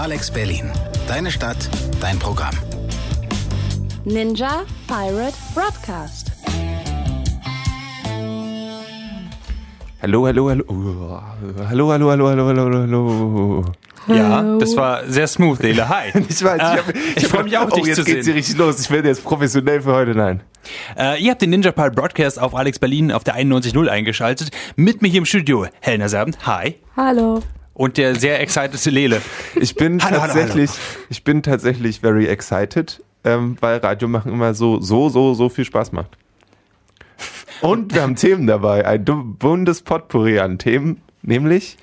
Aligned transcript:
Alex 0.00 0.30
Berlin. 0.30 0.70
Deine 1.06 1.30
Stadt, 1.30 1.68
dein 2.00 2.18
Programm. 2.18 2.54
Ninja 4.06 4.62
Pirate 4.86 5.36
Broadcast. 5.54 6.32
Hallo, 10.00 10.26
hallo, 10.26 10.48
hallo. 10.48 10.64
Hallo, 11.68 11.92
hallo, 11.92 12.10
hallo, 12.10 12.28
hallo, 12.28 12.46
hallo, 12.46 12.80
hallo. 12.80 13.64
Ja, 14.08 14.56
das 14.58 14.74
war 14.74 15.04
sehr 15.06 15.26
smooth, 15.26 15.60
Lele. 15.62 15.86
Hi. 15.90 16.12
Ich 16.30 16.42
weiß, 16.42 16.56
ich, 16.56 16.62
hab, 16.62 16.88
Äh, 16.88 16.98
ich 17.16 17.26
freue 17.26 17.44
mich 17.44 17.58
auch, 17.58 17.68
oh, 17.70 17.76
dich 17.76 17.84
jetzt 17.84 17.96
zu 17.96 18.04
geht's 18.04 18.14
hier 18.14 18.24
sehen. 18.24 18.34
richtig 18.36 18.56
los. 18.56 18.80
Ich 18.80 18.90
werde 18.90 19.08
jetzt 19.08 19.22
professionell 19.22 19.82
für 19.82 19.92
heute. 19.92 20.14
Nein. 20.14 20.40
Äh, 20.98 21.22
ihr 21.22 21.30
habt 21.32 21.42
den 21.42 21.50
Ninja 21.50 21.72
Pirate 21.72 21.94
Broadcast 21.94 22.40
auf 22.40 22.54
Alex 22.54 22.78
Berlin 22.78 23.12
auf 23.12 23.22
der 23.22 23.36
91.0 23.36 23.86
eingeschaltet. 23.86 24.48
Mit 24.76 25.02
mir 25.02 25.08
hier 25.08 25.18
im 25.18 25.26
Studio 25.26 25.66
Helena 25.80 26.08
Serbent. 26.08 26.38
Hi. 26.46 26.76
Hallo. 26.96 27.42
Und 27.80 27.96
der 27.96 28.14
sehr 28.14 28.42
excited 28.42 28.84
Lele. 28.92 29.22
Ich 29.54 29.74
bin 29.74 30.04
Hallo, 30.04 30.20
hallo, 30.20 30.34
tatsächlich, 30.34 30.70
ich 31.08 31.24
bin 31.24 31.42
tatsächlich 31.42 32.00
very 32.00 32.26
excited, 32.26 33.02
ähm, 33.24 33.56
weil 33.60 33.78
Radio 33.78 34.06
machen 34.06 34.34
immer 34.34 34.52
so, 34.52 34.82
so, 34.82 35.08
so, 35.08 35.32
so 35.32 35.48
viel 35.48 35.64
Spaß 35.64 35.92
macht. 35.92 36.18
Und 37.62 37.94
wir 37.94 38.02
haben 38.02 38.16
Themen 38.16 38.46
dabei, 38.46 38.84
ein 38.84 39.02
buntes 39.02 39.80
Potpourri 39.80 40.40
an 40.40 40.58
Themen, 40.58 41.00
nämlich 41.22 41.78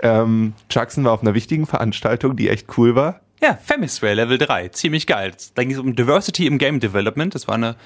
ähm, 0.00 0.54
Jackson 0.70 1.04
war 1.04 1.12
auf 1.12 1.20
einer 1.20 1.34
wichtigen 1.34 1.66
Veranstaltung, 1.66 2.34
die 2.34 2.48
echt 2.48 2.78
cool 2.78 2.94
war. 2.94 3.20
Ja, 3.42 3.58
Femisphere 3.62 4.14
Level 4.14 4.38
3. 4.38 4.68
Ziemlich 4.68 5.06
geil. 5.06 5.32
Da 5.54 5.64
ging 5.64 5.72
es 5.72 5.78
um 5.78 5.94
Diversity 5.94 6.46
im 6.46 6.56
Game 6.56 6.80
Development. 6.80 7.34
Das 7.34 7.46
war, 7.46 7.56
eine, 7.56 7.76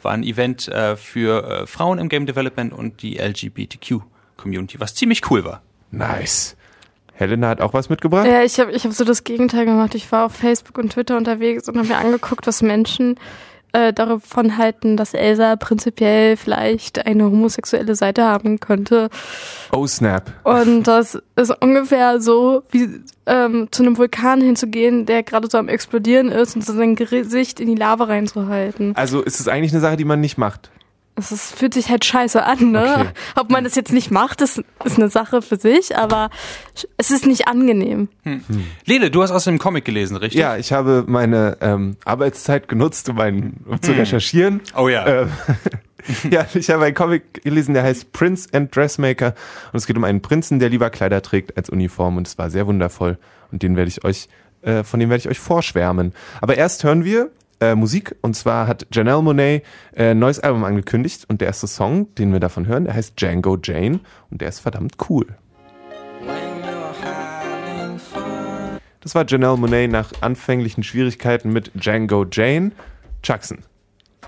war 0.00 0.12
ein 0.12 0.22
Event 0.22 0.68
äh, 0.68 0.94
für 0.94 1.62
äh, 1.62 1.66
Frauen 1.66 1.98
im 1.98 2.08
Game 2.08 2.26
Development 2.26 2.72
und 2.72 3.02
die 3.02 3.16
LGBTQ 3.18 4.02
Community, 4.36 4.78
was 4.78 4.94
ziemlich 4.94 5.28
cool 5.28 5.44
war. 5.44 5.62
Nice. 5.90 6.55
Helena 7.16 7.48
hat 7.48 7.60
auch 7.60 7.72
was 7.72 7.88
mitgebracht. 7.88 8.26
Ja, 8.26 8.42
ich 8.42 8.60
habe 8.60 8.72
ich 8.72 8.84
hab 8.84 8.92
so 8.92 9.04
das 9.04 9.24
Gegenteil 9.24 9.64
gemacht. 9.64 9.94
Ich 9.94 10.10
war 10.12 10.26
auf 10.26 10.32
Facebook 10.32 10.76
und 10.78 10.92
Twitter 10.92 11.16
unterwegs 11.16 11.68
und 11.68 11.78
habe 11.78 11.88
mir 11.88 11.96
angeguckt, 11.96 12.46
was 12.46 12.60
Menschen 12.60 13.18
äh, 13.72 13.92
davon 13.92 14.58
halten, 14.58 14.96
dass 14.96 15.14
Elsa 15.14 15.56
prinzipiell 15.56 16.36
vielleicht 16.36 17.06
eine 17.06 17.24
homosexuelle 17.24 17.94
Seite 17.94 18.24
haben 18.24 18.60
könnte. 18.60 19.08
Oh 19.72 19.86
snap. 19.86 20.32
Und 20.44 20.84
das 20.84 21.18
ist 21.36 21.52
ungefähr 21.60 22.20
so, 22.20 22.62
wie 22.70 23.00
ähm, 23.26 23.68
zu 23.70 23.82
einem 23.82 23.96
Vulkan 23.96 24.40
hinzugehen, 24.40 25.06
der 25.06 25.22
gerade 25.22 25.48
so 25.50 25.58
am 25.58 25.68
explodieren 25.68 26.28
ist 26.28 26.54
und 26.54 26.64
so 26.64 26.74
sein 26.74 26.96
Gesicht 26.96 27.60
in 27.60 27.66
die 27.68 27.74
Lava 27.74 28.04
reinzuhalten. 28.04 28.94
Also 28.94 29.22
ist 29.22 29.40
es 29.40 29.48
eigentlich 29.48 29.72
eine 29.72 29.80
Sache, 29.80 29.96
die 29.96 30.04
man 30.04 30.20
nicht 30.20 30.38
macht. 30.38 30.70
Es 31.18 31.32
ist, 31.32 31.54
fühlt 31.54 31.72
sich 31.72 31.88
halt 31.88 32.04
scheiße 32.04 32.42
an, 32.44 32.72
ne? 32.72 32.94
Okay. 32.98 33.08
Ob 33.36 33.50
man 33.50 33.64
das 33.64 33.74
jetzt 33.74 33.90
nicht 33.92 34.10
macht, 34.10 34.42
ist, 34.42 34.62
ist 34.84 34.98
eine 34.98 35.08
Sache 35.08 35.40
für 35.40 35.56
sich, 35.56 35.96
aber 35.96 36.28
es 36.98 37.10
ist 37.10 37.26
nicht 37.26 37.48
angenehm. 37.48 38.08
Lele, 38.84 39.10
du 39.10 39.22
hast 39.22 39.30
aus 39.30 39.44
dem 39.44 39.58
Comic 39.58 39.86
gelesen, 39.86 40.16
richtig? 40.18 40.38
Ja, 40.38 40.58
ich 40.58 40.72
habe 40.72 41.04
meine 41.06 41.56
ähm, 41.62 41.96
Arbeitszeit 42.04 42.68
genutzt, 42.68 43.08
um, 43.08 43.18
einen, 43.18 43.64
um 43.66 43.80
zu 43.80 43.92
recherchieren. 43.92 44.60
Oh 44.76 44.88
ja. 44.88 45.06
Ähm, 45.06 45.30
ja, 46.30 46.46
ich 46.52 46.68
habe 46.70 46.84
einen 46.84 46.94
Comic 46.94 47.42
gelesen, 47.42 47.72
der 47.72 47.82
heißt 47.82 48.12
Prince 48.12 48.48
and 48.52 48.74
Dressmaker 48.74 49.34
und 49.72 49.78
es 49.78 49.86
geht 49.86 49.96
um 49.96 50.04
einen 50.04 50.20
Prinzen, 50.20 50.58
der 50.58 50.68
lieber 50.68 50.90
Kleider 50.90 51.22
trägt 51.22 51.56
als 51.56 51.70
Uniform 51.70 52.18
und 52.18 52.26
es 52.26 52.36
war 52.36 52.50
sehr 52.50 52.66
wundervoll 52.66 53.18
und 53.52 53.62
den 53.62 53.76
werde 53.76 53.88
ich 53.88 54.04
euch, 54.04 54.28
äh, 54.62 54.84
von 54.84 55.00
dem 55.00 55.08
werde 55.08 55.20
ich 55.20 55.28
euch 55.28 55.40
vorschwärmen. 55.40 56.12
Aber 56.40 56.56
erst 56.56 56.84
hören 56.84 57.04
wir 57.04 57.30
äh, 57.60 57.74
Musik 57.74 58.16
und 58.22 58.34
zwar 58.34 58.66
hat 58.66 58.86
Janelle 58.92 59.22
Monet 59.22 59.64
äh, 59.92 60.10
ein 60.10 60.18
neues 60.18 60.40
Album 60.40 60.64
angekündigt 60.64 61.24
und 61.28 61.40
der 61.40 61.48
erste 61.48 61.66
Song, 61.66 62.14
den 62.14 62.32
wir 62.32 62.40
davon 62.40 62.66
hören, 62.66 62.84
der 62.84 62.94
heißt 62.94 63.20
Django 63.20 63.58
Jane 63.62 64.00
und 64.30 64.40
der 64.40 64.48
ist 64.48 64.60
verdammt 64.60 64.94
cool. 65.08 65.26
Das 69.00 69.14
war 69.14 69.24
Janelle 69.26 69.56
Monet 69.56 69.90
nach 69.90 70.12
anfänglichen 70.20 70.82
Schwierigkeiten 70.82 71.52
mit 71.52 71.70
Django 71.74 72.26
Jane. 72.30 72.72
Jackson, 73.22 73.58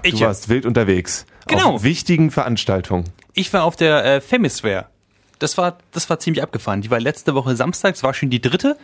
ich, 0.03 0.15
du 0.15 0.21
warst 0.21 0.49
wild 0.49 0.67
unterwegs. 0.67 1.27
Genau. 1.47 1.75
Auf 1.75 1.83
wichtigen 1.83 2.31
Veranstaltungen. 2.31 3.05
ich 3.35 3.53
war 3.53 3.65
auf 3.65 3.77
der 3.77 4.05
äh, 4.05 4.21
Femisphere. 4.21 4.87
Das 5.39 5.59
war, 5.59 5.79
das 5.93 6.09
war 6.11 6.19
ziemlich 6.19 6.43
abgefahren. 6.43 6.83
Die 6.83 6.91
war 6.91 7.01
letzte 7.01 7.35
Woche 7.35 7.57
Samstag, 7.57 7.95
das 7.95 8.03
war 8.03 8.15
schon 8.15 8.31
die 8.31 8.41
dritte, 8.41 8.77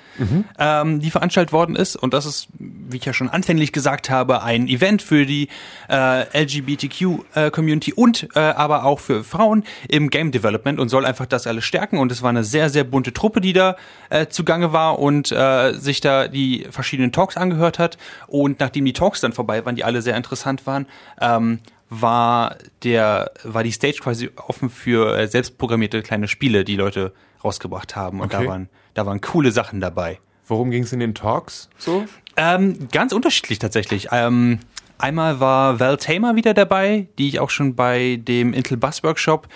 ähm, 0.58 1.00
die 1.00 1.10
veranstaltet 1.10 1.52
worden 1.52 1.76
ist. 1.76 1.96
Und 1.96 2.14
das 2.14 2.26
ist, 2.26 2.48
wie 2.58 2.96
ich 2.96 3.04
ja 3.04 3.12
schon 3.12 3.28
anfänglich 3.28 3.72
gesagt 3.72 4.10
habe, 4.10 4.42
ein 4.42 4.68
Event 4.68 5.02
für 5.02 5.26
die 5.26 5.48
äh, 5.88 6.42
LGBTQ-Community 6.44 7.92
und 7.92 8.28
äh, 8.34 8.38
aber 8.38 8.84
auch 8.84 9.00
für 9.00 9.24
Frauen 9.24 9.64
im 9.88 10.10
Game 10.10 10.32
Development 10.32 10.78
und 10.78 10.88
soll 10.88 11.04
einfach 11.04 11.26
das 11.26 11.46
alles 11.46 11.64
stärken. 11.64 11.98
Und 11.98 12.12
es 12.12 12.22
war 12.22 12.30
eine 12.30 12.44
sehr, 12.44 12.70
sehr 12.70 12.84
bunte 12.84 13.12
Truppe, 13.12 13.40
die 13.40 13.52
da 13.52 13.76
äh, 14.10 14.26
zugange 14.28 14.72
war 14.72 14.98
und 14.98 15.32
äh, 15.32 15.72
sich 15.72 16.00
da 16.00 16.28
die 16.28 16.66
verschiedenen 16.70 17.12
Talks 17.12 17.36
angehört 17.36 17.78
hat. 17.78 17.98
Und 18.26 18.60
nachdem 18.60 18.84
die 18.84 18.92
Talks 18.92 19.20
dann 19.20 19.32
vorbei 19.32 19.64
waren, 19.64 19.76
die 19.76 19.84
alle 19.84 20.02
sehr 20.02 20.16
interessant 20.16 20.66
waren, 20.66 20.86
ähm, 21.20 21.60
war 21.90 22.56
der 22.82 23.30
war 23.44 23.62
die 23.62 23.72
Stage 23.72 23.98
quasi 24.00 24.30
offen 24.36 24.70
für 24.70 25.16
äh, 25.16 25.28
selbstprogrammierte 25.28 26.02
kleine 26.02 26.28
Spiele, 26.28 26.64
die 26.64 26.76
Leute 26.76 27.12
rausgebracht 27.42 27.94
haben 27.96 28.20
und 28.20 28.32
Okay. 28.34 28.44
da 28.44 28.50
waren 28.50 28.68
da 28.94 29.06
waren 29.06 29.20
coole 29.20 29.52
Sachen 29.52 29.80
dabei. 29.80 30.18
Worum 30.46 30.70
ging 30.70 30.82
es 30.84 30.92
in 30.92 31.00
den 31.00 31.14
Talks 31.14 31.68
so? 31.78 32.04
Ähm, 32.36 32.88
ganz 32.90 33.12
unterschiedlich 33.12 33.58
tatsächlich. 33.58 34.08
Ähm, 34.12 34.58
einmal 34.98 35.40
war 35.40 35.80
Val 35.80 35.96
Tamer 35.96 36.36
wieder 36.36 36.54
dabei, 36.54 37.06
die 37.18 37.28
ich 37.28 37.40
auch 37.40 37.50
schon 37.50 37.74
bei 37.74 38.18
dem 38.22 38.52
Intel 38.52 38.76
Bus 38.76 39.02
Workshop 39.02 39.48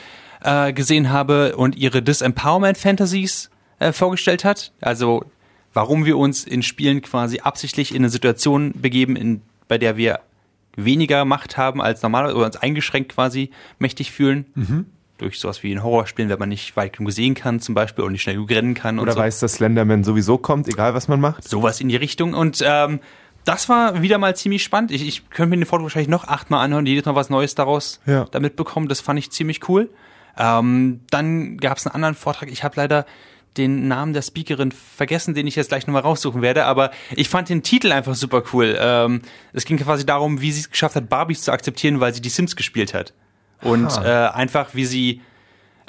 äh, 0.42 0.72
gesehen 0.72 1.10
habe 1.10 1.56
und 1.56 1.76
ihre 1.76 2.02
Disempowerment 2.02 2.78
Fantasies 2.78 3.50
äh, 3.80 3.92
vorgestellt 3.92 4.44
hat. 4.44 4.72
Also 4.80 5.24
warum 5.72 6.04
wir 6.04 6.16
uns 6.16 6.44
in 6.44 6.62
Spielen 6.62 7.02
quasi 7.02 7.40
absichtlich 7.40 7.90
in 7.94 7.98
eine 8.02 8.08
Situation 8.10 8.72
begeben, 8.76 9.16
in, 9.16 9.42
bei 9.68 9.78
der 9.78 9.96
wir 9.96 10.20
weniger 10.84 11.24
Macht 11.24 11.56
haben 11.56 11.80
als 11.82 12.02
normalerweise 12.02 12.36
oder 12.36 12.46
uns 12.46 12.56
eingeschränkt 12.56 13.12
quasi 13.14 13.50
mächtig 13.78 14.12
fühlen. 14.12 14.86
Durch 15.18 15.40
sowas 15.40 15.62
wie 15.64 15.72
in 15.72 15.82
Horrorspielen, 15.82 16.30
wenn 16.30 16.38
man 16.38 16.48
nicht 16.48 16.76
weit 16.76 16.96
genug 16.96 17.12
sehen 17.12 17.34
kann 17.34 17.58
zum 17.60 17.74
Beispiel 17.74 18.04
und 18.04 18.12
nicht 18.12 18.22
schnell 18.22 18.36
genug 18.36 18.50
rennen 18.50 18.74
kann. 18.74 18.98
Oder 19.00 19.10
und 19.10 19.14
so 19.16 19.20
weiß, 19.20 19.40
dass 19.40 19.54
Slenderman 19.54 20.04
sowieso 20.04 20.38
kommt, 20.38 20.68
egal 20.68 20.94
was 20.94 21.08
man 21.08 21.20
macht? 21.20 21.42
sowas 21.48 21.80
in 21.80 21.88
die 21.88 21.96
Richtung. 21.96 22.34
Und 22.34 22.62
ähm, 22.64 23.00
das 23.44 23.68
war 23.68 24.00
wieder 24.02 24.18
mal 24.18 24.36
ziemlich 24.36 24.62
spannend. 24.62 24.92
Ich, 24.92 25.06
ich 25.06 25.28
könnte 25.30 25.50
mir 25.50 25.56
den 25.56 25.66
Vortrag 25.66 25.84
wahrscheinlich 25.84 26.08
noch 26.10 26.28
achtmal 26.28 26.64
anhören, 26.64 26.86
jedes 26.86 27.04
Mal 27.06 27.14
was 27.16 27.30
Neues 27.30 27.54
daraus 27.56 28.00
Ja. 28.06 28.26
damit 28.30 28.54
bekommen. 28.56 28.88
Das 28.88 29.00
fand 29.00 29.18
ich 29.18 29.30
ziemlich 29.32 29.68
cool. 29.68 29.90
Ähm, 30.36 31.00
dann 31.10 31.56
gab 31.56 31.78
es 31.78 31.86
einen 31.86 31.94
anderen 31.96 32.14
Vortrag. 32.14 32.48
Ich 32.50 32.62
habe 32.62 32.74
leider 32.76 33.04
den 33.56 33.88
Namen 33.88 34.12
der 34.12 34.22
Speakerin 34.22 34.72
vergessen, 34.72 35.34
den 35.34 35.46
ich 35.46 35.56
jetzt 35.56 35.68
gleich 35.68 35.86
nochmal 35.86 36.02
raussuchen 36.02 36.42
werde, 36.42 36.64
aber 36.64 36.90
ich 37.16 37.28
fand 37.28 37.48
den 37.48 37.62
Titel 37.62 37.92
einfach 37.92 38.14
super 38.14 38.42
cool. 38.52 38.76
Ähm, 38.78 39.22
es 39.52 39.64
ging 39.64 39.78
quasi 39.78 40.06
darum, 40.06 40.40
wie 40.40 40.52
sie 40.52 40.60
es 40.60 40.70
geschafft 40.70 40.96
hat, 40.96 41.08
Barbies 41.08 41.42
zu 41.42 41.52
akzeptieren, 41.52 42.00
weil 42.00 42.14
sie 42.14 42.20
die 42.20 42.28
Sims 42.28 42.54
gespielt 42.54 42.94
hat. 42.94 43.12
Und 43.62 43.90
äh, 43.96 44.08
einfach, 44.08 44.74
wie 44.74 44.84
sie 44.84 45.20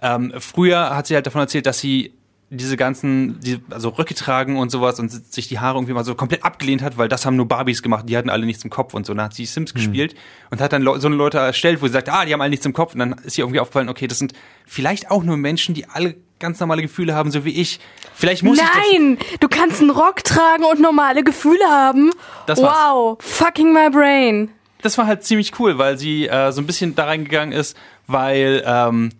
ähm, 0.02 0.34
früher 0.40 0.96
hat 0.96 1.08
sie 1.08 1.16
halt 1.16 1.26
davon 1.26 1.42
erzählt, 1.42 1.66
dass 1.66 1.80
sie 1.80 2.14
diese 2.52 2.78
ganzen, 2.78 3.40
die, 3.42 3.60
also 3.70 3.90
Röcke 3.90 4.16
tragen 4.16 4.58
und 4.58 4.72
sowas 4.72 5.00
und 5.00 5.10
sich 5.12 5.48
die 5.48 5.60
Haare 5.60 5.78
irgendwie 5.78 5.94
mal 5.94 6.04
so 6.04 6.16
komplett 6.16 6.44
abgelehnt 6.44 6.82
hat, 6.82 6.98
weil 6.98 7.08
das 7.08 7.26
haben 7.26 7.36
nur 7.36 7.48
Barbies 7.48 7.84
gemacht, 7.84 8.06
die 8.10 8.18
hatten 8.18 8.30
alle 8.30 8.46
nichts 8.46 8.64
im 8.64 8.72
Kopf 8.72 8.94
und 8.96 9.06
so. 9.06 9.14
Dann 9.14 9.26
hat 9.26 9.34
sie 9.36 9.46
Sims 9.46 9.74
gespielt 9.74 10.16
und 10.50 10.60
hat 10.60 10.74
dann 10.74 10.84
so 10.84 11.08
eine 11.08 11.16
Leute 11.16 11.38
erstellt, 11.38 11.82
wo 11.82 11.88
sie 11.88 11.94
sagt, 11.94 12.10
ah, 12.10 12.26
die 12.26 12.34
haben 12.34 12.42
alle 12.42 12.50
nichts 12.50 12.66
im 12.66 12.74
Kopf. 12.74 12.94
Und 12.94 13.00
dann 13.00 13.14
ist 13.24 13.38
ihr 13.38 13.44
irgendwie 13.44 13.60
aufgefallen, 13.60 13.90
okay, 13.90 14.08
das 14.08 14.18
sind 14.18 14.34
vielleicht 14.66 15.12
auch 15.12 15.24
nur 15.24 15.38
Menschen, 15.38 15.76
die 15.76 15.86
alle 15.88 16.16
ganz 16.40 16.60
normale 16.60 16.82
Gefühle 16.82 17.14
haben, 17.14 17.32
so 17.32 17.46
wie 17.46 17.52
ich. 17.52 17.80
Vielleicht 18.16 18.44
muss 18.44 18.58
ich 18.58 18.64
das. 18.64 18.72
Nein, 18.92 19.18
du 19.40 19.48
kannst 19.48 19.82
einen 19.82 19.92
Rock 19.92 20.24
tragen 20.24 20.64
und 20.64 20.80
normale 20.80 21.24
Gefühle 21.24 21.66
haben. 21.70 22.12
Das 22.48 22.62
war's. 22.62 22.76
wow, 22.76 23.18
fucking 23.20 23.74
my 23.74 23.90
brain. 23.92 24.50
das 24.82 24.98
war 24.98 25.06
halt 25.06 25.24
ziemlich 25.24 25.60
cool, 25.60 25.78
weil 25.78 25.98
sie 25.98 26.28
äh, 26.28 26.52
so 26.52 26.62
ein 26.62 26.66
bisschen 26.66 26.96
da 26.96 27.06
reingegangen 27.06 27.52
ist, 27.52 27.78
weil 28.08 28.64
ähm, 28.66 29.12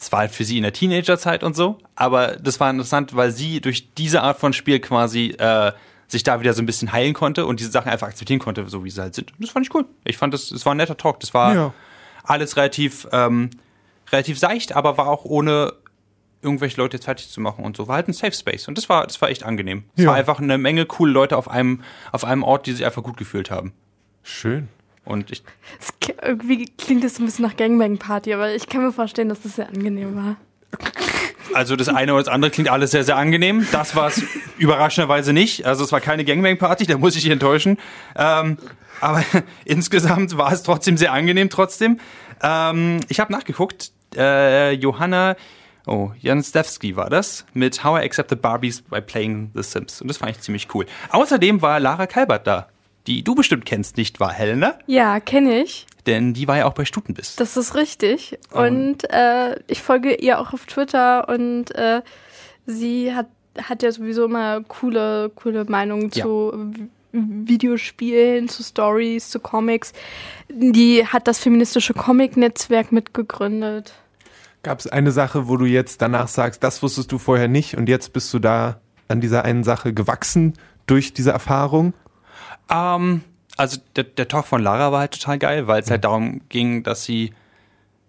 es 0.00 0.12
war 0.12 0.20
halt 0.20 0.30
für 0.30 0.44
sie 0.44 0.56
in 0.56 0.62
der 0.62 0.72
Teenagerzeit 0.72 1.42
und 1.42 1.56
so, 1.56 1.78
aber 1.96 2.36
das 2.36 2.60
war 2.60 2.70
interessant, 2.70 3.16
weil 3.16 3.30
sie 3.32 3.60
durch 3.60 3.92
diese 3.94 4.22
Art 4.22 4.38
von 4.38 4.52
Spiel 4.52 4.78
quasi 4.80 5.30
äh, 5.38 5.72
sich 6.06 6.22
da 6.22 6.40
wieder 6.40 6.54
so 6.54 6.62
ein 6.62 6.66
bisschen 6.66 6.92
heilen 6.92 7.14
konnte 7.14 7.44
und 7.46 7.60
diese 7.60 7.70
Sachen 7.70 7.90
einfach 7.90 8.06
akzeptieren 8.06 8.38
konnte, 8.40 8.66
so 8.68 8.84
wie 8.84 8.90
sie 8.90 9.00
halt 9.00 9.14
sind. 9.14 9.32
Und 9.32 9.42
das 9.42 9.50
fand 9.50 9.66
ich 9.66 9.74
cool. 9.74 9.84
Ich 10.04 10.16
fand 10.16 10.32
das, 10.32 10.50
es 10.50 10.64
war 10.64 10.72
ein 10.74 10.78
netter 10.78 10.96
Talk. 10.96 11.20
Das 11.20 11.34
war 11.34 11.54
Ja. 11.54 11.74
alles 12.22 12.56
relativ, 12.56 13.06
ähm, 13.12 13.50
relativ 14.10 14.38
seicht, 14.38 14.74
aber 14.74 14.96
war 14.96 15.08
auch 15.08 15.24
ohne 15.24 15.74
irgendwelche 16.40 16.76
Leute 16.80 16.96
jetzt 16.96 17.04
fertig 17.04 17.28
zu 17.28 17.40
machen 17.40 17.64
und 17.64 17.76
so. 17.76 17.88
War 17.88 17.96
halt 17.96 18.08
ein 18.08 18.12
Safe 18.14 18.32
Space 18.32 18.68
und 18.68 18.78
das 18.78 18.88
war, 18.88 19.04
das 19.06 19.20
war 19.20 19.28
echt 19.28 19.42
angenehm. 19.42 19.84
Es 19.96 20.04
Ja. 20.04 20.10
war 20.10 20.16
einfach 20.16 20.38
eine 20.38 20.56
Menge 20.56 20.86
coole 20.86 21.12
Leute 21.12 21.36
auf 21.36 21.50
einem, 21.50 21.82
auf 22.12 22.24
einem 22.24 22.42
Ort, 22.44 22.66
die 22.66 22.72
sich 22.72 22.86
einfach 22.86 23.02
gut 23.02 23.16
gefühlt 23.16 23.50
haben. 23.50 23.72
Schön. 24.22 24.68
Und 25.08 25.30
ich, 25.30 25.42
irgendwie 26.22 26.66
klingt 26.76 27.02
das 27.02 27.14
so 27.14 27.22
ein 27.22 27.26
bisschen 27.26 27.46
nach 27.46 27.56
Gangbang-Party, 27.56 28.34
aber 28.34 28.54
ich 28.54 28.68
kann 28.68 28.82
mir 28.82 28.92
vorstellen, 28.92 29.30
dass 29.30 29.40
das 29.40 29.56
sehr 29.56 29.68
angenehm 29.68 30.14
war. 30.14 30.36
Also 31.54 31.76
das 31.76 31.88
eine 31.88 32.12
oder 32.12 32.24
das 32.24 32.32
andere 32.32 32.50
klingt 32.50 32.68
alles 32.68 32.90
sehr, 32.90 33.04
sehr 33.04 33.16
angenehm. 33.16 33.66
Das 33.72 33.96
war 33.96 34.08
es 34.08 34.22
überraschenderweise 34.58 35.32
nicht. 35.32 35.64
Also 35.64 35.82
es 35.82 35.92
war 35.92 36.02
keine 36.02 36.26
Gangbang-Party, 36.26 36.86
da 36.86 36.98
muss 36.98 37.16
ich 37.16 37.22
dich 37.22 37.32
enttäuschen. 37.32 37.78
Ähm, 38.16 38.58
aber 39.00 39.24
insgesamt 39.64 40.36
war 40.36 40.52
es 40.52 40.62
trotzdem 40.62 40.98
sehr 40.98 41.12
angenehm 41.12 41.48
trotzdem. 41.48 42.00
Ähm, 42.42 43.00
ich 43.08 43.18
habe 43.18 43.32
nachgeguckt. 43.32 43.92
Äh, 44.14 44.72
Johanna 44.72 45.36
Oh, 45.86 46.12
Jan 46.20 46.42
Stefsky 46.42 46.96
war 46.96 47.08
das 47.08 47.46
mit 47.54 47.82
How 47.82 47.98
I 47.98 48.04
Accepted 48.04 48.42
Barbies 48.42 48.82
by 48.82 49.00
Playing 49.00 49.52
The 49.54 49.62
Sims. 49.62 50.02
Und 50.02 50.08
das 50.08 50.18
fand 50.18 50.32
ich 50.32 50.40
ziemlich 50.40 50.68
cool. 50.74 50.84
Außerdem 51.08 51.62
war 51.62 51.80
Lara 51.80 52.06
Kalbert 52.06 52.46
da, 52.46 52.68
die 53.08 53.24
du 53.24 53.34
bestimmt 53.34 53.64
kennst, 53.66 53.96
nicht 53.96 54.20
wahr, 54.20 54.32
Helena? 54.32 54.78
Ja, 54.86 55.18
kenne 55.18 55.62
ich. 55.62 55.86
Denn 56.06 56.34
die 56.34 56.46
war 56.46 56.58
ja 56.58 56.66
auch 56.66 56.74
bei 56.74 56.84
Stutenbiss. 56.84 57.34
Das 57.36 57.56
ist 57.56 57.74
richtig. 57.74 58.38
Und 58.52 59.10
äh, 59.10 59.58
ich 59.66 59.82
folge 59.82 60.14
ihr 60.14 60.38
auch 60.38 60.52
auf 60.52 60.66
Twitter 60.66 61.28
und 61.28 61.74
äh, 61.74 62.02
sie 62.66 63.14
hat, 63.14 63.26
hat 63.62 63.82
ja 63.82 63.90
sowieso 63.90 64.26
immer 64.26 64.62
coole, 64.62 65.30
coole 65.34 65.64
Meinungen 65.64 66.10
Ja. 66.14 66.24
zu 66.24 66.52
Vi- 66.72 66.88
Videospielen, 67.58 68.48
zu 68.48 68.62
Stories, 68.62 69.30
zu 69.30 69.40
Comics. 69.40 69.92
Die 70.50 71.06
hat 71.06 71.26
das 71.26 71.38
feministische 71.38 71.94
Comic-Netzwerk 71.94 72.92
mitgegründet. 72.92 73.92
Gab 74.62 74.78
es 74.80 74.86
eine 74.86 75.10
Sache, 75.12 75.48
wo 75.48 75.56
du 75.56 75.64
jetzt 75.64 76.02
danach 76.02 76.28
sagst, 76.28 76.62
das 76.62 76.82
wusstest 76.82 77.10
du 77.10 77.18
vorher 77.18 77.48
nicht 77.48 77.76
und 77.76 77.88
jetzt 77.88 78.12
bist 78.12 78.32
du 78.34 78.38
da 78.38 78.80
an 79.08 79.20
dieser 79.20 79.44
einen 79.44 79.64
Sache 79.64 79.94
gewachsen 79.94 80.54
durch 80.86 81.14
diese 81.14 81.30
Erfahrung? 81.30 81.94
Ähm, 82.70 83.22
also 83.56 83.80
der, 83.96 84.04
der 84.04 84.28
Talk 84.28 84.46
von 84.46 84.62
Lara 84.62 84.92
war 84.92 85.00
halt 85.00 85.20
total 85.20 85.38
geil, 85.38 85.66
weil 85.66 85.82
es 85.82 85.90
halt 85.90 86.04
darum 86.04 86.40
ging, 86.48 86.82
dass 86.82 87.04
sie, 87.04 87.32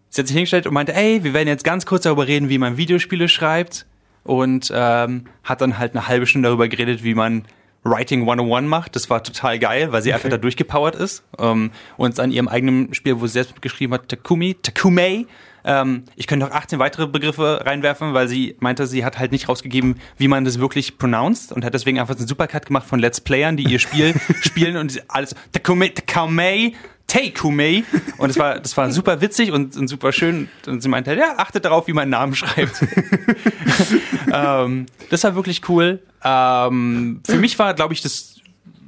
sie 0.09 0.21
hat 0.21 0.27
sich 0.27 0.35
hingestellt 0.35 0.67
und 0.67 0.73
meinte, 0.73 0.93
ey, 0.93 1.23
wir 1.23 1.33
werden 1.33 1.47
jetzt 1.47 1.63
ganz 1.63 1.85
kurz 1.85 2.03
darüber 2.03 2.27
reden, 2.27 2.49
wie 2.49 2.57
man 2.57 2.77
Videospiele 2.77 3.27
schreibt. 3.27 3.85
Und 4.23 4.71
ähm, 4.75 5.25
hat 5.43 5.61
dann 5.61 5.79
halt 5.79 5.95
eine 5.95 6.07
halbe 6.07 6.27
Stunde 6.27 6.49
darüber 6.49 6.67
geredet, 6.67 7.03
wie 7.03 7.15
man 7.15 7.45
Writing 7.83 8.21
101 8.21 8.67
macht. 8.67 8.95
Das 8.95 9.09
war 9.09 9.23
total 9.23 9.57
geil, 9.57 9.91
weil 9.91 10.01
sie 10.01 10.13
einfach 10.13 10.29
da 10.29 10.37
durchgepowert 10.37 10.95
ist. 10.95 11.23
Ähm, 11.39 11.71
und 11.97 12.19
an 12.19 12.31
ihrem 12.31 12.47
eigenen 12.47 12.93
Spiel, 12.93 13.19
wo 13.19 13.27
sie 13.27 13.33
selbst 13.33 13.61
geschrieben 13.61 13.93
hat, 13.93 14.09
Takumi, 14.09 14.55
Takumei, 14.61 15.25
ähm, 15.69 16.03
ich 16.15 16.25
könnte 16.25 16.47
noch 16.47 16.51
18 16.51 16.79
weitere 16.79 17.05
Begriffe 17.05 17.61
reinwerfen, 17.63 18.15
weil 18.15 18.27
sie 18.27 18.55
meinte, 18.59 18.87
sie 18.87 19.05
hat 19.05 19.19
halt 19.19 19.31
nicht 19.31 19.47
rausgegeben, 19.47 19.97
wie 20.17 20.27
man 20.27 20.43
das 20.43 20.59
wirklich 20.59 20.97
pronounced 20.97 21.51
und 21.51 21.63
hat 21.63 21.75
deswegen 21.75 21.99
einfach 21.99 22.17
einen 22.17 22.27
Supercut 22.27 22.65
gemacht 22.65 22.87
von 22.87 22.99
Let's 22.99 23.21
Playern, 23.21 23.55
die 23.55 23.63
ihr 23.63 23.77
Spiel 23.77 24.15
spielen 24.41 24.77
und 24.77 25.03
alles 25.09 25.35
Takumei, 25.51 25.89
Takumei, 25.89 26.73
Teikumei 27.05 27.83
und 28.17 28.31
es 28.31 28.39
war 28.39 28.59
das 28.59 28.75
war 28.77 28.91
super 28.91 29.21
witzig 29.21 29.51
und, 29.51 29.77
und 29.77 29.87
super 29.87 30.11
schön 30.11 30.49
und 30.65 30.81
sie 30.81 30.89
meinte 30.89 31.11
halt, 31.11 31.19
ja, 31.19 31.35
achtet 31.37 31.65
darauf, 31.65 31.87
wie 31.87 31.93
man 31.93 32.03
einen 32.03 32.11
Namen 32.11 32.35
schreibt. 32.35 32.83
ähm, 34.33 34.87
das 35.11 35.23
war 35.23 35.35
wirklich 35.35 35.69
cool. 35.69 36.01
Ähm, 36.23 37.21
für 37.25 37.37
mich 37.37 37.59
war, 37.59 37.75
glaube 37.75 37.93
ich, 37.93 38.01
das, 38.01 38.41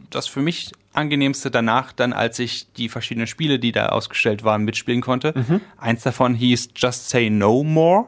das 0.09 0.27
für 0.27 0.41
mich 0.41 0.71
angenehmste 0.93 1.51
danach, 1.51 1.91
dann 1.93 2.13
als 2.13 2.39
ich 2.39 2.71
die 2.73 2.89
verschiedenen 2.89 3.27
Spiele, 3.27 3.59
die 3.59 3.71
da 3.71 3.87
ausgestellt 3.87 4.43
waren, 4.43 4.63
mitspielen 4.63 5.01
konnte. 5.01 5.33
Eins 5.77 6.03
davon 6.03 6.35
hieß 6.35 6.69
Just 6.75 7.09
Say 7.09 7.29
No 7.29 7.63
More. 7.63 8.07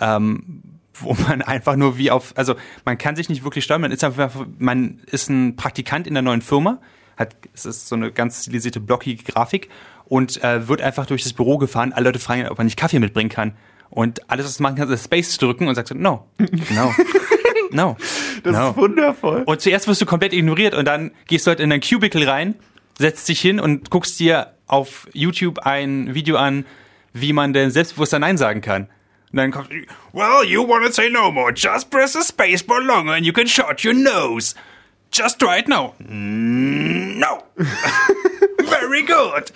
Ähm, 0.00 0.62
wo 1.00 1.14
man 1.14 1.42
einfach 1.42 1.76
nur 1.76 1.96
wie 1.98 2.10
auf, 2.10 2.32
also 2.36 2.54
man 2.84 2.98
kann 2.98 3.16
sich 3.16 3.28
nicht 3.28 3.44
wirklich 3.44 3.64
steuern, 3.64 3.80
man 3.80 3.92
ist 3.92 4.02
einfach, 4.04 4.30
man 4.58 5.00
ist 5.06 5.28
ein 5.30 5.56
Praktikant 5.56 6.06
in 6.06 6.14
der 6.14 6.22
neuen 6.22 6.42
Firma, 6.42 6.80
hat, 7.16 7.36
es 7.54 7.66
ist 7.66 7.88
so 7.88 7.96
eine 7.96 8.12
ganz 8.12 8.42
stilisierte, 8.42 8.80
blockige 8.80 9.22
Grafik 9.22 9.68
und 10.06 10.42
äh, 10.42 10.68
wird 10.68 10.80
einfach 10.80 11.06
durch 11.06 11.22
das 11.22 11.32
Büro 11.32 11.58
gefahren, 11.58 11.92
alle 11.92 12.04
Leute 12.06 12.18
fragen, 12.18 12.48
ob 12.48 12.58
er 12.58 12.64
nicht 12.64 12.76
Kaffee 12.76 12.98
mitbringen 12.98 13.30
kann. 13.30 13.52
Und 13.90 14.28
alles, 14.30 14.46
was 14.46 14.60
man 14.60 14.74
kann, 14.74 14.90
ist 14.90 15.04
Space 15.04 15.38
drücken 15.38 15.66
und 15.66 15.74
sagt 15.74 15.88
so, 15.88 15.94
no, 15.94 16.26
no, 16.38 16.94
no. 17.72 17.96
Das 18.42 18.52
no. 18.56 18.70
ist 18.70 18.76
wundervoll. 18.76 19.42
Und 19.46 19.60
zuerst 19.60 19.88
wirst 19.88 20.00
du 20.00 20.06
komplett 20.06 20.32
ignoriert 20.32 20.74
und 20.74 20.84
dann 20.86 21.10
gehst 21.26 21.46
du 21.46 21.50
halt 21.50 21.60
in 21.60 21.70
dein 21.70 21.80
Cubicle 21.80 22.26
rein, 22.28 22.54
setzt 22.98 23.28
dich 23.28 23.40
hin 23.40 23.60
und 23.60 23.90
guckst 23.90 24.18
dir 24.20 24.54
auf 24.66 25.08
YouTube 25.12 25.60
ein 25.60 26.14
Video 26.14 26.36
an, 26.36 26.66
wie 27.12 27.32
man 27.32 27.52
denn 27.52 27.70
selbstbewusster 27.70 28.18
Nein 28.18 28.36
sagen 28.36 28.60
kann. 28.60 28.88
Und 29.32 29.36
dann 29.36 29.50
kommt, 29.50 29.70
well, 30.12 30.44
you 30.46 30.66
wanna 30.66 30.90
say 30.90 31.10
no 31.10 31.30
more, 31.30 31.52
just 31.54 31.90
press 31.90 32.12
the 32.14 32.22
space 32.22 32.62
bar 32.62 32.80
longer 32.80 33.12
and 33.14 33.26
you 33.26 33.32
can 33.32 33.46
shut 33.46 33.84
your 33.84 33.94
nose. 33.94 34.54
Just 35.10 35.38
try 35.38 35.58
it 35.58 35.68
now. 35.68 35.94
Mm, 35.98 37.18
No. 37.18 37.42
Very 38.68 39.02
good. 39.02 39.50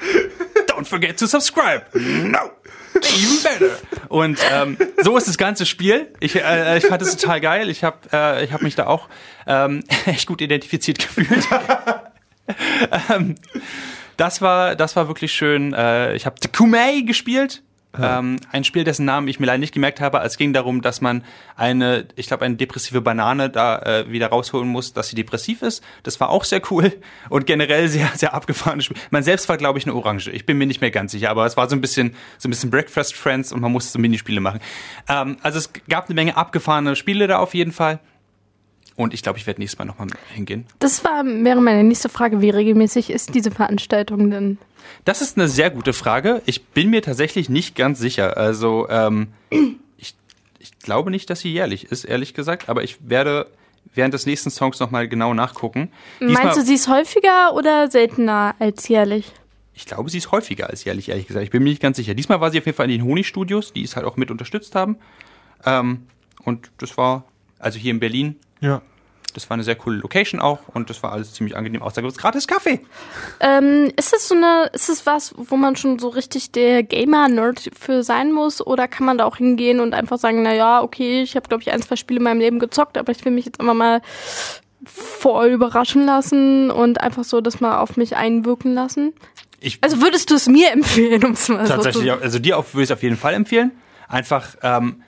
Don't 0.66 0.86
forget 0.86 1.16
to 1.18 1.26
subscribe. 1.26 1.84
No. 1.94 2.50
Even 3.02 3.42
better. 3.42 3.78
Und 4.08 4.38
ähm, 4.52 4.76
so 5.02 5.16
ist 5.16 5.28
das 5.28 5.38
ganze 5.38 5.66
Spiel. 5.66 6.12
Ich, 6.20 6.36
äh, 6.36 6.78
ich 6.78 6.86
fand 6.86 7.02
es 7.02 7.16
total 7.16 7.40
geil. 7.40 7.68
Ich 7.70 7.84
habe 7.84 7.98
äh, 8.12 8.44
ich 8.44 8.52
hab 8.52 8.62
mich 8.62 8.74
da 8.74 8.86
auch 8.86 9.08
ähm, 9.46 9.84
echt 10.06 10.26
gut 10.26 10.40
identifiziert 10.40 10.98
gefühlt. 10.98 11.46
ähm, 13.10 13.34
das 14.16 14.42
war 14.42 14.76
das 14.76 14.96
war 14.96 15.08
wirklich 15.08 15.32
schön. 15.32 15.72
Äh, 15.72 16.14
ich 16.14 16.26
habe 16.26 16.38
Takumei 16.40 17.00
gespielt. 17.00 17.62
Ähm, 18.00 18.40
ein 18.50 18.64
Spiel, 18.64 18.84
dessen 18.84 19.04
Namen 19.04 19.28
ich 19.28 19.38
mir 19.38 19.46
leider 19.46 19.58
nicht 19.58 19.74
gemerkt 19.74 20.00
habe. 20.00 20.18
Es 20.20 20.38
ging 20.38 20.52
darum, 20.52 20.80
dass 20.80 21.00
man 21.00 21.24
eine, 21.56 22.06
ich 22.16 22.26
glaube, 22.26 22.44
eine 22.44 22.56
depressive 22.56 23.00
Banane 23.00 23.50
da 23.50 23.78
äh, 23.80 24.10
wieder 24.10 24.28
rausholen 24.28 24.68
muss, 24.68 24.92
dass 24.92 25.08
sie 25.08 25.16
depressiv 25.16 25.62
ist. 25.62 25.84
Das 26.02 26.18
war 26.20 26.30
auch 26.30 26.44
sehr 26.44 26.62
cool 26.70 26.92
und 27.28 27.46
generell 27.46 27.88
sehr, 27.88 28.08
sehr 28.14 28.34
abgefahrenes 28.34 28.86
Spiel. 28.86 28.96
Man 29.10 29.22
selbst 29.22 29.48
war, 29.48 29.58
glaube 29.58 29.78
ich, 29.78 29.86
eine 29.86 29.94
Orange. 29.94 30.28
Ich 30.28 30.46
bin 30.46 30.58
mir 30.58 30.66
nicht 30.66 30.80
mehr 30.80 30.90
ganz 30.90 31.12
sicher, 31.12 31.30
aber 31.30 31.44
es 31.44 31.56
war 31.56 31.68
so 31.68 31.76
ein 31.76 31.80
bisschen, 31.80 32.14
so 32.38 32.48
ein 32.48 32.50
bisschen 32.50 32.70
Breakfast 32.70 33.14
Friends 33.14 33.52
und 33.52 33.60
man 33.60 33.72
musste 33.72 33.92
so 33.92 33.98
Minispiele 33.98 34.40
machen. 34.40 34.60
Ähm, 35.08 35.36
also 35.42 35.58
es 35.58 35.70
gab 35.88 36.06
eine 36.06 36.14
Menge 36.14 36.36
abgefahrene 36.36 36.96
Spiele 36.96 37.26
da 37.26 37.38
auf 37.38 37.54
jeden 37.54 37.72
Fall. 37.72 38.00
Und 38.96 39.14
ich 39.14 39.22
glaube, 39.22 39.38
ich 39.38 39.46
werde 39.46 39.60
nächstes 39.60 39.78
Mal 39.78 39.86
nochmal 39.86 40.08
hingehen. 40.34 40.66
Das 40.78 41.04
war, 41.04 41.24
wäre 41.24 41.60
meine 41.60 41.82
nächste 41.82 42.08
Frage. 42.08 42.40
Wie 42.42 42.50
regelmäßig 42.50 43.10
ist 43.10 43.34
diese 43.34 43.50
Veranstaltung 43.50 44.30
denn? 44.30 44.58
Das 45.04 45.22
ist 45.22 45.38
eine 45.38 45.48
sehr 45.48 45.70
gute 45.70 45.92
Frage. 45.92 46.42
Ich 46.44 46.66
bin 46.66 46.90
mir 46.90 47.02
tatsächlich 47.02 47.48
nicht 47.48 47.74
ganz 47.74 47.98
sicher. 47.98 48.36
Also, 48.36 48.88
ähm, 48.90 49.28
ich, 49.96 50.14
ich 50.58 50.78
glaube 50.80 51.10
nicht, 51.10 51.30
dass 51.30 51.40
sie 51.40 51.52
jährlich 51.52 51.90
ist, 51.90 52.04
ehrlich 52.04 52.34
gesagt. 52.34 52.68
Aber 52.68 52.82
ich 52.82 52.98
werde 53.08 53.46
während 53.94 54.14
des 54.14 54.26
nächsten 54.26 54.50
Songs 54.50 54.78
nochmal 54.80 55.08
genau 55.08 55.34
nachgucken. 55.34 55.90
Meinst 56.20 56.56
du, 56.56 56.62
sie 56.62 56.74
ist 56.74 56.88
häufiger 56.88 57.54
oder 57.54 57.90
seltener 57.90 58.54
als 58.58 58.88
jährlich? 58.88 59.32
Ich 59.74 59.86
glaube, 59.86 60.10
sie 60.10 60.18
ist 60.18 60.30
häufiger 60.32 60.68
als 60.68 60.84
jährlich, 60.84 61.08
ehrlich 61.08 61.26
gesagt. 61.26 61.44
Ich 61.44 61.50
bin 61.50 61.62
mir 61.62 61.70
nicht 61.70 61.82
ganz 61.82 61.96
sicher. 61.96 62.14
Diesmal 62.14 62.40
war 62.40 62.50
sie 62.50 62.58
auf 62.58 62.66
jeden 62.66 62.76
Fall 62.76 62.90
in 62.90 62.98
den 62.98 63.04
Honigstudios, 63.04 63.72
die 63.72 63.82
es 63.82 63.96
halt 63.96 64.06
auch 64.06 64.16
mit 64.16 64.30
unterstützt 64.30 64.74
haben. 64.74 64.96
Ähm, 65.64 66.06
und 66.44 66.70
das 66.78 66.96
war, 66.98 67.24
also 67.58 67.78
hier 67.78 67.90
in 67.90 68.00
Berlin, 68.00 68.36
Ja. 68.62 68.80
das 69.34 69.48
war 69.50 69.54
eine 69.54 69.64
sehr 69.64 69.76
coole 69.76 69.96
Location 69.98 70.40
auch 70.40 70.60
und 70.74 70.88
das 70.90 71.02
war 71.02 71.12
alles 71.12 71.32
ziemlich 71.34 71.56
angenehm. 71.56 71.82
Außer 71.82 72.00
gibt's 72.02 72.16
gratis 72.18 72.46
Kaffee. 72.46 72.80
Ähm, 73.40 73.90
ist 73.96 74.12
es 74.14 74.28
so 74.28 74.34
eine, 74.34 74.70
ist 74.72 74.88
es 74.88 75.04
was, 75.06 75.34
wo 75.36 75.56
man 75.56 75.74
schon 75.76 75.98
so 75.98 76.08
richtig 76.08 76.52
der 76.52 76.82
Gamer-Nerd 76.82 77.70
für 77.78 78.02
sein 78.02 78.32
muss? 78.32 78.64
Oder 78.66 78.88
kann 78.88 79.04
man 79.06 79.18
da 79.18 79.24
auch 79.24 79.36
hingehen 79.36 79.80
und 79.80 79.94
einfach 79.94 80.18
sagen, 80.18 80.42
na 80.42 80.54
ja, 80.54 80.82
okay, 80.82 81.22
ich 81.22 81.34
habe, 81.36 81.48
glaube 81.48 81.62
ich, 81.62 81.70
ein, 81.72 81.80
zwei 81.82 81.96
Spiele 81.96 82.18
in 82.18 82.24
meinem 82.24 82.40
Leben 82.40 82.58
gezockt, 82.58 82.96
aber 82.98 83.10
ich 83.12 83.24
will 83.24 83.32
mich 83.32 83.46
jetzt 83.46 83.58
einfach 83.60 83.74
mal 83.74 84.00
voll 84.84 85.48
überraschen 85.48 86.04
lassen 86.06 86.70
und 86.70 87.00
einfach 87.00 87.24
so 87.24 87.40
das 87.40 87.60
mal 87.60 87.78
auf 87.78 87.96
mich 87.96 88.16
einwirken 88.16 88.74
lassen? 88.74 89.12
Ich, 89.60 89.78
Also 89.80 90.00
würdest 90.02 90.30
du 90.30 90.34
es 90.34 90.48
mir 90.48 90.70
empfehlen, 90.72 91.24
um 91.24 91.32
es 91.32 91.48
mal 91.48 91.66
so 91.66 91.72
Tatsächlich, 91.74 92.04
zu 92.06 92.14
auch- 92.16 92.20
also 92.20 92.38
dir 92.38 92.58
auf, 92.58 92.74
würde 92.74 92.82
ich 92.84 92.90
es 92.90 92.96
auf 92.96 93.02
jeden 93.02 93.16
Fall 93.16 93.34
empfehlen. 93.34 93.70
Einfach, 94.08 94.56
ähm, 94.62 95.02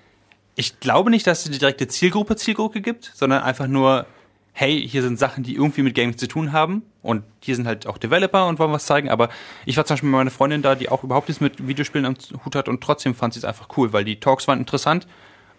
ich 0.56 0.80
glaube 0.80 1.10
nicht, 1.10 1.26
dass 1.26 1.44
es 1.44 1.50
die 1.50 1.58
direkte 1.58 1.88
Zielgruppe 1.88 2.36
Zielgruppe 2.36 2.80
gibt, 2.80 3.10
sondern 3.14 3.42
einfach 3.42 3.66
nur, 3.66 4.06
hey, 4.52 4.86
hier 4.88 5.02
sind 5.02 5.18
Sachen, 5.18 5.42
die 5.42 5.54
irgendwie 5.54 5.82
mit 5.82 5.94
Gaming 5.94 6.16
zu 6.16 6.28
tun 6.28 6.52
haben 6.52 6.82
und 7.02 7.24
hier 7.40 7.56
sind 7.56 7.66
halt 7.66 7.86
auch 7.86 7.98
Developer 7.98 8.46
und 8.46 8.58
wollen 8.58 8.72
was 8.72 8.86
zeigen, 8.86 9.08
aber 9.08 9.28
ich 9.66 9.76
war 9.76 9.84
zum 9.84 9.94
Beispiel 9.94 10.10
mit 10.10 10.16
meiner 10.16 10.30
Freundin 10.30 10.62
da, 10.62 10.76
die 10.76 10.88
auch 10.88 11.02
überhaupt 11.02 11.28
nichts 11.28 11.40
mit 11.40 11.66
Videospielen 11.66 12.06
am 12.06 12.14
Hut 12.44 12.54
hat 12.54 12.68
und 12.68 12.80
trotzdem 12.82 13.14
fand 13.14 13.34
sie 13.34 13.40
es 13.40 13.44
einfach 13.44 13.68
cool, 13.76 13.92
weil 13.92 14.04
die 14.04 14.20
Talks 14.20 14.46
waren 14.46 14.60
interessant 14.60 15.08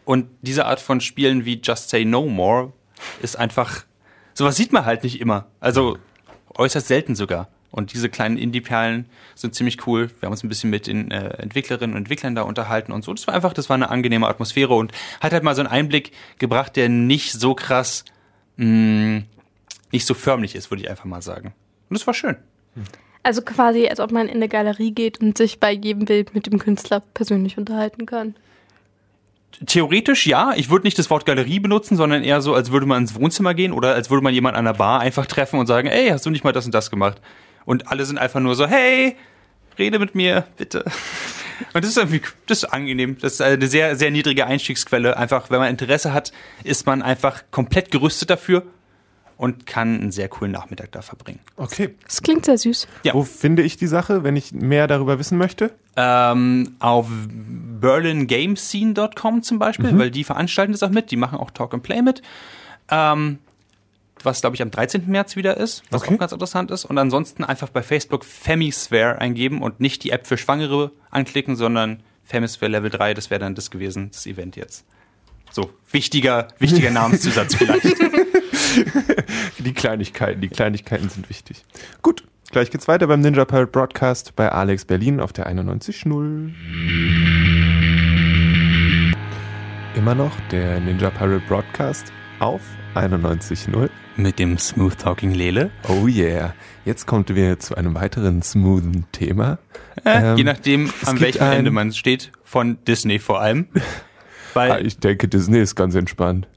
und 0.06 0.28
diese 0.42 0.66
Art 0.66 0.80
von 0.80 1.02
Spielen 1.02 1.44
wie 1.46 1.60
Just 1.62 1.90
Say 1.90 2.06
No 2.06 2.25
More 2.28 2.72
ist 3.22 3.38
einfach, 3.38 3.84
sowas 4.34 4.56
sieht 4.56 4.72
man 4.72 4.86
halt 4.86 5.04
nicht 5.04 5.20
immer. 5.20 5.48
Also 5.60 5.98
äußerst 6.56 6.88
selten 6.88 7.16
sogar. 7.16 7.50
Und 7.75 7.91
diese 7.91 8.08
kleinen 8.08 8.38
Indie-Perlen 8.38 9.05
sind 9.36 9.53
ziemlich 9.53 9.86
cool. 9.86 10.10
Wir 10.22 10.27
haben 10.27 10.32
uns 10.32 10.46
ein 10.46 10.48
bisschen 10.48 10.70
mit 10.70 10.88
den 10.88 11.12
äh, 11.12 11.41
Entwicklerinnen 11.41 11.94
und 11.94 12.03
Entwicklern 12.03 12.34
da 12.34 12.44
unterhalten 12.44 12.94
und 12.94 13.03
so. 13.03 13.13
Das 13.13 13.27
war 13.27 13.34
einfach, 13.34 13.51
das 13.51 13.67
war 13.67 13.74
eine 13.74 13.89
angenehme 13.89 14.29
Atmosphäre 14.29 14.74
und 14.74 14.94
hat 15.20 15.34
halt 15.34 15.44
mal 15.44 15.55
so 15.55 15.62
einen 15.62 15.70
Einblick 15.70 16.13
gebracht, 16.39 16.77
der 16.77 16.88
nicht 16.88 17.34
so 17.34 17.53
krass, 17.53 18.05
mh, 18.55 19.24
nicht 19.91 20.05
so 20.05 20.13
förmlich 20.13 20.55
ist, 20.55 20.72
würde 20.72 20.84
ich 20.84 20.89
einfach 20.89 21.03
mal 21.03 21.22
sagen. 21.22 21.53
Und 21.89 22.00
das 22.00 22.08
war 22.08 22.13
schön. 22.13 22.38
Also 23.24 23.41
quasi, 23.41 23.89
als 23.89 24.00
ob 24.00 24.10
man 24.13 24.29
in 24.29 24.36
eine 24.36 24.48
Galerie 24.48 24.91
geht 24.91 25.20
und 25.20 25.38
sich 25.38 25.60
bei 25.60 25.74
jedem 25.74 26.05
Bild 26.05 26.34
mit 26.34 26.46
dem 26.46 26.60
Künstler 26.60 27.01
persönlich 27.13 27.58
unterhalten 27.58 28.05
kann. 28.05 28.36
Theoretisch 29.65 30.25
ja. 30.27 30.53
Ich 30.55 30.70
würde 30.70 30.88
nicht 30.88 30.98
das 30.98 31.10
Wort 31.10 31.25
Galerie 31.25 31.60
benutzen, 31.60 31.98
sondern 31.98 32.24
eher 32.24 32.41
so, 32.41 32.53
als 32.53 32.72
würde 32.72 32.86
man 32.86 33.01
ins 33.01 33.15
Wohnzimmer 33.15 33.53
gehen 33.53 33.74
oder 33.74 33.96
als 33.96 34.10
würde 34.10 34.24
man 34.24 34.34
jemanden 34.34 34.60
an 34.60 34.65
der 34.65 34.74
Bar 34.74 35.01
einfach 35.01 35.25
treffen 35.25 35.60
und 35.60 35.67
sagen, 35.67 35.89
ey, 35.89 36.08
hast 36.08 36.25
du 36.25 36.29
nicht 36.29 36.46
mal 36.46 36.53
das 36.53 36.65
und 36.65 36.74
das 36.74 36.89
gemacht? 36.89 37.20
Und 37.65 37.88
alle 37.91 38.05
sind 38.05 38.17
einfach 38.17 38.39
nur 38.39 38.55
so, 38.55 38.67
hey, 38.67 39.15
rede 39.77 40.00
mit 40.00 40.15
mir, 40.15 40.45
bitte. 40.57 40.84
Und 41.74 41.84
das 41.84 41.91
ist 41.91 41.98
irgendwie, 41.98 42.22
das 42.48 42.60
ist 42.60 42.65
angenehm. 42.65 43.17
Das 43.19 43.34
ist 43.34 43.41
eine 43.41 43.67
sehr, 43.67 43.95
sehr 43.95 44.12
niedrige 44.12 44.45
Einstiegsquelle. 44.45 45.17
Einfach, 45.17 45.50
wenn 45.50 45.60
man 45.60 45.69
Interesse 45.69 46.13
hat, 46.13 46.31
ist 46.63 46.86
man 46.86 47.01
einfach 47.01 47.43
komplett 47.51 47.91
gerüstet 47.91 48.29
dafür. 48.29 48.63
und 49.38 49.65
kann 49.65 50.00
einen 50.00 50.12
sehr 50.13 50.29
coolen 50.29 50.53
Nachmittag 50.53 50.93
da 50.93 51.01
verbringen. 51.01 51.39
Okay. 51.57 51.93
Das 52.05 52.22
klingt 52.22 52.45
sehr 52.45 52.57
süß. 52.57 52.88
Ja. 53.03 53.13
Wo 53.13 53.24
finde 53.24 53.63
ich 53.63 53.75
die 53.75 53.88
Sache, 53.88 54.24
wenn 54.24 54.38
ich 54.38 54.53
mehr 54.53 54.88
darüber 54.88 55.19
wissen 55.19 55.38
möchte? 55.38 55.72
Ähm, 55.98 56.77
auf 56.79 57.07
berlingamescene.com 58.15 59.43
zum 59.43 59.60
Beispiel, 59.60 59.91
Mhm. 59.91 60.00
weil 60.00 60.12
die 60.12 60.24
veranstalten 60.24 60.72
das 60.72 60.84
auch 60.84 60.89
mit, 60.89 61.12
die 61.12 61.17
machen 61.17 61.38
auch 61.38 61.51
Talk 61.51 61.74
and 61.74 61.84
Play 61.84 62.01
mit. 62.01 62.22
Ähm, 62.89 63.39
was, 64.25 64.41
glaube 64.41 64.55
ich, 64.55 64.62
am 64.62 64.72
13. 64.72 65.08
März 65.08 65.36
wieder 65.36 65.58
ist, 65.58 65.84
was 65.89 66.01
Okay. 66.03 66.15
auch 66.15 66.20
ganz 66.20 66.32
interessant 66.32 66.72
ist. 66.72 66.86
Und 66.86 66.98
ansonsten 66.98 67.44
einfach 67.44 67.70
bei 67.70 67.82
Facebook 67.84 68.25
Femisphere 68.25 69.20
eingeben 69.20 69.62
und 69.62 69.79
nicht 69.79 70.03
die 70.03 70.10
App 70.12 70.25
für 70.27 70.38
Schwangere 70.38 70.91
anklicken, 71.12 71.55
sondern 71.55 72.01
Femisphere 72.24 72.72
Level 72.72 72.89
3, 72.89 73.13
das 73.13 73.29
wäre 73.29 73.39
dann 73.39 73.55
das 73.55 73.70
gewesen, 73.72 74.10
das 74.12 74.25
Event 74.25 74.55
jetzt. 74.55 74.86
So, 75.51 75.70
wichtiger, 75.91 76.48
wichtiger 76.60 76.89
Namenszusatz 76.91 77.55
vielleicht. 77.55 77.86
Die 79.60 79.74
Kleinigkeiten, 79.74 80.41
die 80.41 80.50
Kleinigkeiten 80.50 81.08
sind 81.10 81.29
wichtig. 81.29 81.63
Gut, 82.01 82.25
gleich 82.51 82.70
geht's 82.72 82.88
weiter 82.88 83.08
beim 83.08 83.22
Ninja 83.22 83.46
Pirate 83.46 83.72
Broadcast 83.72 84.36
bei 84.36 84.51
Alex 84.51 84.86
Berlin 84.86 85.20
auf 85.22 85.32
der 85.34 85.48
91.0. 85.50 86.51
Immer 89.96 90.13
noch 90.15 90.34
der 90.51 90.79
Ninja 90.82 91.10
Pirate 91.10 91.44
Broadcast 91.48 92.12
auf 92.39 92.62
91.0. 92.96 93.90
Mit 94.16 94.40
dem 94.40 94.58
Smooth 94.58 94.98
Talking 94.98 95.32
Lele. 95.34 95.70
Oh 95.90 96.08
yeah. 96.08 96.54
Jetzt 96.86 97.06
kommt 97.06 97.34
wir 97.36 97.60
zu 97.60 97.75
einem 97.75 97.94
weiteren 97.96 98.42
smoothen 98.42 99.06
Thema. 99.12 99.58
Ähm, 100.06 100.38
Je 100.38 100.44
nachdem, 100.46 100.90
an 101.06 101.20
welchem 101.20 101.42
ein- 101.44 101.58
Ende 101.60 101.72
man 101.72 101.92
steht, 101.92 102.32
von 102.44 102.78
Disney 102.88 103.20
vor 103.20 103.42
allem. 103.42 103.68
Weil 104.54 104.72
Ah, 104.72 104.80
ich 104.80 104.98
denke, 105.00 105.28
Disney 105.28 105.60
ist 105.60 105.75
ganz 105.75 105.96
entspannt. 105.96 106.48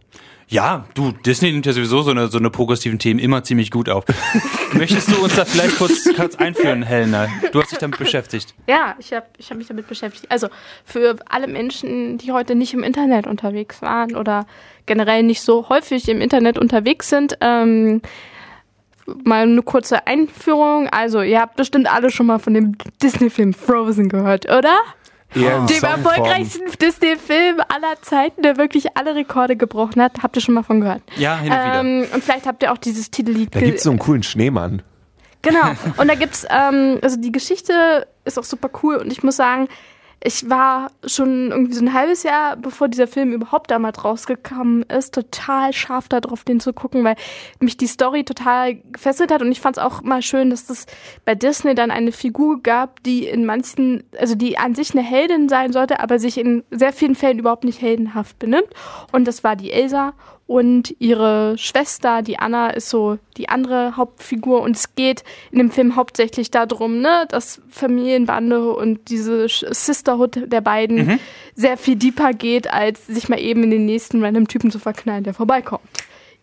Ja, 0.50 0.86
du, 0.94 1.12
Disney 1.12 1.52
nimmt 1.52 1.66
ja 1.66 1.74
sowieso 1.74 2.00
so 2.00 2.10
eine, 2.10 2.28
so 2.28 2.38
eine 2.38 2.48
progressiven 2.48 2.98
Themen 2.98 3.20
immer 3.20 3.44
ziemlich 3.44 3.70
gut 3.70 3.90
auf. 3.90 4.04
Möchtest 4.72 5.10
du 5.10 5.22
uns 5.22 5.36
da 5.36 5.44
vielleicht 5.44 5.76
kurz, 5.76 6.08
kurz 6.16 6.36
einführen, 6.36 6.82
Helena? 6.82 7.28
Du 7.52 7.60
hast 7.60 7.70
dich 7.70 7.78
damit 7.78 7.98
beschäftigt. 7.98 8.54
Ja, 8.66 8.94
ich 8.98 9.12
habe 9.12 9.26
ich 9.36 9.50
hab 9.50 9.58
mich 9.58 9.66
damit 9.66 9.86
beschäftigt. 9.88 10.30
Also 10.30 10.48
für 10.86 11.16
alle 11.28 11.48
Menschen, 11.48 12.16
die 12.16 12.32
heute 12.32 12.54
nicht 12.54 12.72
im 12.72 12.82
Internet 12.82 13.26
unterwegs 13.26 13.82
waren 13.82 14.16
oder 14.16 14.46
generell 14.86 15.22
nicht 15.22 15.42
so 15.42 15.68
häufig 15.68 16.08
im 16.08 16.22
Internet 16.22 16.58
unterwegs 16.58 17.10
sind, 17.10 17.36
ähm, 17.42 18.00
mal 19.24 19.42
eine 19.42 19.62
kurze 19.62 20.06
Einführung. 20.06 20.88
Also 20.88 21.20
ihr 21.20 21.40
habt 21.40 21.56
bestimmt 21.56 21.92
alle 21.92 22.10
schon 22.10 22.24
mal 22.24 22.38
von 22.38 22.54
dem 22.54 22.76
Disney-Film 23.02 23.52
Frozen 23.52 24.08
gehört, 24.08 24.46
oder? 24.46 24.78
Eher 25.34 25.58
in 25.58 25.66
Dem 25.66 25.76
Songform. 25.78 26.04
erfolgreichsten 26.06 26.70
Disney-Film 26.80 27.60
aller 27.68 28.00
Zeiten, 28.02 28.42
der 28.42 28.56
wirklich 28.56 28.96
alle 28.96 29.14
Rekorde 29.14 29.56
gebrochen 29.56 30.00
hat. 30.02 30.22
Habt 30.22 30.36
ihr 30.36 30.42
schon 30.42 30.54
mal 30.54 30.62
von 30.62 30.80
gehört? 30.80 31.02
Ja, 31.16 31.38
hin 31.38 31.52
und 31.52 31.58
wieder. 31.58 31.80
Ähm, 31.80 32.06
und 32.14 32.24
vielleicht 32.24 32.46
habt 32.46 32.62
ihr 32.62 32.72
auch 32.72 32.78
dieses 32.78 33.10
Titellied 33.10 33.54
Da 33.54 33.60
ge- 33.60 33.68
gibt's 33.68 33.82
so 33.84 33.90
einen 33.90 33.98
coolen 33.98 34.22
Schneemann. 34.22 34.82
Genau. 35.42 35.70
Und 35.98 36.08
da 36.08 36.14
gibt's, 36.14 36.46
ähm, 36.50 36.98
also 37.02 37.16
die 37.20 37.30
Geschichte 37.30 38.06
ist 38.24 38.38
auch 38.38 38.44
super 38.44 38.70
cool 38.82 38.96
und 38.96 39.12
ich 39.12 39.22
muss 39.22 39.36
sagen, 39.36 39.68
ich 40.22 40.50
war 40.50 40.90
schon 41.04 41.50
irgendwie 41.50 41.74
so 41.74 41.84
ein 41.84 41.92
halbes 41.92 42.24
Jahr, 42.24 42.56
bevor 42.56 42.88
dieser 42.88 43.06
Film 43.06 43.32
überhaupt 43.32 43.70
damals 43.70 44.04
rausgekommen 44.04 44.82
ist, 44.82 45.14
total 45.14 45.72
scharf 45.72 46.08
darauf, 46.08 46.42
den 46.42 46.58
zu 46.58 46.72
gucken, 46.72 47.04
weil 47.04 47.14
mich 47.60 47.76
die 47.76 47.86
Story 47.86 48.24
total 48.24 48.76
gefesselt 48.92 49.30
hat 49.30 49.42
und 49.42 49.52
ich 49.52 49.60
fand 49.60 49.76
es 49.76 49.82
auch 49.82 50.02
mal 50.02 50.22
schön, 50.22 50.50
dass 50.50 50.68
es 50.70 50.86
bei 51.24 51.36
Disney 51.36 51.74
dann 51.74 51.92
eine 51.92 52.10
Figur 52.10 52.62
gab, 52.62 53.02
die 53.04 53.26
in 53.26 53.46
manchen, 53.46 54.02
also 54.18 54.34
die 54.34 54.58
an 54.58 54.74
sich 54.74 54.92
eine 54.92 55.02
Heldin 55.02 55.48
sein 55.48 55.72
sollte, 55.72 56.00
aber 56.00 56.18
sich 56.18 56.36
in 56.36 56.64
sehr 56.70 56.92
vielen 56.92 57.14
Fällen 57.14 57.38
überhaupt 57.38 57.64
nicht 57.64 57.80
heldenhaft 57.80 58.38
benimmt. 58.40 58.68
Und 59.12 59.28
das 59.28 59.44
war 59.44 59.54
die 59.54 59.70
Elsa 59.70 60.14
und 60.48 60.96
ihre 60.98 61.56
Schwester, 61.58 62.22
die 62.22 62.38
Anna, 62.38 62.70
ist 62.70 62.88
so 62.88 63.18
die 63.36 63.50
andere 63.50 63.96
Hauptfigur 63.98 64.62
und 64.62 64.74
es 64.74 64.94
geht 64.94 65.22
in 65.52 65.58
dem 65.58 65.70
Film 65.70 65.94
hauptsächlich 65.94 66.50
darum, 66.50 67.00
ne, 67.00 67.26
dass 67.28 67.60
Familienbande 67.68 68.72
und 68.72 69.10
diese 69.10 69.46
Sisterhood 69.46 70.50
der 70.50 70.62
beiden 70.62 71.20
sehr 71.54 71.76
viel 71.76 71.96
deeper 71.96 72.32
geht, 72.32 72.72
als 72.72 73.06
sich 73.06 73.28
mal 73.28 73.38
eben 73.38 73.62
in 73.62 73.70
den 73.70 73.84
nächsten 73.84 74.24
random 74.24 74.48
Typen 74.48 74.70
zu 74.70 74.78
verknallen, 74.78 75.22
der 75.22 75.34
vorbeikommt. 75.34 75.82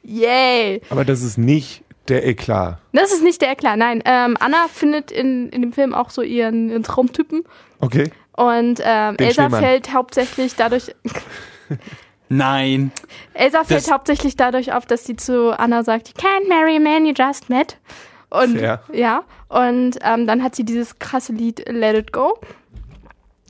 Yay! 0.04 0.82
Aber 0.92 1.04
das 1.04 1.24
ist 1.24 1.40
nicht 1.40 1.82
der 2.08 2.28
Eklat. 2.28 2.78
Das 2.94 3.12
ist 3.12 3.24
nicht 3.24 3.42
der 3.42 3.54
Eklat, 3.54 3.80
nein. 3.80 4.04
Ähm, 4.06 4.38
Anna 4.40 4.68
findet 4.72 5.10
in, 5.12 5.50
in 5.50 5.64
dem 5.64 5.74
Film 5.74 5.96
auch 5.96 6.12
so 6.12 6.22
ihren, 6.22 6.70
ihren 6.70 6.84
Traumtypen 6.84 7.44
Okay. 7.82 8.12
und 8.34 8.80
ähm, 8.84 9.16
Elsa 9.18 9.50
fällt 9.50 9.92
hauptsächlich 9.94 10.54
dadurch, 10.56 10.94
Nein. 12.30 12.92
Elsa 13.34 13.64
fällt 13.64 13.82
Das- 13.86 13.92
hauptsächlich 13.92 14.36
dadurch 14.36 14.74
auf, 14.74 14.86
dass 14.86 15.06
sie 15.06 15.16
zu 15.16 15.58
Anna 15.58 15.84
sagt, 15.84 16.10
you 16.10 16.14
can't 16.16 16.48
marry 16.50 16.76
a 16.78 16.80
man 16.80 17.06
you 17.06 17.14
just 17.18 17.50
met. 17.50 17.78
Und 18.30 18.58
Fair. 18.58 18.82
ja, 18.92 19.24
und 19.50 19.98
ähm, 20.02 20.26
dann 20.28 20.44
hat 20.44 20.56
sie 20.56 20.64
dieses 20.66 20.98
krasse 21.00 21.32
Lied 21.32 21.64
Let 21.70 21.96
It 21.96 22.12
Go, 22.12 22.38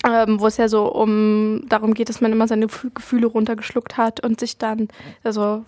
ähm, 0.05 0.39
wo 0.39 0.47
es 0.47 0.57
ja 0.57 0.67
so 0.67 0.91
um 0.91 1.63
darum 1.69 1.93
geht, 1.93 2.09
dass 2.09 2.21
man 2.21 2.31
immer 2.31 2.47
seine 2.47 2.67
Gefühl- 2.67 2.91
Gefühle 2.93 3.27
runtergeschluckt 3.27 3.97
hat 3.97 4.19
und 4.23 4.39
sich 4.39 4.57
dann 4.57 4.89
also 5.23 5.63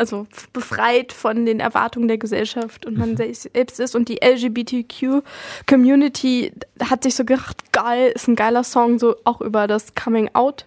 also 0.00 0.28
befreit 0.52 1.12
von 1.12 1.44
den 1.44 1.58
Erwartungen 1.58 2.06
der 2.06 2.18
Gesellschaft 2.18 2.86
und 2.86 2.96
man 2.96 3.16
se- 3.16 3.34
selbst 3.34 3.80
ist 3.80 3.96
und 3.96 4.08
die 4.08 4.22
LGBTQ 4.22 5.22
Community 5.68 6.52
hat 6.88 7.02
sich 7.02 7.16
so 7.16 7.24
gedacht, 7.24 7.72
geil, 7.72 8.12
ist 8.14 8.28
ein 8.28 8.36
geiler 8.36 8.62
Song 8.62 9.00
so 9.00 9.16
auch 9.24 9.40
über 9.40 9.66
das 9.66 9.96
Coming 9.96 10.30
Out 10.34 10.66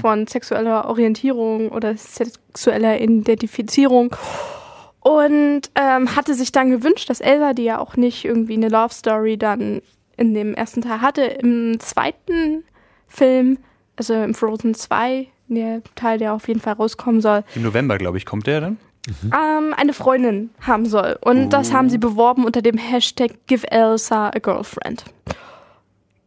von 0.00 0.26
sexueller 0.26 0.86
Orientierung 0.86 1.70
oder 1.70 1.96
sexueller 1.96 3.00
Identifizierung 3.00 4.14
und 5.00 5.62
ähm, 5.74 6.14
hatte 6.14 6.34
sich 6.34 6.52
dann 6.52 6.70
gewünscht, 6.70 7.08
dass 7.08 7.20
Elsa, 7.20 7.54
die 7.54 7.64
ja 7.64 7.78
auch 7.78 7.96
nicht 7.96 8.24
irgendwie 8.24 8.54
eine 8.54 8.68
Love 8.68 8.92
Story 8.92 9.38
dann 9.38 9.80
in 10.16 10.34
dem 10.34 10.54
ersten 10.54 10.82
Teil 10.82 11.00
hatte, 11.00 11.22
im 11.22 11.80
zweiten 11.80 12.64
Film, 13.08 13.58
also 13.96 14.14
im 14.14 14.34
Frozen 14.34 14.74
2, 14.74 15.26
der 15.48 15.82
Teil, 15.94 16.18
der 16.18 16.34
auf 16.34 16.46
jeden 16.46 16.60
Fall 16.60 16.74
rauskommen 16.74 17.20
soll, 17.20 17.42
Im 17.54 17.62
November, 17.62 17.98
glaube 17.98 18.18
ich, 18.18 18.26
kommt 18.26 18.46
der 18.46 18.60
dann. 18.60 18.76
ähm, 19.24 19.74
eine 19.76 19.94
Freundin 19.94 20.50
haben 20.60 20.84
soll. 20.86 21.16
Und 21.22 21.50
das 21.50 21.72
haben 21.72 21.88
sie 21.88 21.98
beworben 21.98 22.44
unter 22.44 22.60
dem 22.62 22.76
Hashtag 22.76 23.32
Give 23.46 23.66
Elsa 23.70 24.28
a 24.28 24.38
Girlfriend. 24.38 25.04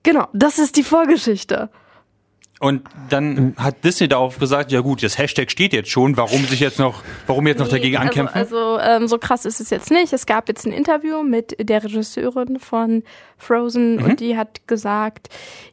Genau, 0.02 0.28
das 0.34 0.58
ist 0.60 0.76
die 0.76 0.84
Vorgeschichte. 0.84 1.70
Und 2.64 2.82
dann 3.10 3.56
hat 3.58 3.84
Disney 3.84 4.08
darauf 4.08 4.40
gesagt, 4.40 4.72
ja 4.72 4.80
gut, 4.80 5.04
das 5.04 5.18
Hashtag 5.18 5.52
steht 5.52 5.74
jetzt 5.74 5.90
schon, 5.90 6.16
warum 6.16 6.46
sich 6.46 6.62
jetzt 6.62 6.80
noch, 6.80 7.04
warum 7.28 7.46
jetzt 7.46 7.60
noch 7.60 7.68
dagegen 7.68 7.96
Nee, 7.98 8.02
ankämpfen? 8.08 8.36
Also, 8.36 8.58
also 8.78 8.80
ähm, 9.04 9.08
so 9.10 9.18
krass 9.18 9.44
ist 9.44 9.60
es 9.60 9.70
jetzt 9.70 9.92
nicht. 9.92 10.14
Es 10.14 10.26
gab 10.26 10.48
jetzt 10.48 10.66
ein 10.66 10.72
Interview 10.72 11.24
mit 11.24 11.58
der 11.60 11.84
Regisseurin 11.84 12.60
von 12.60 13.04
Frozen 13.38 13.98
Mhm. 13.98 14.04
und 14.06 14.20
die 14.22 14.38
hat 14.38 14.66
gesagt, 14.68 15.28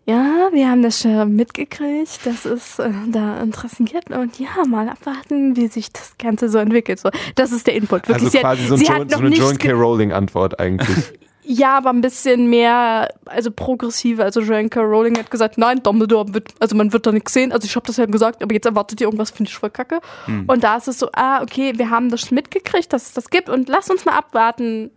ja, 0.04 0.48
wir 0.52 0.68
haben 0.68 0.82
das 0.82 1.00
schon 1.00 1.36
mitgekriegt, 1.36 2.18
das 2.24 2.44
ist 2.44 2.80
äh, 2.80 2.90
da 3.12 3.40
interessiert 3.40 4.10
und 4.10 4.40
ja, 4.40 4.48
mal 4.68 4.88
abwarten, 4.88 5.54
wie 5.56 5.68
sich 5.68 5.92
das 5.92 6.18
Ganze 6.18 6.48
so 6.48 6.58
entwickelt. 6.58 6.98
So, 6.98 7.10
das 7.36 7.52
ist 7.52 7.68
der 7.68 7.74
Input. 7.74 8.08
Wirklich, 8.08 8.14
Also 8.16 8.28
sie 8.30 8.38
quasi 8.38 8.62
hat, 8.62 8.68
so, 8.68 8.74
ein 8.74 8.78
sie 8.80 8.86
jo 8.86 8.92
hat 8.94 9.10
noch 9.10 9.18
so 9.18 9.24
eine 9.24 9.36
Joan 9.36 9.58
K. 9.58 9.70
Rowling 9.70 10.12
Antwort 10.12 10.58
eigentlich. 10.58 10.88
Ja, 11.52 11.78
aber 11.78 11.90
ein 11.90 12.00
bisschen 12.00 12.48
mehr, 12.48 13.12
also 13.26 13.50
progressiver. 13.50 14.22
Also 14.22 14.40
Joanne 14.40 14.68
K. 14.68 14.80
Rowling 14.82 15.18
hat 15.18 15.32
gesagt, 15.32 15.58
nein, 15.58 15.82
Dumbledore 15.82 16.32
wird, 16.32 16.54
also 16.60 16.76
man 16.76 16.92
wird 16.92 17.06
da 17.06 17.10
nichts 17.10 17.32
sehen. 17.32 17.50
Also 17.50 17.66
ich 17.66 17.74
habe 17.74 17.84
das 17.88 17.96
ja 17.96 18.06
gesagt, 18.06 18.40
aber 18.40 18.54
jetzt 18.54 18.66
erwartet 18.66 19.00
ihr 19.00 19.08
irgendwas, 19.08 19.32
finde 19.32 19.48
ich 19.48 19.56
voll 19.56 19.70
kacke. 19.70 19.98
Hm. 20.26 20.44
Und 20.46 20.62
da 20.62 20.76
ist 20.76 20.86
es 20.86 21.00
so, 21.00 21.08
ah, 21.12 21.42
okay, 21.42 21.72
wir 21.76 21.90
haben 21.90 22.08
das 22.08 22.30
mitgekriegt, 22.30 22.92
dass 22.92 23.06
es 23.06 23.12
das 23.14 23.30
gibt 23.30 23.48
und 23.48 23.68
lass 23.68 23.90
uns 23.90 24.04
mal 24.04 24.16
abwarten. 24.16 24.92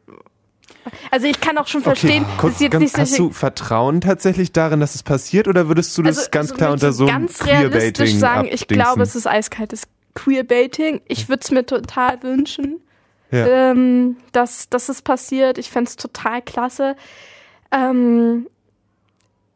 Also 1.09 1.25
ich 1.25 1.41
kann 1.41 1.57
auch 1.57 1.65
schon 1.65 1.81
verstehen, 1.81 2.23
Kurz, 2.37 2.53
dass 2.53 2.61
jetzt 2.61 2.79
nicht 2.79 2.97
hast 2.99 3.17
du 3.17 3.31
Vertrauen 3.31 3.99
tatsächlich 3.99 4.51
darin, 4.51 4.79
dass 4.79 4.93
es 4.93 5.01
passiert 5.01 5.47
oder 5.47 5.67
würdest 5.69 5.97
du 5.97 6.03
das 6.03 6.19
also, 6.19 6.29
ganz 6.29 6.51
also 6.51 6.55
klar 6.55 6.71
unter 6.71 6.93
so 6.93 7.07
ganz 7.07 7.43
realistisch 7.43 8.13
sagen, 8.13 8.47
ich 8.51 8.67
glaube, 8.67 8.89
abdingsen? 8.89 9.01
es 9.01 9.15
ist 9.15 9.27
eiskaltes 9.27 9.87
Queerbaiting. 10.13 11.01
Ich 11.07 11.29
würde 11.29 11.41
es 11.43 11.49
mir 11.49 11.65
total 11.65 12.21
wünschen. 12.21 12.79
Ja. 13.33 13.71
ähm, 13.71 14.17
dass, 14.31 14.69
dass 14.69 14.89
es 14.89 15.01
passiert. 15.01 15.57
Ich 15.57 15.69
fände 15.71 15.89
es 15.89 15.95
total 15.95 16.41
klasse. 16.41 16.95
Ähm, 17.71 18.47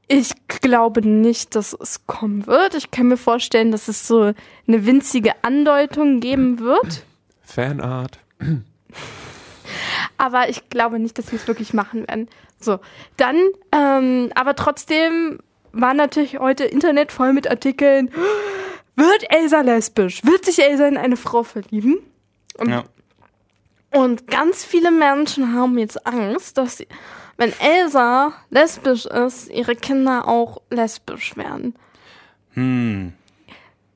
ich 0.08 0.32
glaube 0.48 1.08
nicht, 1.08 1.56
dass 1.56 1.74
es 1.74 2.08
kommen 2.08 2.48
wird. 2.48 2.76
Ich 2.76 2.92
kann 2.92 3.08
mir 3.08 3.18
vorstellen, 3.18 3.72
dass 3.72 3.88
es 3.88 4.08
so 4.08 4.34
eine 4.68 4.86
winzige 4.86 5.34
Andeutung 5.44 6.22
geben 6.22 6.60
wird. 6.60 7.04
Fanart. 7.44 8.20
Aber 10.18 10.50
ich 10.50 10.70
glaube 10.70 10.98
nicht, 11.00 11.18
dass 11.18 11.32
wir 11.32 11.40
es 11.40 11.48
wirklich 11.48 11.74
machen 11.74 12.08
werden. 12.08 12.30
So, 12.60 12.80
dann, 13.18 13.36
ähm, 13.72 14.32
aber 14.34 14.56
trotzdem 14.56 15.40
war 15.74 15.94
natürlich 15.94 16.40
heute 16.40 16.64
Internet 16.64 17.12
voll 17.12 17.34
mit 17.34 17.50
Artikeln. 17.50 18.10
Wird 18.96 19.32
Elsa 19.32 19.62
lesbisch? 19.62 20.24
Wird 20.26 20.46
sich 20.46 20.60
Elsa 20.64 20.88
in 20.88 20.98
eine 20.98 21.18
Frau 21.18 21.44
verlieben? 21.44 22.00
ja. 22.66 22.84
Und 23.98 24.28
ganz 24.28 24.64
viele 24.64 24.92
Menschen 24.92 25.54
haben 25.54 25.78
jetzt 25.78 26.06
Angst, 26.06 26.58
dass 26.58 26.78
sie, 26.78 26.88
wenn 27.38 27.52
Elsa 27.60 28.34
lesbisch 28.50 29.06
ist, 29.06 29.50
ihre 29.50 29.76
Kinder 29.76 30.28
auch 30.28 30.62
lesbisch 30.70 31.36
werden. 31.38 31.76
Hm. 32.54 33.14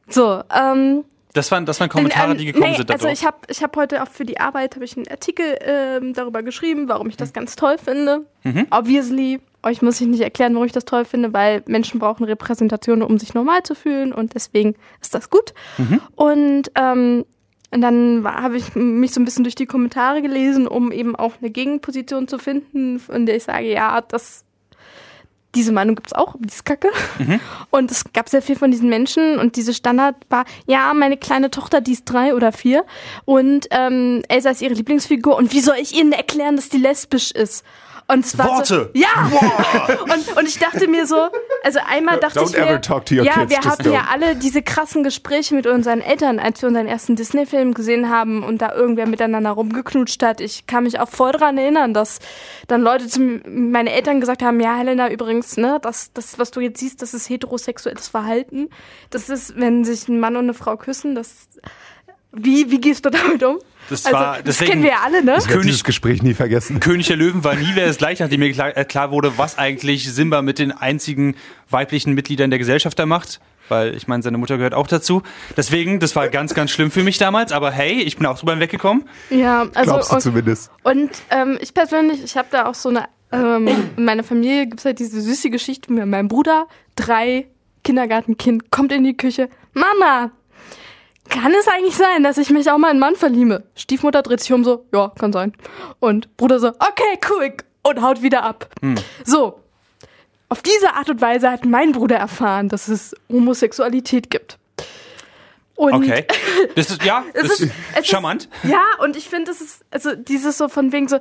So, 0.08 0.42
ähm, 0.54 1.04
Das 1.34 1.50
waren, 1.52 1.66
das 1.66 1.80
waren 1.80 1.90
Kommentare, 1.90 2.32
Ähm, 2.32 2.38
die 2.38 2.46
gekommen 2.46 2.72
nee, 2.72 2.78
sind 2.78 2.92
Also 2.92 3.04
dadurch. 3.06 3.20
ich 3.20 3.26
habe 3.26 3.38
ich 3.48 3.64
hab 3.64 3.76
heute 3.78 4.04
auch 4.04 4.08
für 4.08 4.26
die 4.26 4.40
Arbeit 4.40 4.78
ich 4.82 4.98
einen 4.98 5.08
Artikel 5.08 5.58
ähm, 5.62 6.14
darüber 6.14 6.44
geschrieben, 6.44 6.90
warum 6.90 7.08
ich 7.08 7.16
Mhm. 7.16 7.20
das 7.20 7.34
ganz 7.34 7.56
toll 7.56 7.78
finde. 7.78 8.26
Obviously, 8.72 9.40
euch 9.64 9.82
muss 9.82 10.02
ich 10.02 10.08
nicht 10.08 10.22
erklären, 10.22 10.54
warum 10.56 10.66
ich 10.66 10.74
das 10.74 10.86
toll 10.86 11.06
finde, 11.06 11.32
weil 11.34 11.64
Menschen 11.68 12.00
brauchen 12.00 12.26
Repräsentation, 12.26 13.02
um 13.02 13.18
sich 13.20 13.34
normal 13.34 13.64
zu 13.64 13.76
fühlen 13.76 14.12
und 14.14 14.34
deswegen 14.36 14.76
ist 15.02 15.14
das 15.16 15.30
gut. 15.30 15.54
Mhm. 15.78 16.02
Und 16.16 16.72
ähm, 16.76 17.26
und 17.72 17.82
dann 17.82 18.24
habe 18.26 18.58
ich 18.58 18.76
mich 18.76 19.14
so 19.14 19.22
ein 19.22 19.26
bisschen 19.26 19.44
durch 19.44 19.56
die 19.56 19.66
Kommentare 19.66 20.22
gelesen, 20.22 20.68
um 20.68 20.92
eben 20.92 21.16
auch 21.16 21.34
eine 21.40 21.50
Gegenposition 21.50 22.28
zu 22.28 22.38
finden, 22.38 23.00
von 23.00 23.26
der 23.26 23.38
ich 23.38 23.44
sage, 23.44 23.72
ja, 23.72 24.02
das 24.02 24.44
diese 25.56 25.72
Meinung 25.72 25.96
gibt's 25.96 26.14
auch, 26.14 26.36
die 26.40 26.48
ist 26.48 26.66
kacke. 26.66 26.90
Und 27.72 27.92
es 27.92 28.06
gab 28.14 28.30
sehr 28.30 28.42
viel 28.42 28.56
von 28.56 28.72
diesen 28.72 28.90
Menschen 28.90 29.38
und 29.38 29.56
diese 29.56 29.74
Standard 29.74 30.16
war, 30.30 30.46
ja, 30.66 30.94
meine 30.94 31.18
kleine 31.18 31.52
Tochter, 31.52 31.82
die 31.82 31.94
ist 31.94 32.06
drei 32.06 32.36
oder 32.36 32.52
vier 32.52 32.86
und 33.26 33.68
ähm, 33.72 34.24
Elsa 34.28 34.50
ist 34.50 34.62
ihre 34.62 34.74
Lieblingsfigur 34.74 35.36
und 35.36 35.52
wie 35.54 35.62
soll 35.62 35.76
ich 35.80 35.94
ihnen 35.94 36.12
erklären, 36.14 36.56
dass 36.56 36.70
die 36.70 36.78
lesbisch 36.78 37.32
ist? 37.32 37.66
Und 38.12 38.26
es 38.26 38.38
war 38.38 38.48
Worte! 38.48 38.92
So, 38.94 39.00
ja! 39.00 39.32
Und, 40.02 40.38
und 40.38 40.48
ich 40.48 40.60
dachte 40.60 40.88
mir 40.88 41.06
so, 41.08 41.30
also 41.64 41.80
einmal 41.88 42.20
dachte 42.20 42.40
Don't 42.40 42.50
ich 42.50 42.58
mir, 42.58 42.68
ever 42.68 42.82
talk 42.82 43.06
to 43.06 43.16
your 43.16 43.24
ja, 43.24 43.34
kids, 43.34 43.52
wir 43.52 43.60
hatten 43.60 43.92
ja 43.92 44.08
alle 44.12 44.36
diese 44.36 44.62
krassen 44.62 45.04
Gespräche 45.04 45.56
mit 45.56 45.68
unseren 45.68 46.02
Eltern, 46.02 46.40
als 46.40 46.62
wir 46.62 46.68
unseren 46.68 46.88
ersten 46.88 47.16
Disney-Film 47.16 47.74
gesehen 47.74 48.10
haben 48.10 48.44
und 48.44 48.62
da 48.62 48.74
irgendwer 48.74 49.08
miteinander 49.08 49.52
rumgeknutscht 49.52 50.22
hat. 50.24 50.42
Ich 50.42 50.68
kann 50.68 50.84
mich 50.84 51.00
auch 51.00 51.10
voll 51.10 51.32
dran 51.32 51.58
erinnern, 51.58 51.94
dass 51.94 52.20
dann 52.68 52.82
Leute 52.82 53.08
zu 53.08 53.22
meine 53.22 53.92
Eltern 53.92 54.20
gesagt 54.20 54.42
haben, 54.44 54.60
ja, 54.60 54.76
Helena, 54.76 55.10
übrigens, 55.10 55.56
ne, 55.58 55.80
das, 55.82 56.12
das, 56.14 56.38
was 56.38 56.52
du 56.52 56.60
jetzt 56.60 56.80
siehst, 56.80 57.02
das 57.02 57.14
ist 57.14 57.30
heterosexuelles 57.30 58.10
Verhalten. 58.10 58.70
Das 59.10 59.30
ist, 59.30 59.58
wenn 59.58 59.86
sich 59.86 60.08
ein 60.10 60.20
Mann 60.20 60.36
und 60.36 60.44
eine 60.46 60.54
Frau 60.54 60.76
küssen, 60.76 61.16
das, 61.16 61.48
wie, 62.32 62.70
wie 62.72 62.80
gehst 62.80 63.06
du 63.06 63.10
damit 63.10 63.44
um? 63.44 63.60
Das 63.90 64.06
also, 64.06 64.18
war- 64.18 64.36
das 64.38 64.44
deswegen- 64.46 64.72
kennen 64.72 64.84
wir 64.84 64.92
ja 64.92 65.00
alle, 65.04 65.24
ne? 65.24 65.36
Ich 65.40 65.48
König- 65.48 65.66
dieses 65.66 65.84
Gespräch 65.84 66.22
nie 66.24 66.34
vergessen. 66.34 66.80
König 66.80 67.08
der 67.08 67.18
Löwen 67.18 67.44
war 67.44 67.56
nie 67.56 67.72
wer 67.74 67.88
es 67.88 67.98
gleich, 67.98 68.20
nachdem 68.20 68.40
mir 68.40 68.52
klar, 68.54 68.76
äh, 68.78 68.86
klar 68.86 69.12
wurde, 69.12 69.38
was 69.38 69.58
eigentlich 69.58 70.12
Simba 70.12 70.42
mit 70.42 70.60
den 70.60 70.72
einzigen 70.72 71.36
weiblichen 71.70 72.14
Mitgliedern 72.14 72.50
der 72.50 72.60
Gesellschaft 72.60 72.98
da 73.00 73.06
macht. 73.06 73.40
Weil 73.70 73.96
ich 73.96 74.08
meine, 74.08 74.22
seine 74.22 74.38
Mutter 74.38 74.58
gehört 74.58 74.74
auch 74.74 74.88
dazu. 74.88 75.24
Deswegen, 75.56 76.00
das 76.02 76.16
war 76.16 76.28
ganz, 76.28 76.54
ganz 76.54 76.72
schlimm 76.72 76.92
für 76.92 77.04
mich 77.04 77.18
damals. 77.18 77.52
Aber 77.54 77.72
hey, 77.72 78.02
ich 78.02 78.18
bin 78.18 78.26
auch 78.26 78.38
drüber 78.38 78.52
hinweggekommen. 78.54 79.08
Ja, 79.30 79.62
also 79.74 79.92
Glaubst 79.92 80.12
du 80.12 80.16
und, 80.16 80.22
zumindest. 80.22 80.72
Und 80.84 81.10
ähm, 81.30 81.58
ich 81.62 81.74
persönlich, 81.74 82.22
ich 82.24 82.36
habe 82.36 82.50
da 82.52 82.66
auch 82.66 82.76
so 82.76 82.90
eine, 82.90 83.06
ähm, 83.32 83.68
in 83.96 84.04
meiner 84.04 84.24
Familie 84.26 84.68
gibt's 84.68 84.84
halt 84.84 85.00
diese 85.00 85.22
süße 85.22 85.50
Geschichte 85.50 85.92
mit 85.94 86.06
meinem 86.06 86.28
Bruder, 86.28 86.68
drei 86.96 87.48
Kindergartenkind, 87.86 88.72
kommt 88.72 88.92
in 88.92 89.04
die 89.06 89.16
Küche, 89.16 89.50
Mama, 89.74 90.32
kann 91.30 91.54
es 91.54 91.68
eigentlich 91.68 91.96
sein, 91.96 92.24
dass 92.24 92.38
ich 92.38 92.50
mich 92.50 92.70
auch 92.70 92.78
mal 92.78 92.88
in 92.88 92.92
einen 92.92 93.00
Mann 93.00 93.16
verliebe? 93.16 93.64
Stiefmutter 93.76 94.22
dreht 94.22 94.42
sich 94.42 94.52
um 94.54 94.64
so, 94.64 94.86
ja, 94.94 95.12
kann 95.20 95.32
sein. 95.32 95.54
Und 96.00 96.36
Bruder 96.38 96.60
so, 96.60 96.70
okay, 96.70 97.20
cool, 97.30 97.54
und 97.84 98.02
haut 98.02 98.22
wieder 98.22 98.44
ab. 98.44 98.70
So, 99.26 99.60
auf 100.50 100.62
diese 100.62 100.94
Art 100.94 101.10
und 101.10 101.22
Weise 101.22 101.50
hat 101.50 101.66
mein 101.66 101.94
Bruder 101.94 102.18
erfahren, 102.18 102.68
dass 102.68 102.88
es 102.88 103.16
Homosexualität 103.30 104.30
gibt. 104.30 104.58
Und 105.76 105.94
Okay. 105.94 106.26
Das 106.76 106.92
ist, 106.92 107.04
ja, 107.04 107.24
es 107.34 107.48
das 107.48 107.60
ist, 107.62 107.72
es 107.96 108.08
charmant. 108.08 108.50
Ist, 108.64 108.72
ja, 108.72 108.84
und 109.00 109.16
ich 109.16 109.30
finde, 109.30 109.52
es 109.52 109.62
ist, 109.62 109.86
also 109.90 110.14
dieses 110.14 110.58
so 110.58 110.68
von 110.68 110.92
wegen 110.92 111.08
so, 111.08 111.20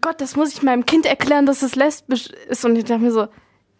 Gott, 0.00 0.20
das 0.20 0.36
muss 0.36 0.52
ich 0.52 0.62
meinem 0.62 0.86
Kind 0.86 1.04
erklären, 1.04 1.44
dass 1.44 1.62
es 1.62 1.74
lesbisch 1.74 2.30
ist. 2.48 2.64
Und 2.64 2.76
ich 2.76 2.84
dachte 2.84 3.02
mir 3.02 3.12
so, 3.12 3.28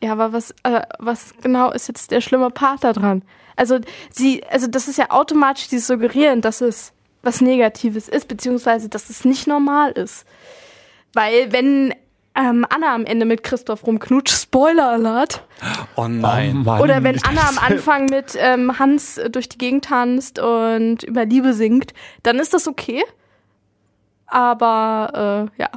ja, 0.02 0.12
aber 0.12 0.32
was, 0.32 0.50
äh, 0.64 0.82
was 0.98 1.32
genau 1.40 1.70
ist 1.70 1.88
jetzt 1.88 2.10
der 2.10 2.20
schlimme 2.20 2.50
Part 2.50 2.84
da 2.84 2.92
dran? 2.92 3.22
Also 3.56 3.78
sie, 4.10 4.42
also 4.50 4.66
das 4.66 4.88
ist 4.88 4.98
ja 4.98 5.10
automatisch 5.10 5.68
dieses 5.68 5.86
Suggerieren, 5.86 6.40
dass 6.40 6.60
es 6.60 6.92
was 7.22 7.40
Negatives 7.40 8.08
ist, 8.08 8.28
beziehungsweise 8.28 8.88
dass 8.88 9.10
es 9.10 9.24
nicht 9.24 9.46
normal 9.46 9.92
ist. 9.92 10.24
Weil 11.14 11.52
wenn 11.52 11.94
ähm, 12.34 12.66
Anna 12.68 12.94
am 12.94 13.04
Ende 13.04 13.26
mit 13.26 13.42
Christoph 13.42 13.86
rumknutscht, 13.86 14.34
Spoiler 14.34 14.88
Alert, 14.88 15.46
Oh 15.96 16.08
nein. 16.08 16.62
Mann. 16.62 16.80
oder 16.80 17.02
wenn 17.02 17.22
Anna 17.24 17.48
am 17.48 17.58
Anfang 17.58 18.06
mit 18.06 18.36
ähm, 18.38 18.78
Hans 18.78 19.18
äh, 19.18 19.30
durch 19.30 19.48
die 19.48 19.58
Gegend 19.58 19.84
tanzt 19.84 20.38
und 20.38 21.02
über 21.02 21.24
Liebe 21.24 21.52
singt, 21.52 21.92
dann 22.22 22.38
ist 22.38 22.54
das 22.54 22.66
okay. 22.66 23.04
Aber 24.26 25.50
äh, 25.56 25.60
ja, 25.60 25.68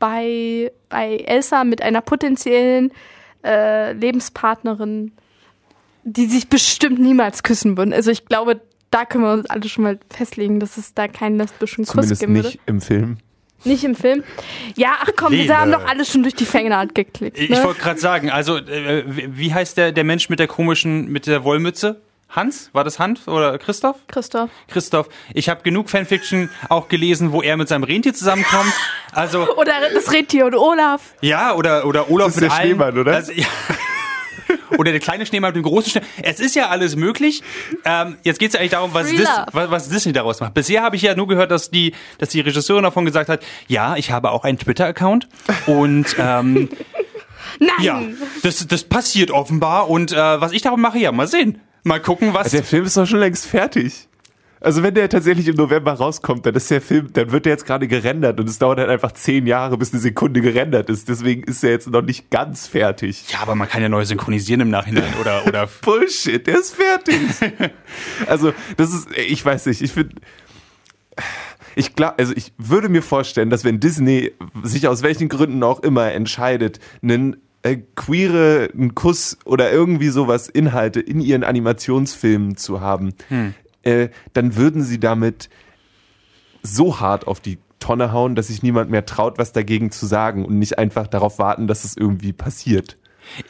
bei, 0.00 0.72
bei 0.88 1.18
Elsa 1.18 1.62
mit 1.62 1.80
einer 1.82 2.00
potenziellen 2.00 2.90
äh, 3.44 3.92
Lebenspartnerin, 3.92 5.12
die 6.04 6.26
sich 6.26 6.48
bestimmt 6.48 6.98
niemals 6.98 7.42
küssen 7.42 7.76
würden. 7.76 7.92
Also 7.92 8.10
ich 8.10 8.24
glaube, 8.26 8.60
da 8.90 9.04
können 9.04 9.24
wir 9.24 9.32
uns 9.32 9.48
alle 9.50 9.68
schon 9.68 9.84
mal 9.84 9.98
festlegen, 10.10 10.58
dass 10.60 10.76
es 10.76 10.94
da 10.94 11.08
keinen 11.08 11.38
lesbischen 11.38 11.84
Kuss 11.84 11.92
Zumindest 11.94 12.20
geben 12.20 12.34
würde. 12.34 12.48
nicht 12.48 12.60
im 12.66 12.80
Film. 12.80 13.18
Nicht 13.64 13.84
im 13.84 13.94
Film. 13.94 14.24
Ja, 14.74 14.94
ach 15.02 15.10
komm, 15.16 15.32
Lele. 15.34 15.48
wir 15.48 15.58
haben 15.60 15.70
doch 15.70 15.84
alle 15.86 16.04
schon 16.06 16.22
durch 16.22 16.34
die 16.34 16.46
Fängnart 16.46 16.94
geklickt. 16.94 17.38
Ich 17.38 17.50
Ne? 17.50 17.62
wollte 17.62 17.80
gerade 17.80 18.00
sagen, 18.00 18.30
also 18.30 18.56
äh, 18.56 19.04
wie 19.06 19.36
wie 19.36 19.52
heißt 19.54 19.76
der, 19.76 19.92
der 19.92 20.02
Mensch 20.04 20.30
mit 20.30 20.38
der 20.38 20.46
komischen, 20.46 21.08
mit 21.12 21.26
der 21.26 21.44
Wollmütze? 21.44 22.00
Hans? 22.30 22.70
War 22.72 22.84
das 22.84 22.98
Hans 22.98 23.26
oder 23.28 23.58
Christoph? 23.58 23.96
Christoph. 24.06 24.50
Christoph, 24.68 25.08
ich 25.34 25.48
habe 25.48 25.62
genug 25.62 25.90
Fanfiction 25.90 26.48
auch 26.68 26.88
gelesen, 26.88 27.32
wo 27.32 27.42
er 27.42 27.56
mit 27.56 27.68
seinem 27.68 27.82
Rentier 27.84 28.14
zusammenkommt. 28.14 28.72
Also 29.12 29.46
Oder 29.56 29.72
das 29.92 30.10
Rentier 30.12 30.46
und 30.46 30.54
Olaf. 30.54 31.14
ja, 31.20 31.52
oder 31.54 31.84
oder 31.86 32.08
Olaf 32.10 32.28
Das 32.28 32.36
ist 32.36 32.40
mit 32.42 32.50
der 32.50 32.56
allen- 32.56 32.68
Schneemann, 32.68 32.98
oder? 32.98 33.14
Also, 33.16 33.32
ja. 33.32 33.46
Oder 34.78 34.92
der 34.92 35.00
kleine 35.00 35.26
Schneemann 35.26 35.50
mit 35.50 35.56
dem 35.56 35.62
großen 35.62 35.90
Schneemann. 35.90 36.10
Es 36.22 36.40
ist 36.40 36.54
ja 36.54 36.68
alles 36.68 36.96
möglich. 36.96 37.42
Ähm, 37.84 38.16
jetzt 38.22 38.38
geht 38.38 38.50
es 38.50 38.56
eigentlich 38.56 38.70
darum, 38.70 38.94
was, 38.94 39.08
Dis 39.10 39.28
was, 39.52 39.70
was 39.70 39.88
Disney 39.88 40.12
daraus 40.12 40.40
macht. 40.40 40.54
Bisher 40.54 40.82
habe 40.82 40.96
ich 40.96 41.02
ja 41.02 41.14
nur 41.14 41.28
gehört, 41.28 41.50
dass 41.50 41.70
die, 41.70 41.94
dass 42.18 42.30
die 42.30 42.40
Regisseurin 42.40 42.84
davon 42.84 43.04
gesagt 43.04 43.28
hat, 43.28 43.42
ja, 43.68 43.96
ich 43.96 44.10
habe 44.10 44.30
auch 44.30 44.44
einen 44.44 44.58
Twitter-Account 44.58 45.28
und 45.66 46.16
ähm, 46.18 46.68
Nein! 47.58 47.70
ja, 47.82 48.02
das, 48.42 48.66
das 48.66 48.84
passiert 48.84 49.30
offenbar. 49.30 49.88
Und 49.90 50.12
äh, 50.12 50.40
was 50.40 50.52
ich 50.52 50.62
darum 50.62 50.80
mache, 50.80 50.98
ja, 50.98 51.12
mal 51.12 51.26
sehen. 51.26 51.60
Mal 51.82 52.00
gucken, 52.00 52.34
was. 52.34 52.50
Der 52.50 52.62
Film 52.62 52.84
ist 52.84 52.96
doch 52.96 53.06
schon 53.06 53.20
längst 53.20 53.46
fertig. 53.46 54.08
Also 54.62 54.82
wenn 54.82 54.92
der 54.92 55.08
tatsächlich 55.08 55.48
im 55.48 55.56
November 55.56 55.94
rauskommt, 55.94 56.44
dann 56.44 56.54
ist 56.54 56.70
der 56.70 56.82
Film, 56.82 57.10
dann 57.14 57.32
wird 57.32 57.46
der 57.46 57.52
jetzt 57.52 57.64
gerade 57.64 57.88
gerendert 57.88 58.38
und 58.38 58.48
es 58.48 58.58
dauert 58.58 58.78
halt 58.78 58.90
einfach 58.90 59.12
zehn 59.12 59.46
Jahre, 59.46 59.78
bis 59.78 59.92
eine 59.92 60.00
Sekunde 60.00 60.42
gerendert 60.42 60.90
ist. 60.90 61.08
Deswegen 61.08 61.44
ist 61.44 61.64
er 61.64 61.70
jetzt 61.70 61.88
noch 61.88 62.02
nicht 62.02 62.30
ganz 62.30 62.66
fertig. 62.66 63.24
ja, 63.32 63.40
aber 63.40 63.54
man 63.54 63.68
kann 63.68 63.80
ja 63.80 63.88
neu 63.88 64.04
synchronisieren 64.04 64.60
im 64.60 64.70
Nachhinein 64.70 65.14
oder 65.18 65.46
oder 65.46 65.66
Bullshit, 65.82 66.46
der 66.46 66.60
ist 66.60 66.74
fertig. 66.74 67.18
also 68.26 68.52
das 68.76 68.92
ist, 68.92 69.08
ich 69.16 69.42
weiß 69.42 69.64
nicht, 69.64 69.80
ich 69.80 69.92
finde, 69.92 70.16
ich 71.74 71.94
glaube, 71.94 72.18
also 72.18 72.34
ich 72.36 72.52
würde 72.58 72.90
mir 72.90 73.02
vorstellen, 73.02 73.48
dass 73.48 73.64
wenn 73.64 73.80
Disney 73.80 74.32
sich 74.62 74.88
aus 74.88 75.02
welchen 75.02 75.30
Gründen 75.30 75.62
auch 75.62 75.80
immer 75.80 76.12
entscheidet, 76.12 76.80
einen 77.02 77.36
äh, 77.62 77.78
queere 77.94 78.68
einen 78.74 78.94
Kuss 78.94 79.38
oder 79.44 79.72
irgendwie 79.72 80.08
sowas 80.08 80.48
Inhalte 80.48 81.00
in 81.00 81.20
ihren 81.20 81.44
Animationsfilmen 81.44 82.56
zu 82.56 82.80
haben, 82.82 83.14
äh, 83.82 84.08
dann 84.32 84.56
würden 84.56 84.82
sie 84.82 85.00
damit 85.00 85.48
so 86.62 87.00
hart 87.00 87.26
auf 87.26 87.40
die 87.40 87.58
Tonne 87.78 88.12
hauen, 88.12 88.34
dass 88.34 88.48
sich 88.48 88.62
niemand 88.62 88.90
mehr 88.90 89.06
traut, 89.06 89.38
was 89.38 89.52
dagegen 89.52 89.90
zu 89.90 90.06
sagen 90.06 90.44
und 90.44 90.58
nicht 90.58 90.78
einfach 90.78 91.06
darauf 91.06 91.38
warten, 91.38 91.66
dass 91.66 91.84
es 91.84 91.96
irgendwie 91.96 92.32
passiert. 92.32 92.98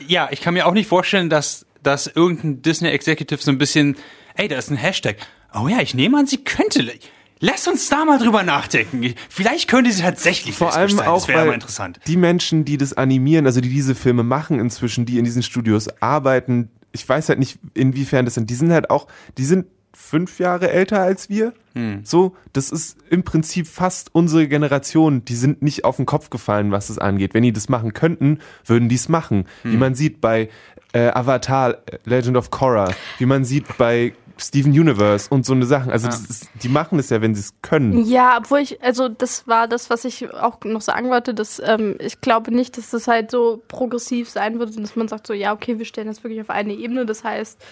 Ja, 0.07 0.29
ich 0.31 0.41
kann 0.41 0.55
mir 0.55 0.67
auch 0.67 0.73
nicht 0.73 0.89
vorstellen, 0.89 1.29
dass, 1.29 1.67
dass 1.83 2.07
irgendein 2.07 2.63
Disney-Executive 2.63 3.43
so 3.43 3.51
ein 3.51 3.59
bisschen, 3.59 3.97
ey, 4.35 4.47
da 4.49 4.57
ist 4.57 4.71
ein 4.71 4.77
Hashtag. 4.77 5.17
Oh 5.53 5.67
ja, 5.69 5.81
ich 5.81 5.95
nehme 5.95 6.19
an, 6.19 6.27
sie 6.27 6.39
könnte. 6.39 6.93
Lass 7.41 7.67
uns 7.67 7.89
da 7.89 8.05
mal 8.05 8.19
drüber 8.19 8.43
nachdenken. 8.43 9.15
Vielleicht 9.29 9.69
könnte 9.69 9.91
sie 9.91 10.03
tatsächlich 10.03 10.55
Vor 10.55 10.75
allem 10.75 10.91
sein. 10.91 11.09
auch, 11.09 11.27
weil 11.29 11.53
interessant. 11.55 11.99
die 12.07 12.19
Menschen, 12.19 12.65
die 12.65 12.77
das 12.77 12.93
animieren, 12.93 13.47
also 13.47 13.61
die 13.61 13.71
diese 13.71 13.95
Filme 13.95 14.23
machen 14.23 14.61
inzwischen, 14.61 15.07
die 15.07 15.19
in 15.19 15.25
diesen 15.25 15.43
Studios 15.43 15.89
arbeiten, 16.01 16.71
ich 16.93 17.09
weiß 17.09 17.31
halt 17.31 17.39
nicht, 17.39 17.59
inwiefern 17.75 18.27
das 18.27 18.35
sind, 18.35 18.51
die 18.51 18.55
sind 18.55 18.73
halt 18.73 18.91
auch, 18.91 19.07
die 19.39 19.45
sind 19.45 19.67
fünf 19.93 20.39
Jahre 20.39 20.71
älter 20.71 21.01
als 21.01 21.29
wir. 21.29 21.53
Hm. 21.75 22.01
So, 22.05 22.35
das 22.53 22.71
ist 22.71 22.97
im 23.11 23.23
Prinzip 23.23 23.67
fast 23.67 24.15
unsere 24.15 24.49
Generation. 24.49 25.25
Die 25.25 25.35
sind 25.35 25.63
nicht 25.63 25.85
auf 25.85 25.97
den 25.97 26.07
Kopf 26.07 26.31
gefallen, 26.31 26.73
was 26.73 26.89
das 26.89 26.99
angeht. 26.99 27.35
Wenn 27.35 27.43
die 27.43 27.53
das 27.53 27.69
machen 27.69 27.93
könnten, 27.93 28.39
würden 28.65 28.89
die 28.89 28.97
es 28.97 29.09
machen. 29.09 29.47
Wie 29.63 29.73
Hm. 29.73 29.79
man 29.79 29.95
sieht 29.95 30.21
bei 30.21 30.49
äh, 30.93 31.09
Avatar, 31.09 31.71
äh, 31.87 31.99
Legend 32.05 32.37
of 32.37 32.51
Korra, 32.51 32.93
wie 33.19 33.27
man 33.27 33.45
sieht 33.45 33.79
bei 33.79 34.13
Steven 34.39 34.73
Universe 34.73 35.29
und 35.29 35.45
so 35.45 35.53
eine 35.53 35.67
Sachen. 35.67 35.93
Also 35.93 36.07
das 36.09 36.23
ist, 36.23 36.49
die 36.63 36.71
machen 36.71 36.99
es 36.99 37.11
ja, 37.11 37.21
wenn 37.21 37.35
sie 37.35 37.43
es 37.43 37.53
können. 37.61 38.07
Ja, 38.07 38.39
obwohl 38.39 38.61
ich, 38.61 38.83
also 38.83 39.09
das 39.09 39.47
war 39.47 39.69
das, 39.69 39.91
was 39.91 40.05
ich 40.07 40.33
auch 40.33 40.59
noch 40.65 40.81
sagen 40.81 41.11
wollte, 41.11 41.35
dass 41.35 41.61
ähm, 41.63 41.97
ich 41.99 42.23
glaube 42.23 42.51
nicht, 42.53 42.79
dass 42.79 42.89
das 42.91 43.07
halt 43.07 43.31
so 43.31 43.63
progressiv 43.69 44.31
sein 44.31 44.59
würde, 44.59 44.81
dass 44.81 44.97
man 44.97 45.09
sagt 45.09 45.27
so, 45.27 45.35
ja, 45.35 45.53
okay, 45.53 45.79
wir 45.79 45.85
stellen 45.85 46.07
das 46.07 46.25
wirklich 46.25 46.41
auf 46.41 46.49
eine 46.49 46.73
Ebene. 46.73 47.05
Das 47.05 47.23
heißt, 47.23 47.63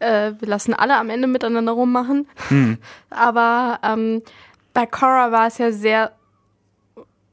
äh, 0.00 0.32
wir 0.38 0.48
lassen 0.48 0.74
alle 0.74 0.96
am 0.96 1.10
Ende 1.10 1.26
miteinander 1.28 1.72
rummachen. 1.72 2.26
Aber 3.10 3.78
ähm, 3.82 4.22
bei 4.74 4.86
Cora 4.86 5.32
war 5.32 5.46
es 5.48 5.58
ja 5.58 5.72
sehr 5.72 6.12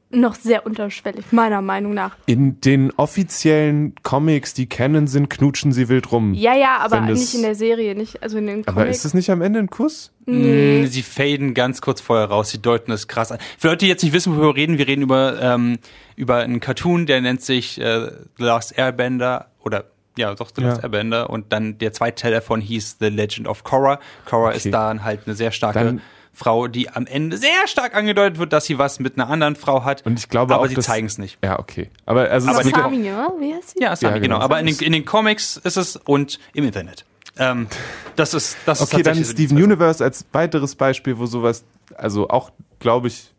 noch 0.08 0.36
sehr 0.36 0.64
unterschwellig, 0.64 1.32
meiner 1.32 1.60
Meinung 1.60 1.92
nach. 1.92 2.16
In 2.26 2.60
den 2.60 2.92
offiziellen 2.92 3.94
Comics, 4.04 4.54
die 4.54 4.68
kennen, 4.68 5.08
sind 5.08 5.28
knutschen 5.28 5.72
sie 5.72 5.88
wild 5.88 6.12
rum. 6.12 6.32
Ja, 6.32 6.54
ja, 6.54 6.78
aber 6.78 7.00
das- 7.00 7.18
nicht 7.18 7.34
in 7.34 7.42
der 7.42 7.56
Serie, 7.56 7.94
nicht, 7.96 8.22
also 8.22 8.38
in 8.38 8.46
den 8.46 8.68
Aber 8.68 8.82
Comics. 8.82 8.98
ist 8.98 9.04
es 9.06 9.14
nicht 9.14 9.30
am 9.30 9.42
Ende 9.42 9.58
ein 9.58 9.68
Kuss? 9.68 10.12
nee. 10.24 10.82
Mm, 10.84 10.86
Sie 10.86 11.02
faden 11.02 11.54
ganz 11.54 11.80
kurz 11.80 12.00
vorher 12.00 12.26
raus, 12.26 12.50
sie 12.50 12.62
deuten 12.62 12.92
das 12.92 13.08
krass 13.08 13.32
an. 13.32 13.38
Für 13.58 13.66
Leute, 13.68 13.84
die 13.84 13.88
jetzt 13.88 14.04
nicht 14.04 14.12
wissen, 14.12 14.32
worüber 14.34 14.50
wir 14.54 14.56
reden, 14.56 14.78
wir 14.78 14.86
reden 14.86 15.02
über, 15.02 15.40
ähm, 15.42 15.78
über 16.14 16.36
einen 16.36 16.60
Cartoon, 16.60 17.06
der 17.06 17.20
nennt 17.20 17.42
sich 17.42 17.80
äh, 17.80 18.06
The 18.38 18.44
Last 18.44 18.78
Airbender 18.78 19.50
oder 19.60 19.84
ja, 20.18 20.34
doch 20.34 20.50
The 20.54 20.62
Ja. 20.62 20.68
Last 20.68 20.82
Airbender 20.82 21.30
und 21.30 21.52
dann 21.52 21.78
der 21.78 21.92
zweite 21.92 22.22
Teil 22.22 22.32
davon 22.32 22.60
hieß 22.60 22.96
The 23.00 23.08
Legend 23.08 23.48
of 23.48 23.64
Korra. 23.64 24.00
Korra 24.24 24.48
Okay. 24.48 24.56
ist 24.56 24.72
dann 24.72 25.04
halt 25.04 25.20
eine 25.26 25.34
sehr 25.34 25.52
starke 25.52 25.78
Dann- 25.84 26.00
Frau, 26.32 26.68
die 26.68 26.90
am 26.90 27.06
Ende 27.06 27.38
sehr 27.38 27.66
stark 27.66 27.94
angedeutet 27.94 28.38
wird, 28.38 28.52
dass 28.52 28.66
sie 28.66 28.78
was 28.78 29.00
mit 29.00 29.14
einer 29.18 29.30
anderen 29.30 29.56
Frau 29.56 29.84
hat. 29.84 30.04
Und 30.04 30.18
ich 30.18 30.28
glaube 30.28 30.52
aber 30.54 30.64
auch, 30.64 30.68
sie 30.68 30.74
dass- 30.74 30.84
zeigen 30.84 31.06
es 31.06 31.16
nicht. 31.16 31.38
Ja, 31.42 31.58
okay. 31.58 31.88
Aber 32.04 32.30
also 32.30 32.50
Aber 32.50 32.62
Sami, 32.62 33.10
oder? 33.10 33.32
Wie 33.40 33.54
heißt 33.54 33.70
sie? 33.70 33.82
Ja, 33.82 33.96
Sami, 33.96 34.16
Ja, 34.16 34.18
genau. 34.18 34.34
genau. 34.36 34.44
Aber 34.44 34.60
in 34.60 34.66
den, 34.66 34.76
in 34.80 34.92
den 34.92 35.06
Comics 35.06 35.56
ist 35.56 35.76
es 35.78 35.96
und 35.96 36.38
im 36.52 36.64
Internet. 36.64 37.06
Ähm, 37.38 37.68
das 38.16 38.34
ist 38.34 38.56
das 38.66 38.80
ist 38.82 38.92
Okay, 38.92 39.02
dann 39.02 39.14
so 39.14 39.20
die 39.22 39.44
Steven 39.46 39.62
Universe 39.62 40.04
als 40.04 40.26
weiteres 40.32 40.74
Beispiel, 40.74 41.16
wo 41.18 41.24
sowas, 41.24 41.64
also 41.96 42.28
auch, 42.28 42.50
glaube 42.80 43.08
ich. 43.08 43.32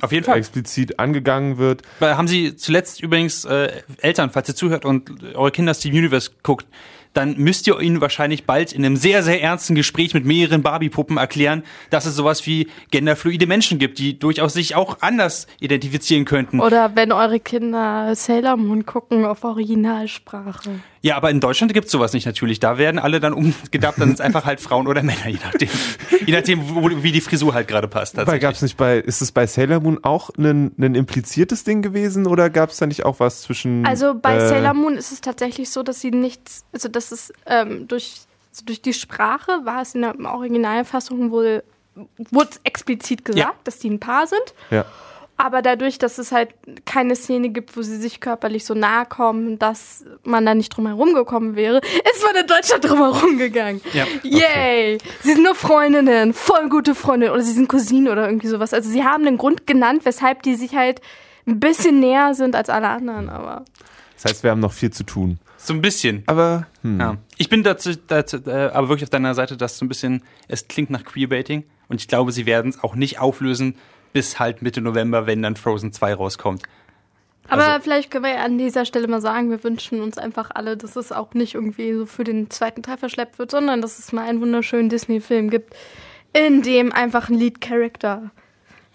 Auf 0.00 0.12
jeden 0.12 0.24
Fall. 0.24 0.38
explizit 0.38 0.98
angegangen 0.98 1.58
wird. 1.58 1.82
Weil 1.98 2.16
Haben 2.16 2.28
Sie 2.28 2.54
zuletzt 2.54 3.02
übrigens 3.02 3.44
äh, 3.44 3.82
Eltern, 4.00 4.30
falls 4.30 4.48
ihr 4.48 4.54
zuhört 4.54 4.84
und 4.84 5.34
eure 5.34 5.50
Kinder 5.50 5.74
Steven 5.74 5.98
Universe 5.98 6.30
guckt, 6.42 6.66
dann 7.14 7.36
müsst 7.36 7.66
ihr 7.66 7.80
ihnen 7.80 8.00
wahrscheinlich 8.00 8.44
bald 8.44 8.72
in 8.72 8.84
einem 8.84 8.96
sehr, 8.96 9.22
sehr 9.22 9.42
ernsten 9.42 9.74
Gespräch 9.74 10.14
mit 10.14 10.24
mehreren 10.24 10.62
Barbie-Puppen 10.62 11.16
erklären, 11.16 11.64
dass 11.90 12.06
es 12.06 12.14
sowas 12.14 12.46
wie 12.46 12.68
genderfluide 12.90 13.46
Menschen 13.46 13.78
gibt, 13.78 13.98
die 13.98 14.18
durchaus 14.18 14.52
sich 14.52 14.76
auch 14.76 14.98
anders 15.00 15.46
identifizieren 15.58 16.24
könnten. 16.24 16.60
Oder 16.60 16.94
wenn 16.94 17.10
eure 17.10 17.40
Kinder 17.40 18.14
Sailor 18.14 18.56
Moon 18.56 18.86
gucken 18.86 19.24
auf 19.24 19.42
Originalsprache. 19.42 20.80
Ja, 21.00 21.16
aber 21.16 21.30
in 21.30 21.40
Deutschland 21.40 21.72
gibt's 21.74 21.92
sowas 21.92 22.12
nicht 22.12 22.26
natürlich. 22.26 22.58
Da 22.60 22.76
werden 22.78 22.98
alle 22.98 23.20
dann 23.20 23.32
umgedappt, 23.32 23.98
dann 24.00 24.08
sind 24.08 24.14
es 24.14 24.20
einfach 24.20 24.44
halt 24.44 24.60
Frauen 24.60 24.86
oder 24.88 25.02
Männer, 25.02 25.28
je 25.28 25.38
nachdem. 25.44 25.68
Je 26.26 26.32
nachdem, 26.32 26.74
wo, 26.74 26.90
wie 27.02 27.12
die 27.12 27.20
Frisur 27.20 27.54
halt 27.54 27.68
gerade 27.68 27.86
passt. 27.88 28.16
Weil 28.16 28.24
tatsächlich. 28.24 28.42
gab 28.42 28.54
es 28.54 28.62
nicht 28.62 28.76
bei, 28.76 28.98
ist 28.98 29.20
es 29.22 29.30
bei 29.32 29.46
Sailor 29.46 29.80
Moon 29.80 30.00
auch 30.02 30.30
ein, 30.36 30.72
ein 30.78 30.94
impliziertes 30.94 31.64
Ding 31.64 31.82
gewesen 31.82 32.26
oder 32.26 32.50
gab 32.50 32.70
es 32.70 32.78
da 32.78 32.86
nicht 32.86 33.04
auch 33.04 33.20
was 33.20 33.42
zwischen. 33.42 33.86
Also 33.86 34.14
bei 34.14 34.36
äh, 34.36 34.48
Sailor 34.48 34.74
Moon 34.74 34.96
ist 34.96 35.12
es 35.12 35.20
tatsächlich 35.20 35.70
so, 35.70 35.82
dass 35.82 36.00
sie 36.00 36.10
nichts, 36.10 36.64
also 36.72 36.88
dass 36.88 37.12
es 37.12 37.32
ähm, 37.46 37.86
durch, 37.86 38.20
also 38.50 38.64
durch 38.66 38.82
die 38.82 38.92
Sprache 38.92 39.60
war 39.64 39.82
es 39.82 39.94
in 39.94 40.02
der 40.02 40.14
Originalfassung 40.18 41.30
wohl, 41.30 41.62
wurde 42.30 42.50
explizit 42.64 43.24
gesagt, 43.24 43.38
Ja. 43.38 43.54
dass 43.64 43.78
die 43.78 43.90
ein 43.90 44.00
Paar 44.00 44.26
sind. 44.26 44.54
Ja. 44.70 44.84
Aber 45.40 45.62
dadurch, 45.62 45.98
dass 45.98 46.18
es 46.18 46.32
halt 46.32 46.50
keine 46.84 47.14
Szene 47.14 47.50
gibt, 47.50 47.76
wo 47.76 47.82
sie 47.82 47.96
sich 47.96 48.20
körperlich 48.20 48.64
so 48.64 48.74
nahe 48.74 49.06
kommen, 49.06 49.56
dass 49.58 50.04
man 50.24 50.44
da 50.44 50.52
nicht 50.52 50.70
drum 50.70 50.88
herum 50.88 51.14
gekommen 51.14 51.54
wäre, 51.54 51.76
ist 51.78 52.24
man 52.24 52.42
in 52.42 52.46
Deutschland 52.46 52.84
drum 52.84 52.98
herum 52.98 53.38
gegangen. 53.38 53.80
Ja. 53.92 54.04
Yay! 54.24 54.98
Sie 55.22 55.34
sind 55.34 55.44
nur 55.44 55.54
Freundinnen, 55.54 56.34
voll 56.34 56.68
gute 56.68 56.96
Freundinnen 56.96 57.32
oder 57.32 57.42
sie 57.42 57.52
sind 57.52 57.68
Cousinen 57.68 58.08
oder 58.08 58.26
irgendwie 58.26 58.48
sowas. 58.48 58.74
Also 58.74 58.90
sie 58.90 59.04
haben 59.04 59.28
einen 59.28 59.38
Grund 59.38 59.64
genannt, 59.64 60.04
weshalb 60.04 60.42
die 60.42 60.56
sich 60.56 60.74
halt 60.74 61.00
ein 61.46 61.60
bisschen 61.60 62.00
näher 62.00 62.34
sind 62.34 62.56
als 62.56 62.68
alle 62.68 62.88
anderen, 62.88 63.28
aber. 63.28 63.64
Das 64.16 64.24
heißt, 64.24 64.42
wir 64.42 64.50
haben 64.50 64.60
noch 64.60 64.72
viel 64.72 64.90
zu 64.90 65.04
tun. 65.04 65.38
So 65.56 65.72
ein 65.72 65.80
bisschen. 65.80 66.24
Aber 66.26 66.66
hm. 66.82 66.98
Ja. 66.98 67.16
Ich 67.36 67.48
bin 67.48 67.62
dazu, 67.62 67.92
dazu 68.08 68.38
äh, 68.46 68.70
aber 68.72 68.88
wirklich 68.88 69.04
auf 69.04 69.10
deiner 69.10 69.34
Seite, 69.34 69.56
dass 69.56 69.78
so 69.78 69.84
ein 69.84 69.88
bisschen, 69.88 70.24
es 70.48 70.66
klingt 70.66 70.90
nach 70.90 71.04
Queerbaiting 71.04 71.62
und 71.88 72.00
ich 72.00 72.08
glaube, 72.08 72.32
sie 72.32 72.44
werden 72.44 72.70
es 72.70 72.82
auch 72.82 72.96
nicht 72.96 73.20
auflösen 73.20 73.76
bis 74.12 74.38
halt 74.38 74.62
Mitte 74.62 74.80
November, 74.80 75.26
wenn 75.26 75.42
dann 75.42 75.56
Frozen 75.56 75.92
2 75.92 76.14
rauskommt. 76.14 76.62
Aber 77.48 77.64
Also- 77.66 77.82
vielleicht 77.84 78.10
können 78.10 78.24
wir 78.24 78.34
ja 78.34 78.44
an 78.44 78.58
dieser 78.58 78.84
Stelle 78.84 79.08
mal 79.08 79.20
sagen, 79.22 79.50
wir 79.50 79.64
wünschen 79.64 80.00
uns 80.02 80.18
einfach 80.18 80.50
alle, 80.54 80.76
dass 80.76 80.96
es 80.96 81.12
auch 81.12 81.32
nicht 81.34 81.54
irgendwie 81.54 81.94
so 81.94 82.04
für 82.06 82.24
den 82.24 82.50
zweiten 82.50 82.82
Teil 82.82 82.98
verschleppt 82.98 83.38
wird, 83.38 83.50
sondern 83.50 83.80
dass 83.80 83.98
es 83.98 84.12
mal 84.12 84.28
einen 84.28 84.40
wunderschönen 84.40 84.88
Disney-Film 84.90 85.48
gibt, 85.48 85.74
in 86.34 86.60
dem 86.62 86.92
einfach 86.92 87.28
ein 87.30 87.34
Lead-Character, 87.38 88.30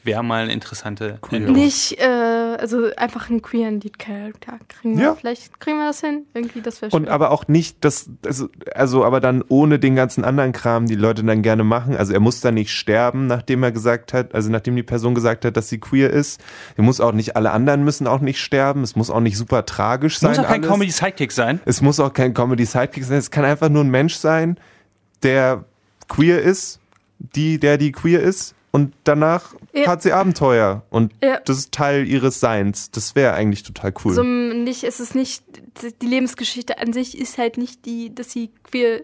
Wäre 0.03 0.23
mal 0.23 0.43
eine 0.43 0.53
interessante. 0.53 1.19
Änderung. 1.31 1.55
nicht, 1.55 1.99
äh, 1.99 2.05
also 2.05 2.89
einfach 2.97 3.29
einen 3.29 3.41
queeren 3.41 3.79
Lead-Character 3.79 4.59
kriegen 4.67 4.97
wir. 4.97 5.03
Ja. 5.03 5.15
Vielleicht 5.15 5.59
kriegen 5.61 5.77
wir 5.77 5.87
das 5.87 6.01
hin, 6.01 6.25
irgendwie, 6.33 6.61
das 6.61 6.81
wäre 6.81 6.95
Und 6.95 7.07
aber 7.07 7.31
auch 7.31 7.47
nicht, 7.47 7.77
das, 7.85 8.09
also, 8.25 8.49
also 8.75 9.05
aber 9.05 9.21
dann 9.21 9.43
ohne 9.47 9.79
den 9.79 9.95
ganzen 9.95 10.25
anderen 10.25 10.51
Kram, 10.51 10.87
die 10.87 10.95
Leute 10.95 11.23
dann 11.23 11.41
gerne 11.41 11.63
machen. 11.63 11.95
Also 11.95 12.13
er 12.13 12.19
muss 12.19 12.41
da 12.41 12.51
nicht 12.51 12.71
sterben, 12.71 13.27
nachdem 13.27 13.63
er 13.63 13.71
gesagt 13.71 14.13
hat, 14.13 14.35
also 14.35 14.49
nachdem 14.49 14.75
die 14.75 14.83
Person 14.83 15.15
gesagt 15.15 15.45
hat, 15.45 15.55
dass 15.55 15.69
sie 15.69 15.79
queer 15.79 16.09
ist. 16.09 16.41
Er 16.75 16.83
muss 16.83 16.99
auch 16.99 17.13
nicht, 17.13 17.35
alle 17.35 17.51
anderen 17.51 17.83
müssen 17.83 18.05
auch 18.05 18.19
nicht 18.19 18.39
sterben. 18.39 18.83
Es 18.83 18.95
muss 18.95 19.09
auch 19.09 19.21
nicht 19.21 19.37
super 19.37 19.65
tragisch 19.65 20.19
sein. 20.19 20.31
Muss 20.31 20.39
auch 20.39 20.47
kein. 20.47 20.61
Comedy-Sidekick 20.61 21.31
sein. 21.31 21.61
Es 21.65 21.81
muss 21.81 21.99
auch 21.99 22.13
kein 22.13 22.33
Comedy-Sidekick 22.33 23.05
sein. 23.05 23.17
Es 23.17 23.31
kann 23.31 23.45
einfach 23.45 23.69
nur 23.69 23.83
ein 23.83 23.89
Mensch 23.89 24.15
sein, 24.15 24.57
der 25.23 25.63
queer 26.09 26.41
ist, 26.41 26.79
die, 27.19 27.59
der 27.59 27.77
die 27.77 27.91
queer 27.91 28.21
ist. 28.21 28.55
Und 28.75 28.93
danach 29.03 29.53
Ja. 29.71 29.87
hat 29.87 30.01
sie 30.01 30.11
Abenteuer. 30.11 30.81
Und 30.89 31.13
Ja. 31.23 31.39
das 31.45 31.59
ist 31.59 31.71
Teil 31.71 32.07
ihres 32.07 32.39
Seins. 32.39 32.89
Das 32.89 33.15
wäre 33.15 33.33
eigentlich 33.35 33.61
total 33.61 33.93
cool. 34.03 34.13
so 34.13 34.23
nicht, 34.23 34.83
es 34.83 34.99
ist 34.99 35.13
nicht, 35.13 35.43
die 36.01 36.05
Lebensgeschichte 36.07 36.79
an 36.79 36.91
sich 36.91 37.15
ist 37.17 37.37
halt 37.37 37.57
nicht 37.57 37.85
die, 37.85 38.13
dass 38.13 38.31
sie 38.31 38.49
queer, 38.63 39.01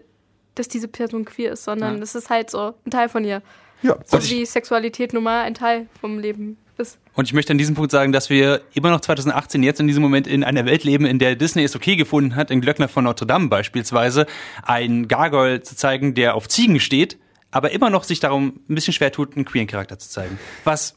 dass 0.56 0.66
diese 0.66 0.88
Person 0.88 1.24
queer 1.24 1.52
ist, 1.52 1.62
sondern 1.64 1.98
Ja. 1.98 2.02
es 2.02 2.16
ist 2.16 2.30
halt 2.30 2.50
so 2.50 2.74
ein 2.84 2.90
Teil 2.90 3.08
von 3.08 3.24
ihr. 3.24 3.42
ja, 3.82 3.96
So 4.06 4.16
Und 4.16 4.28
wie 4.30 4.44
Sexualität 4.44 5.14
nun 5.14 5.22
mal 5.22 5.42
ein 5.42 5.54
Teil 5.54 5.86
vom 6.00 6.18
Leben 6.18 6.56
ist. 6.76 6.98
Und 7.14 7.26
ich 7.26 7.32
möchte 7.32 7.52
an 7.52 7.58
diesem 7.58 7.76
Punkt 7.76 7.92
sagen, 7.92 8.10
dass 8.12 8.28
wir 8.28 8.62
immer 8.74 8.90
noch 8.90 9.00
2018 9.00 9.62
jetzt 9.62 9.78
in 9.80 9.86
diesem 9.86 10.02
Moment 10.02 10.26
in 10.26 10.42
einer 10.44 10.66
Welt 10.66 10.82
leben, 10.84 11.06
in 11.06 11.18
der 11.20 11.36
Disney 11.36 11.62
es 11.62 11.76
okay 11.76 11.94
gefunden 11.96 12.34
hat, 12.34 12.50
in 12.50 12.60
Glöckner 12.60 12.88
von 12.88 13.04
Notre 13.04 13.24
Dame 13.26 13.48
beispielsweise, 13.48 14.26
einen 14.64 15.06
Gargoyle 15.08 15.62
zu 15.62 15.76
zeigen, 15.76 16.14
der 16.14 16.34
auf 16.34 16.48
Ziegen 16.48 16.80
steht, 16.80 17.16
aber 17.50 17.72
immer 17.72 17.90
noch 17.90 18.04
sich 18.04 18.20
darum 18.20 18.60
ein 18.68 18.74
bisschen 18.74 18.94
schwer 18.94 19.12
tut, 19.12 19.36
einen 19.36 19.44
queeren 19.44 19.66
Charakter 19.66 19.98
zu 19.98 20.08
zeigen. 20.08 20.38
Was 20.64 20.94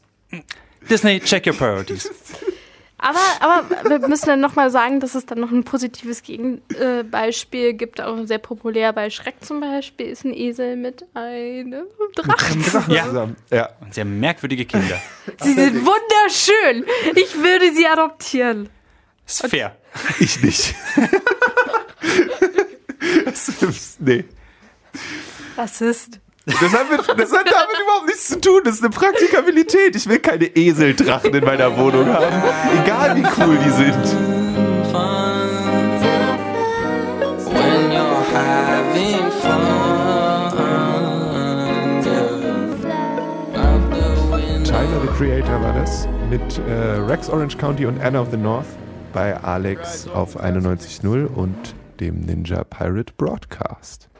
Disney, 0.88 1.20
check 1.20 1.46
your 1.46 1.54
priorities. 1.54 2.10
Aber, 2.98 3.18
aber 3.40 3.90
wir 3.90 4.08
müssen 4.08 4.26
dann 4.26 4.40
nochmal 4.40 4.70
sagen, 4.70 4.98
dass 5.00 5.14
es 5.14 5.26
dann 5.26 5.38
noch 5.38 5.50
ein 5.50 5.64
positives 5.64 6.22
Gegenbeispiel 6.22 7.74
gibt, 7.74 8.00
auch 8.00 8.24
sehr 8.24 8.38
populär 8.38 8.94
bei 8.94 9.10
Schreck 9.10 9.34
zum 9.44 9.60
Beispiel, 9.60 10.06
ist 10.06 10.24
ein 10.24 10.32
Esel 10.32 10.76
mit 10.76 11.04
einem 11.14 11.84
Drachen. 12.14 12.62
Drachen 12.62 12.94
Ja. 12.94 13.04
zusammen. 13.04 13.36
Ja. 13.50 13.68
Und 13.80 13.92
sehr 13.92 14.06
merkwürdige 14.06 14.64
Kinder. 14.64 14.98
Sie 15.42 15.52
sind 15.52 15.84
wunderschön. 15.84 16.86
Ich 17.16 17.34
würde 17.36 17.74
sie 17.74 17.86
adoptieren. 17.86 18.70
Ist 19.26 19.46
fair. 19.48 19.76
Ich 20.18 20.42
nicht. 20.42 20.74
das 23.24 23.48
ist, 23.48 24.00
nee. 24.00 24.24
Rassist. 25.56 26.20
Das 26.46 26.60
hat, 26.60 26.90
mit, 26.90 27.00
das 27.00 27.32
hat 27.32 27.46
damit 27.46 27.80
überhaupt 27.82 28.06
nichts 28.06 28.28
zu 28.28 28.38
tun. 28.38 28.60
Das 28.64 28.74
ist 28.74 28.82
eine 28.82 28.90
Praktikabilität. 28.90 29.96
Ich 29.96 30.06
will 30.06 30.18
keine 30.18 30.44
Eseldrachen 30.44 31.32
in 31.32 31.42
meiner 31.42 31.74
Wohnung 31.78 32.06
haben. 32.06 32.42
Egal 32.82 33.16
wie 33.16 33.24
cool 33.40 33.56
die 33.64 33.70
sind. 33.70 34.04
Tyler 44.64 45.00
the 45.00 45.08
Creator 45.16 45.62
war 45.62 45.72
das. 45.72 46.06
Mit 46.28 46.58
äh, 46.68 46.72
Rex 46.72 47.30
Orange 47.30 47.56
County 47.56 47.86
und 47.86 47.98
Anna 48.02 48.20
of 48.20 48.30
the 48.30 48.36
North 48.36 48.66
bei 49.14 49.34
Alex 49.34 50.08
auf 50.08 50.38
91.0 50.38 51.24
und 51.24 51.74
dem 52.00 52.20
Ninja 52.20 52.64
Pirate 52.64 53.14
Broadcast. 53.16 54.10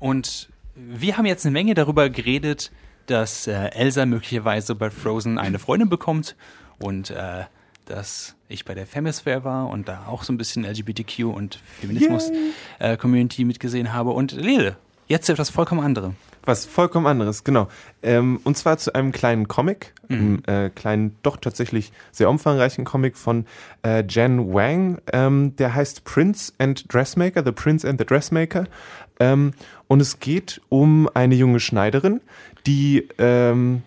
Und 0.00 0.48
wir 0.88 1.16
haben 1.16 1.26
jetzt 1.26 1.44
eine 1.44 1.52
Menge 1.52 1.74
darüber 1.74 2.10
geredet, 2.10 2.70
dass 3.06 3.46
äh, 3.46 3.70
Elsa 3.70 4.06
möglicherweise 4.06 4.74
bei 4.74 4.90
Frozen 4.90 5.38
eine 5.38 5.58
Freundin 5.58 5.88
bekommt 5.88 6.36
und 6.78 7.10
äh, 7.10 7.44
dass 7.86 8.36
ich 8.48 8.64
bei 8.64 8.74
der 8.74 8.86
Femisphere 8.86 9.44
war 9.44 9.68
und 9.68 9.88
da 9.88 10.06
auch 10.06 10.22
so 10.22 10.32
ein 10.32 10.36
bisschen 10.36 10.64
LGBTQ 10.64 11.24
und 11.24 11.60
Feminismus-Community 11.80 13.44
mitgesehen 13.44 13.92
habe. 13.92 14.10
Und 14.10 14.32
Lele, 14.32 14.76
jetzt 15.08 15.28
etwas 15.28 15.50
vollkommen 15.50 15.80
anderes. 15.80 16.12
Was 16.44 16.64
vollkommen 16.64 17.06
anderes, 17.06 17.44
genau. 17.44 17.68
Ähm, 18.02 18.40
und 18.44 18.56
zwar 18.56 18.78
zu 18.78 18.94
einem 18.94 19.12
kleinen 19.12 19.46
Comic, 19.46 19.92
einem 20.08 20.42
äh, 20.46 20.70
kleinen, 20.70 21.16
doch 21.22 21.36
tatsächlich 21.36 21.92
sehr 22.12 22.30
umfangreichen 22.30 22.84
Comic 22.84 23.16
von 23.16 23.44
äh, 23.84 24.02
Jen 24.08 24.52
Wang. 24.54 24.98
Ähm, 25.12 25.54
der 25.56 25.74
heißt 25.74 26.04
Prince 26.04 26.52
and 26.58 26.92
Dressmaker, 26.92 27.44
The 27.44 27.52
Prince 27.52 27.86
and 27.86 28.00
the 28.00 28.06
Dressmaker. 28.06 28.64
Ähm, 29.20 29.52
und 29.86 30.00
es 30.00 30.18
geht 30.18 30.60
um 30.68 31.08
eine 31.14 31.34
junge 31.34 31.60
Schneiderin, 31.60 32.20
die 32.66 33.08
ähm, 33.18 33.82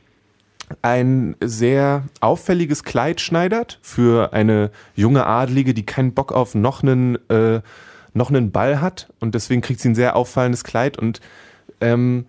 ein 0.81 1.35
sehr 1.41 2.03
auffälliges 2.21 2.83
Kleid 2.83 3.19
schneidert 3.19 3.79
für 3.81 4.33
eine 4.33 4.71
junge 4.95 5.25
Adlige, 5.25 5.73
die 5.73 5.85
keinen 5.85 6.13
Bock 6.13 6.31
auf 6.31 6.55
noch 6.55 6.83
einen, 6.83 7.17
äh, 7.29 7.61
noch 8.13 8.29
einen 8.29 8.51
Ball 8.51 8.79
hat. 8.79 9.11
Und 9.19 9.35
deswegen 9.35 9.61
kriegt 9.61 9.81
sie 9.81 9.89
ein 9.89 9.95
sehr 9.95 10.15
auffallendes 10.15 10.63
Kleid 10.63 10.97
und 10.97 11.19
ähm, 11.81 12.25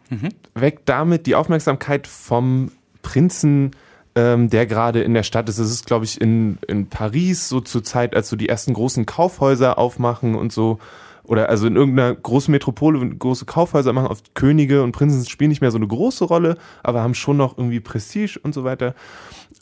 weckt 0.54 0.88
damit 0.88 1.26
die 1.26 1.36
Aufmerksamkeit 1.36 2.06
vom 2.06 2.72
Prinzen 3.02 3.72
ähm, 4.14 4.48
der 4.48 4.66
gerade 4.66 5.02
in 5.02 5.14
der 5.14 5.22
Stadt 5.22 5.48
ist. 5.48 5.58
Es 5.58 5.70
ist, 5.70 5.86
glaube 5.86 6.04
ich, 6.04 6.20
in, 6.20 6.58
in 6.68 6.88
Paris 6.88 7.48
so 7.48 7.60
zur 7.60 7.82
Zeit, 7.82 8.14
als 8.14 8.28
so 8.28 8.36
die 8.36 8.48
ersten 8.48 8.74
großen 8.74 9.06
Kaufhäuser 9.06 9.78
aufmachen 9.78 10.34
und 10.34 10.52
so. 10.52 10.78
Oder 11.24 11.48
also 11.48 11.66
in 11.66 11.76
irgendeiner 11.76 12.14
großen 12.14 12.52
Metropole, 12.52 13.00
wenn 13.00 13.18
große 13.18 13.46
Kaufhäuser 13.46 13.92
machen, 13.92 14.08
oft 14.08 14.34
Könige 14.34 14.82
und 14.82 14.92
Prinzen 14.92 15.24
spielen 15.24 15.48
nicht 15.48 15.60
mehr 15.60 15.70
so 15.70 15.78
eine 15.78 15.87
große 15.87 16.24
Rolle, 16.24 16.56
aber 16.82 17.02
haben 17.02 17.14
schon 17.14 17.37
noch 17.37 17.56
irgendwie 17.56 17.80
Prestige 17.80 18.38
und 18.42 18.52
so 18.52 18.64
weiter. 18.64 18.94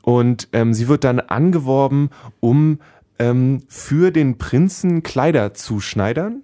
Und 0.02 0.48
ähm, 0.52 0.74
sie 0.74 0.88
wird 0.88 1.04
dann 1.04 1.20
angeworben, 1.20 2.10
um 2.40 2.80
ähm, 3.18 3.62
für 3.68 4.10
den 4.10 4.38
Prinzen 4.38 5.02
Kleider 5.02 5.54
zu 5.54 5.80
schneidern, 5.80 6.42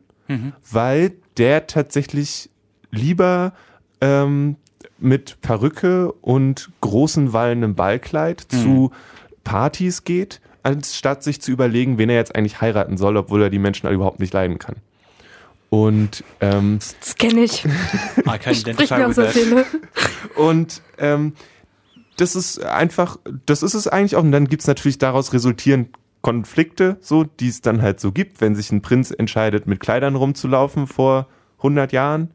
weil 0.71 1.13
der 1.37 1.67
tatsächlich 1.67 2.51
lieber 2.91 3.53
ähm, 4.01 4.57
mit 4.99 5.41
Perücke 5.41 6.13
und 6.13 6.71
großen 6.81 7.33
wallendem 7.33 7.75
Ballkleid 7.75 8.41
zu 8.41 8.91
Partys 9.45 10.05
geht, 10.05 10.41
anstatt 10.63 11.23
sich 11.23 11.41
zu 11.41 11.51
überlegen, 11.51 11.99
wen 11.99 12.11
er 12.11 12.17
jetzt 12.17 12.35
eigentlich 12.35 12.61
heiraten 12.61 12.97
soll, 12.97 13.17
obwohl 13.17 13.43
er 13.43 13.51
die 13.51 13.59
Menschen 13.59 13.89
überhaupt 13.91 14.21
nicht 14.21 14.33
leiden 14.33 14.59
kann. 14.59 14.77
Und 15.71 16.25
ähm, 16.41 16.79
Das 17.01 17.17
kenne 17.17 17.43
ich. 17.43 17.65
I 18.27 18.39
can 18.39 18.55
Sprich 18.55 18.91
mir 18.91 19.07
aus 19.07 19.17
der. 19.17 19.33
Seele. 19.33 19.67
Und 20.35 20.83
ähm, 20.99 21.35
das 22.17 22.35
ist 22.35 22.63
einfach, 22.65 23.19
das 23.47 23.63
ist 23.63 23.75
es 23.75 23.87
eigentlich 23.87 24.17
auch. 24.17 24.23
Und 24.23 24.33
dann 24.33 24.49
gibt's 24.49 24.67
natürlich 24.67 24.99
daraus 24.99 25.33
resultierend 25.33 25.91
Konflikte, 26.23 26.97
so, 27.01 27.25
die 27.25 27.49
es 27.49 27.61
dann 27.61 27.81
halt 27.83 28.01
so 28.01 28.13
gibt, 28.13 28.41
wenn 28.41 28.57
sich 28.57 28.73
ein 28.73 28.83
Prinz 28.83 29.11
entscheidet, 29.11 29.67
mit 29.67 29.81
Kleidern 29.81 30.17
rumzulaufen 30.17 30.87
vor 30.87 31.29
100 31.59 31.93
Jahren. 31.93 32.33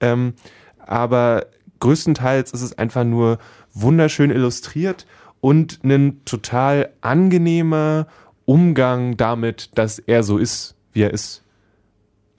Ähm, 0.00 0.34
aber 0.78 1.46
größtenteils 1.78 2.52
ist 2.52 2.62
es 2.62 2.76
einfach 2.78 3.04
nur 3.04 3.38
wunderschön 3.72 4.30
illustriert 4.30 5.06
und 5.40 5.80
ein 5.84 6.24
total 6.24 6.90
angenehmer 7.00 8.06
Umgang 8.44 9.16
damit, 9.16 9.70
dass 9.76 9.98
er 9.98 10.22
so 10.22 10.38
ist, 10.38 10.74
wie 10.92 11.02
er 11.02 11.12
ist. 11.12 11.42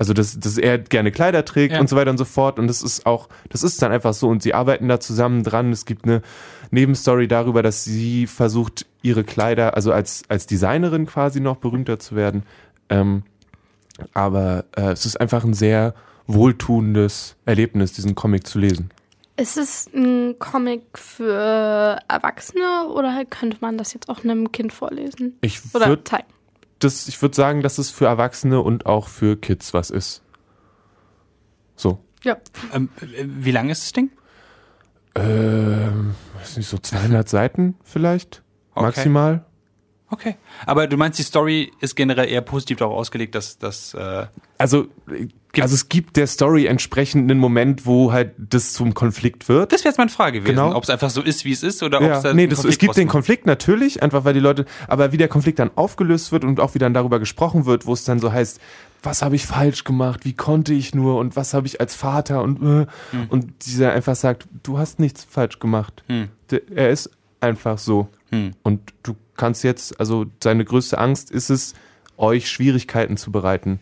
Also, 0.03 0.13
dass, 0.13 0.37
dass 0.37 0.57
er 0.57 0.79
gerne 0.79 1.13
Kleider 1.13 1.45
trägt 1.45 1.75
Ja. 1.75 1.79
und 1.79 1.87
so 1.87 1.95
weiter 1.95 2.11
und 2.11 2.17
so 2.17 2.25
fort. 2.25 2.59
Und 2.59 2.67
das 2.67 2.81
ist 2.81 3.05
auch, 3.05 3.29
das 3.47 3.63
ist 3.63 3.81
dann 3.81 3.93
einfach 3.93 4.13
so. 4.13 4.27
Und 4.27 4.43
sie 4.43 4.53
arbeiten 4.53 4.89
da 4.89 4.99
zusammen 4.99 5.43
dran. 5.43 5.71
Es 5.71 5.85
gibt 5.85 6.03
eine 6.03 6.21
Nebenstory 6.71 7.29
darüber, 7.29 7.63
dass 7.63 7.85
sie 7.85 8.27
versucht, 8.27 8.85
ihre 9.01 9.23
Kleider, 9.23 9.75
also 9.77 9.93
als, 9.93 10.23
als 10.27 10.45
Designerin 10.45 11.05
quasi 11.05 11.39
noch 11.39 11.55
berühmter 11.55 11.99
zu 11.99 12.17
werden. 12.17 12.43
Ähm, 12.89 13.23
aber 14.13 14.65
äh, 14.75 14.91
es 14.91 15.05
ist 15.05 15.21
einfach 15.21 15.45
ein 15.45 15.53
sehr 15.53 15.93
wohltuendes 16.27 17.37
Erlebnis, 17.45 17.93
diesen 17.93 18.13
Comic 18.13 18.45
zu 18.45 18.59
lesen. 18.59 18.89
Ist 19.37 19.57
es 19.57 19.89
ein 19.95 20.35
Comic 20.37 20.83
für 20.99 21.97
Erwachsene 22.09 22.89
oder 22.93 23.23
könnte 23.29 23.57
man 23.61 23.77
das 23.77 23.93
jetzt 23.93 24.09
auch 24.09 24.25
einem 24.25 24.51
Kind 24.51 24.73
vorlesen? 24.73 25.37
Ich 25.39 25.61
Oder 25.73 25.87
würde 25.87 26.03
zeigen? 26.03 26.27
Das, 26.83 27.07
ich 27.07 27.21
würde 27.21 27.35
sagen, 27.35 27.61
dass 27.61 27.77
es 27.77 27.89
für 27.89 28.05
Erwachsene 28.05 28.61
und 28.61 28.85
auch 28.85 29.07
für 29.07 29.35
Kids 29.35 29.73
was 29.73 29.89
ist. 29.89 30.21
So. 31.75 31.99
Ja. 32.23 32.37
Ähm, 32.73 32.89
äh, 33.01 33.25
wie 33.25 33.51
lang 33.51 33.69
ist 33.69 33.83
das 33.83 33.91
Ding? 33.93 34.11
Ähm, 35.15 36.15
weiß 36.39 36.57
nicht, 36.57 36.67
so 36.69 36.77
200 36.77 37.27
Seiten 37.27 37.75
vielleicht? 37.83 38.41
Okay. 38.73 38.85
Maximal? 38.85 39.45
Okay. 40.09 40.35
Aber 40.65 40.87
du 40.87 40.97
meinst, 40.97 41.19
die 41.19 41.23
Story 41.23 41.71
ist 41.79 41.95
generell 41.95 42.29
eher 42.29 42.41
positiv 42.41 42.77
darauf 42.77 42.95
ausgelegt, 42.95 43.35
dass 43.35 43.57
das. 43.57 43.93
Äh, 43.93 44.27
Also, 44.57 44.87
äh, 45.55 45.61
also 45.61 45.75
es 45.75 45.89
gibt 45.89 46.17
der 46.17 46.27
Story 46.27 46.65
entsprechend 46.65 47.29
einen 47.29 47.39
Moment, 47.39 47.85
wo 47.85 48.11
halt 48.11 48.31
das 48.37 48.73
zum 48.73 48.93
Konflikt 48.93 49.49
wird. 49.49 49.71
das 49.71 49.81
wäre 49.81 49.89
jetzt 49.89 49.97
meine 49.97 50.09
Frage 50.09 50.39
gewesen. 50.39 50.55
Genau. 50.55 50.75
Ob 50.75 50.83
es 50.83 50.89
einfach 50.89 51.09
so 51.09 51.21
ist, 51.21 51.45
wie 51.45 51.51
es 51.51 51.63
ist, 51.63 51.83
oder 51.83 51.97
ob 51.97 52.03
Ja, 52.03 52.17
es 52.17 52.23
da 52.23 52.33
nee, 52.33 52.47
das, 52.47 52.63
es 52.63 52.77
gibt 52.77 52.97
den 52.97 53.07
Konflikt 53.07 53.45
natürlich, 53.45 54.01
einfach 54.01 54.25
weil 54.25 54.33
die 54.33 54.39
Leute, 54.39 54.65
aber 54.87 55.11
wie 55.11 55.17
der 55.17 55.27
Konflikt 55.27 55.59
dann 55.59 55.71
aufgelöst 55.75 56.31
wird 56.31 56.43
und 56.43 56.59
auch 56.59 56.73
wie 56.75 56.79
dann 56.79 56.93
darüber 56.93 57.19
gesprochen 57.19 57.65
wird, 57.65 57.85
wo 57.85 57.93
es 57.93 58.03
dann 58.03 58.19
so 58.19 58.31
heißt, 58.31 58.59
was 59.03 59.21
habe 59.21 59.35
ich 59.35 59.45
falsch 59.45 59.83
gemacht, 59.83 60.21
wie 60.23 60.33
konnte 60.33 60.73
ich 60.73 60.95
nur 60.95 61.19
und 61.19 61.35
was 61.35 61.53
habe 61.53 61.67
ich 61.67 61.81
als 61.81 61.93
Vater 61.93 62.41
und 62.41 62.61
äh, 62.63 62.85
und 63.29 63.65
dieser 63.65 63.91
einfach 63.91 64.15
sagt, 64.15 64.47
du 64.63 64.77
hast 64.77 64.99
nichts 64.99 65.25
falsch 65.29 65.59
gemacht. 65.59 66.03
Hm. 66.07 66.29
Der, 66.51 66.61
er 66.73 66.89
ist 66.89 67.09
einfach 67.41 67.77
so. 67.77 68.07
Hm. 68.31 68.51
Und 68.63 68.93
du 69.03 69.15
kannst 69.35 69.63
jetzt, 69.63 69.99
also 69.99 70.25
seine 70.41 70.63
größte 70.63 70.97
Angst 70.97 71.31
ist 71.31 71.49
es, 71.49 71.73
euch 72.17 72.49
Schwierigkeiten 72.49 73.17
zu 73.17 73.31
bereiten. 73.31 73.79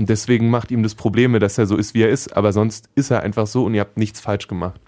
Und 0.00 0.08
deswegen 0.08 0.48
macht 0.48 0.70
ihm 0.70 0.82
das 0.82 0.94
Probleme, 0.94 1.40
dass 1.40 1.58
er 1.58 1.66
so 1.66 1.76
ist, 1.76 1.92
wie 1.92 2.00
er 2.00 2.08
ist, 2.08 2.34
aber 2.34 2.54
sonst 2.54 2.88
ist 2.94 3.10
er 3.10 3.22
einfach 3.22 3.46
so 3.46 3.66
und 3.66 3.74
ihr 3.74 3.82
habt 3.82 3.98
nichts 3.98 4.18
falsch 4.18 4.48
gemacht. 4.48 4.80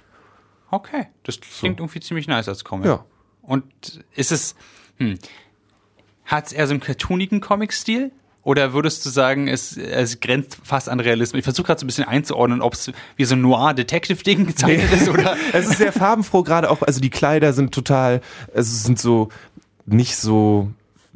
Okay, 0.70 1.08
das 1.24 1.38
klingt 1.38 1.80
irgendwie 1.80 2.00
ziemlich 2.00 2.28
nice 2.28 2.48
als 2.48 2.64
Comic. 2.64 2.86
Ja. 2.86 3.04
Und 3.42 3.66
ist 4.14 4.32
es, 4.32 4.54
hm, 4.96 5.18
hat 6.24 6.46
es 6.46 6.52
eher 6.54 6.66
so 6.66 6.70
einen 6.70 6.80
cartoonigen 6.80 7.42
Comic-Stil? 7.42 8.10
Oder 8.42 8.72
würdest 8.72 9.04
du 9.04 9.10
sagen, 9.10 9.48
es, 9.48 9.76
es 9.76 10.20
grenzt 10.20 10.56
fast 10.64 10.88
an 10.88 10.98
Realismus? 10.98 11.40
Ich 11.40 11.44
versuche 11.44 11.66
gerade 11.66 11.80
so 11.80 11.84
ein 11.84 11.88
bisschen 11.88 12.08
einzuordnen, 12.08 12.62
ob 12.62 12.72
es 12.72 12.90
wie 13.16 13.26
so 13.26 13.34
ein 13.34 13.42
Noir-Detective-Ding 13.42 14.46
gezeichnet 14.46 14.94
ist 14.94 15.10
oder. 15.10 15.36
Es 15.52 15.68
ist 15.68 15.76
sehr 15.76 15.92
farbenfroh, 15.92 16.42
gerade 16.42 16.70
auch, 16.70 16.80
also 16.80 17.00
die 17.00 17.10
Kleider 17.10 17.52
sind 17.52 17.74
total, 17.74 18.22
es 18.54 18.82
sind 18.82 18.98
so 18.98 19.28
nicht 19.84 20.16
so, 20.16 20.70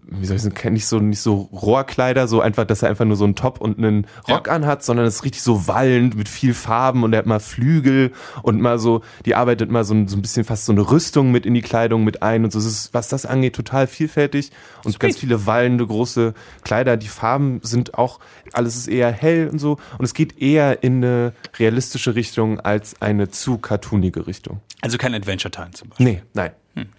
wie 0.08 0.24
soll 0.26 0.36
ich 0.36 0.42
sagen, 0.42 0.72
nicht 0.72 0.86
so, 0.86 0.98
nicht 1.00 1.20
so 1.20 1.48
Rohrkleider, 1.52 2.28
so 2.28 2.40
einfach, 2.40 2.64
dass 2.64 2.82
er 2.82 2.88
einfach 2.90 3.04
nur 3.04 3.16
so 3.16 3.24
einen 3.24 3.34
Top 3.34 3.60
und 3.60 3.78
einen 3.78 4.06
Rock 4.28 4.46
Ja. 4.46 4.52
anhat, 4.52 4.84
sondern 4.84 5.04
es 5.06 5.16
ist 5.16 5.24
richtig 5.24 5.42
so 5.42 5.66
wallend 5.66 6.16
mit 6.16 6.28
viel 6.28 6.54
Farben 6.54 7.02
und 7.02 7.12
er 7.12 7.18
hat 7.18 7.26
mal 7.26 7.40
Flügel 7.40 8.12
und 8.42 8.60
mal 8.60 8.78
so, 8.78 9.02
die 9.24 9.34
arbeitet 9.34 9.70
mal 9.70 9.84
so, 9.84 9.94
ein- 9.94 10.06
so 10.08 10.16
ein 10.16 10.22
bisschen 10.22 10.44
fast 10.44 10.64
so 10.66 10.72
eine 10.72 10.88
Rüstung 10.90 11.32
mit 11.32 11.44
in 11.44 11.54
die 11.54 11.62
Kleidung 11.62 12.04
mit 12.04 12.22
ein 12.22 12.44
und 12.44 12.52
so. 12.52 12.58
Es 12.58 12.66
ist, 12.66 12.94
was 12.94 13.08
das 13.08 13.26
angeht, 13.26 13.56
total 13.56 13.86
vielfältig 13.86 14.50
und 14.84 14.92
Sweet. 14.92 15.00
ganz 15.00 15.16
viele 15.18 15.46
wallende 15.46 15.86
große 15.86 16.34
Kleider. 16.62 16.96
Die 16.96 17.08
Farben 17.08 17.60
sind 17.62 17.94
auch, 17.94 18.20
alles 18.52 18.76
ist 18.76 18.86
eher 18.88 19.10
hell 19.10 19.48
und 19.50 19.58
so 19.58 19.78
und 19.98 20.04
es 20.04 20.14
geht 20.14 20.40
eher 20.40 20.82
in 20.84 21.04
eine 21.04 21.32
realistische 21.58 22.14
Richtung 22.14 22.60
als 22.60 23.00
eine 23.02 23.28
zu 23.28 23.58
cartoonige 23.58 24.26
Richtung. 24.26 24.60
Also 24.82 24.98
kein 24.98 25.14
Adventure 25.14 25.50
Time 25.50 25.70
zum 25.72 25.88
Beispiel. 25.88 26.06
Nee, 26.06 26.22
nein. 26.34 26.50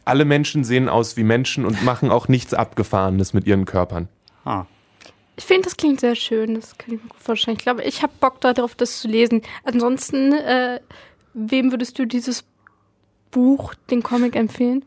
Alle 0.05 0.25
Menschen 0.25 0.63
sehen 0.63 0.89
aus 0.89 1.17
wie 1.17 1.23
Menschen 1.23 1.65
und 1.65 1.83
machen 1.83 2.11
auch 2.11 2.27
nichts 2.27 2.53
Abgefahrenes 2.53 3.33
mit 3.33 3.45
ihren 3.45 3.65
Körpern. 3.65 4.07
Ah. 4.45 4.65
Ich 5.35 5.45
finde, 5.45 5.63
das 5.63 5.77
klingt 5.77 5.99
sehr 5.99 6.15
schön. 6.15 6.55
Das 6.55 6.77
kann 6.77 6.95
ich 6.95 7.03
mir 7.03 7.09
gut 7.09 7.21
vorstellen. 7.21 7.57
Ich 7.57 7.63
glaube, 7.63 7.83
ich 7.83 8.01
habe 8.01 8.13
Bock 8.19 8.41
darauf, 8.41 8.73
das 8.73 8.99
zu 8.99 9.07
lesen. 9.07 9.43
Ansonsten, 9.63 10.33
äh, 10.33 10.79
wem 11.33 11.71
würdest 11.71 11.99
du 11.99 12.05
dieses 12.05 12.43
Buch, 13.29 13.75
den 13.91 14.01
Comic 14.01 14.35
empfehlen? 14.35 14.83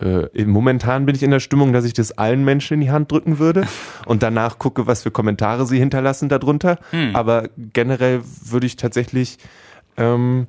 Äh, 0.00 0.44
momentan 0.44 1.06
bin 1.06 1.16
ich 1.16 1.24
in 1.24 1.32
der 1.32 1.40
Stimmung, 1.40 1.72
dass 1.72 1.84
ich 1.84 1.92
das 1.92 2.12
allen 2.12 2.44
Menschen 2.44 2.74
in 2.74 2.80
die 2.80 2.90
Hand 2.90 3.10
drücken 3.10 3.40
würde 3.40 3.66
und 4.06 4.22
danach 4.22 4.58
gucke, 4.58 4.86
was 4.86 5.02
für 5.02 5.10
Kommentare 5.10 5.66
sie 5.66 5.78
hinterlassen 5.78 6.28
darunter. 6.28 6.78
Aber 7.12 7.48
generell 7.72 8.22
würde 8.44 8.66
ich 8.66 8.76
tatsächlich, 8.76 9.38
ähm, 9.96 10.46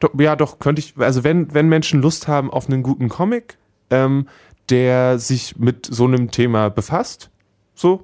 doch, 0.00 0.10
ja 0.18 0.36
doch, 0.36 0.58
könnte 0.58 0.80
ich, 0.80 0.94
also 0.98 1.24
wenn, 1.24 1.52
wenn 1.54 1.68
Menschen 1.68 2.02
Lust 2.02 2.28
haben 2.28 2.50
auf 2.50 2.68
einen 2.68 2.82
guten 2.82 3.08
Comic, 3.08 3.58
ähm, 3.90 4.28
der 4.68 5.18
sich 5.18 5.56
mit 5.58 5.86
so 5.86 6.04
einem 6.04 6.30
Thema 6.30 6.70
befasst, 6.70 7.30
so, 7.74 8.02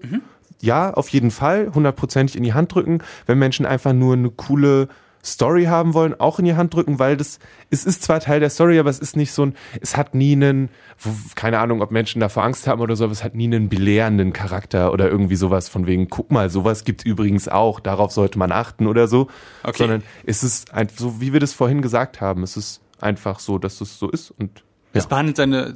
ja, 0.60 0.94
auf 0.94 1.08
jeden 1.08 1.30
Fall, 1.30 1.72
hundertprozentig 1.74 2.36
in 2.36 2.44
die 2.44 2.54
Hand 2.54 2.74
drücken. 2.74 3.02
Wenn 3.26 3.38
Menschen 3.38 3.66
einfach 3.66 3.92
nur 3.92 4.14
eine 4.14 4.30
coole 4.30 4.88
Story 5.24 5.64
haben 5.66 5.94
wollen, 5.94 6.18
auch 6.18 6.38
in 6.40 6.44
die 6.46 6.54
Hand 6.54 6.74
drücken, 6.74 6.98
weil 6.98 7.16
das, 7.16 7.38
es 7.70 7.84
ist 7.84 8.02
zwar 8.02 8.18
Teil 8.18 8.40
der 8.40 8.50
Story, 8.50 8.78
aber 8.80 8.90
es 8.90 8.98
ist 8.98 9.16
nicht 9.16 9.30
so 9.32 9.46
ein, 9.46 9.54
es 9.80 9.96
hat 9.96 10.14
nie 10.16 10.32
einen, 10.32 10.68
wo- 10.98 11.10
keine 11.36 11.60
Ahnung, 11.60 11.80
ob 11.80 11.92
Menschen 11.92 12.20
davor 12.20 12.42
Angst 12.42 12.66
haben 12.66 12.80
oder 12.80 12.96
so, 12.96 13.04
aber 13.04 13.12
es 13.12 13.22
hat 13.22 13.34
nie 13.36 13.44
einen 13.44 13.68
belehrenden 13.68 14.32
Charakter 14.32 14.92
oder 14.92 15.08
irgendwie 15.08 15.36
sowas 15.36 15.68
von 15.68 15.86
wegen, 15.86 16.08
guck 16.08 16.32
mal, 16.32 16.50
sowas 16.50 16.82
gibt's 16.84 17.04
übrigens 17.04 17.46
auch, 17.48 17.78
darauf 17.78 18.10
sollte 18.10 18.36
man 18.38 18.50
achten 18.50 18.86
oder 18.88 19.06
so. 19.06 19.28
Okay. 19.62 19.78
Sondern 19.78 20.02
es 20.26 20.42
ist 20.42 20.74
einfach 20.74 20.98
so, 20.98 21.20
wie 21.20 21.32
wir 21.32 21.38
das 21.40 21.52
vorhin 21.52 21.82
gesagt 21.82 22.20
haben, 22.20 22.42
es 22.42 22.56
ist 22.56 22.80
einfach 23.00 23.38
so, 23.38 23.58
dass 23.58 23.80
es 23.80 23.98
so 24.00 24.10
ist 24.10 24.32
und 24.32 24.64
Das 24.92 25.06
behandelt 25.06 25.36
seine 25.36 25.74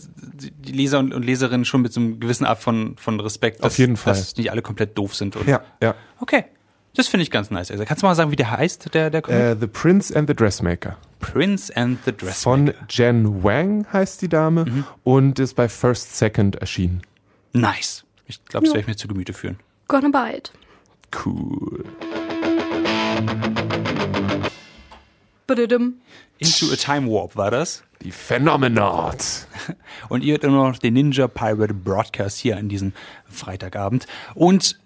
die 0.58 0.72
Leser 0.72 0.98
und, 0.98 1.14
und 1.14 1.24
Leserinnen 1.24 1.64
schon 1.64 1.82
mit 1.82 1.92
so 1.92 2.00
einem 2.00 2.18
gewissen 2.18 2.44
Art 2.46 2.58
von, 2.58 2.96
von 2.98 3.20
Respekt, 3.20 3.60
dass, 3.60 3.74
Auf 3.74 3.78
jeden 3.78 3.96
Fall. 3.96 4.14
dass 4.14 4.36
nicht 4.36 4.50
alle 4.50 4.62
komplett 4.62 4.98
doof 4.98 5.14
sind. 5.14 5.36
Und 5.36 5.46
ja, 5.46 5.62
ja. 5.80 5.94
Okay. 6.18 6.44
Das 6.96 7.08
finde 7.08 7.22
ich 7.22 7.30
ganz 7.30 7.50
nice. 7.50 7.70
Also, 7.70 7.84
kannst 7.84 8.02
du 8.02 8.06
mal 8.06 8.14
sagen, 8.14 8.30
wie 8.30 8.36
der 8.36 8.50
heißt, 8.50 8.94
der, 8.94 9.10
der 9.10 9.22
Comic? 9.22 9.40
Äh, 9.40 9.56
The 9.60 9.66
Prince 9.66 10.16
and 10.16 10.28
the 10.28 10.34
Dressmaker. 10.34 10.96
Prince 11.20 11.74
and 11.76 11.98
the 12.04 12.12
Dress. 12.12 12.42
Von 12.42 12.72
Jen 12.88 13.42
Wang 13.44 13.86
heißt 13.92 14.22
die 14.22 14.28
Dame 14.28 14.84
und 15.04 15.38
ist 15.38 15.54
bei 15.54 15.68
First 15.68 16.16
Second 16.16 16.56
erschienen. 16.56 17.02
Nice. 17.52 18.04
Ich 18.26 18.44
glaube, 18.44 18.66
das 18.66 18.74
werde 18.74 18.80
ich 18.80 18.86
mir 18.88 18.96
zu 18.96 19.08
Gemüte 19.08 19.32
führen. 19.32 19.58
Gonna 19.88 20.08
buy 20.08 20.36
it. 20.36 20.52
Cool. 21.24 21.84
Into 26.38 26.72
a 26.72 26.76
Time 26.76 27.08
Warp 27.08 27.36
war 27.36 27.50
das. 27.50 27.82
Die 28.02 28.10
Phenomenauts. 28.10 29.46
Und 30.08 30.24
ihr 30.24 30.32
hört 30.32 30.44
immer 30.44 30.68
noch 30.68 30.78
den 30.78 30.94
Ninja 30.94 31.28
Pirate 31.28 31.72
Broadcast 31.72 32.38
hier 32.38 32.56
an 32.56 32.68
diesem 32.68 32.92
Freitagabend. 33.30 34.06
Und 34.34 34.78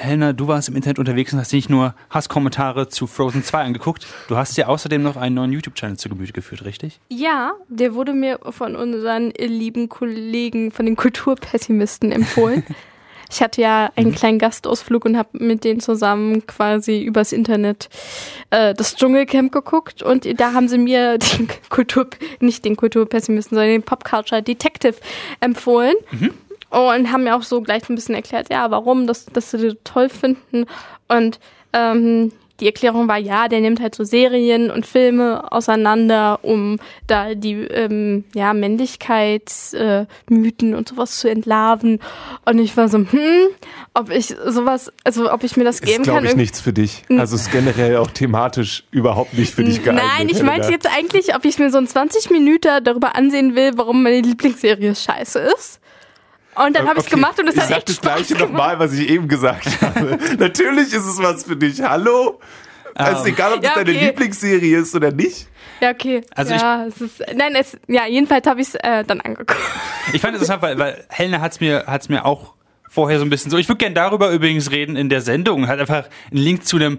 Helena, 0.00 0.32
du 0.32 0.48
warst 0.48 0.68
im 0.68 0.76
Internet 0.76 0.98
unterwegs 0.98 1.32
und 1.32 1.38
hast 1.38 1.52
nicht 1.52 1.68
nur 1.68 1.94
Hasskommentare 2.08 2.88
zu 2.88 3.06
Frozen 3.06 3.44
2 3.44 3.62
angeguckt, 3.64 4.06
du 4.28 4.36
hast 4.36 4.56
dir 4.56 4.68
außerdem 4.68 5.02
noch 5.02 5.16
einen 5.16 5.34
neuen 5.34 5.52
YouTube-Channel 5.52 5.98
zu 5.98 6.08
Gemüte 6.08 6.32
geführt, 6.32 6.64
richtig? 6.64 7.00
Ja, 7.08 7.52
der 7.68 7.94
wurde 7.94 8.14
mir 8.14 8.40
von 8.50 8.76
unseren 8.76 9.30
lieben 9.30 9.88
Kollegen, 9.88 10.70
von 10.72 10.86
den 10.86 10.96
Kulturpessimisten 10.96 12.12
empfohlen. 12.12 12.64
Ich 13.32 13.40
hatte 13.40 13.62
ja 13.62 13.92
einen 13.94 14.12
kleinen 14.12 14.40
Gastausflug 14.40 15.04
und 15.04 15.16
habe 15.16 15.28
mit 15.34 15.62
denen 15.62 15.78
zusammen 15.78 16.46
quasi 16.48 17.00
übers 17.00 17.32
Internet 17.32 17.88
äh, 18.50 18.74
das 18.74 18.96
Dschungelcamp 18.96 19.52
geguckt 19.52 20.02
und 20.02 20.26
da 20.40 20.52
haben 20.52 20.66
sie 20.66 20.78
mir 20.78 21.16
den 21.38 21.48
Kultur, 21.68 22.08
nicht 22.40 22.64
den 22.64 22.74
Kulturpessimisten, 22.74 23.54
sondern 23.54 23.70
den 23.70 23.82
Popculture 23.84 24.42
Detective 24.42 24.96
empfohlen. 25.38 25.94
Und 26.70 27.12
haben 27.12 27.24
mir 27.24 27.36
auch 27.36 27.42
so 27.42 27.60
gleich 27.62 27.88
ein 27.88 27.96
bisschen 27.96 28.14
erklärt, 28.14 28.48
ja, 28.50 28.70
warum, 28.70 29.06
das, 29.06 29.26
dass 29.26 29.50
sie 29.50 29.58
das 29.58 29.76
toll 29.84 30.08
finden. 30.08 30.66
Und 31.08 31.40
ähm, 31.72 32.32
die 32.60 32.66
Erklärung 32.66 33.08
war, 33.08 33.18
ja, 33.18 33.48
der 33.48 33.60
nimmt 33.60 33.80
halt 33.80 33.94
so 33.94 34.04
Serien 34.04 34.70
und 34.70 34.84
Filme 34.86 35.50
auseinander, 35.50 36.40
um 36.42 36.78
da 37.06 37.34
die 37.34 37.54
ähm, 37.54 38.24
ja, 38.34 38.52
Männlichkeitsmythen 38.52 40.72
äh, 40.72 40.76
und 40.76 40.88
sowas 40.88 41.18
zu 41.18 41.30
entlarven. 41.30 42.00
Und 42.44 42.58
ich 42.58 42.76
war 42.76 42.88
so, 42.88 42.98
hm, 42.98 43.48
ob 43.94 44.10
ich 44.10 44.36
sowas, 44.46 44.92
also 45.04 45.32
ob 45.32 45.42
ich 45.42 45.56
mir 45.56 45.64
das 45.64 45.76
Ist, 45.76 45.86
geben 45.86 46.02
glaube 46.02 46.18
kann. 46.18 46.28
ich, 46.28 46.36
nichts 46.36 46.60
für 46.60 46.74
dich. 46.74 47.02
Also 47.08 47.36
ist 47.36 47.50
generell 47.50 47.96
auch 47.96 48.10
thematisch 48.10 48.84
überhaupt 48.90 49.32
nicht 49.34 49.54
für 49.54 49.64
dich 49.64 49.82
geeignet. 49.82 50.04
Nein, 50.18 50.28
ich 50.28 50.42
meinte 50.42 50.70
jetzt 50.70 50.86
eigentlich, 50.86 51.34
ob 51.34 51.42
ich 51.44 51.58
mir 51.58 51.70
so 51.70 51.78
ein 51.78 51.86
20 51.86 52.30
Minuten 52.30 52.84
darüber 52.84 53.16
ansehen 53.16 53.56
will, 53.56 53.72
warum 53.76 54.02
meine 54.02 54.20
Lieblingsserie 54.20 54.94
scheiße 54.94 55.38
ist. 55.38 55.80
Und 56.66 56.76
dann 56.76 56.86
habe 56.88 56.98
ich 57.00 57.06
es 57.06 57.12
Okay, 57.12 57.16
gemacht 57.16 57.38
und 57.38 57.48
es 57.48 57.54
ich 57.54 57.60
hat 57.62 57.68
sag 57.68 57.76
echt 57.78 57.88
das 57.88 57.96
Spaß 57.96 58.14
Gleiche 58.14 58.34
gemacht. 58.34 58.52
nochmal, 58.52 58.78
was 58.78 58.92
ich 58.92 59.08
eben 59.08 59.28
gesagt 59.28 59.66
habe. 59.82 60.18
Natürlich 60.38 60.92
ist 60.92 61.06
es 61.06 61.18
was 61.18 61.44
für 61.44 61.56
dich. 61.56 61.80
Hallo? 61.82 62.40
Es 62.94 63.20
ist 63.20 63.26
egal, 63.26 63.54
ob 63.54 63.62
das 63.62 63.70
Ja, 63.70 63.76
deine 63.82 63.96
okay. 63.96 64.06
Lieblingsserie 64.06 64.78
ist 64.78 64.94
oder 64.94 65.10
nicht. 65.12 65.46
Ja, 65.80 65.90
okay. 65.90 66.22
Also 66.34 66.52
ja, 66.54 66.84
es 66.86 67.00
ist, 67.00 67.22
nein, 67.34 67.54
es, 67.54 67.78
ja, 67.88 68.06
jedenfalls 68.06 68.46
habe 68.46 68.60
ich 68.60 68.68
es 68.68 68.74
äh, 68.74 69.04
dann 69.04 69.20
angeguckt. 69.20 69.56
Ich 70.12 70.20
fand 70.20 70.34
es 70.34 70.42
interessant, 70.42 70.60
weil, 70.62 70.78
weil 70.78 71.04
Helena 71.08 71.40
hat's 71.40 71.60
mir, 71.60 71.84
hat's 71.86 72.08
mir 72.08 72.24
auch 72.26 72.54
vorher 72.88 73.18
so 73.20 73.24
ein 73.24 73.30
bisschen 73.30 73.50
so. 73.50 73.58
Ich 73.58 73.68
würde 73.68 73.78
gerne 73.78 73.94
darüber 73.94 74.30
übrigens 74.30 74.70
reden 74.72 74.96
in 74.96 75.08
der 75.08 75.20
Sendung. 75.20 75.68
Hat 75.68 75.78
einfach 75.78 76.08
einen 76.32 76.40
Link 76.42 76.66
zu 76.66 76.76
einem 76.76 76.98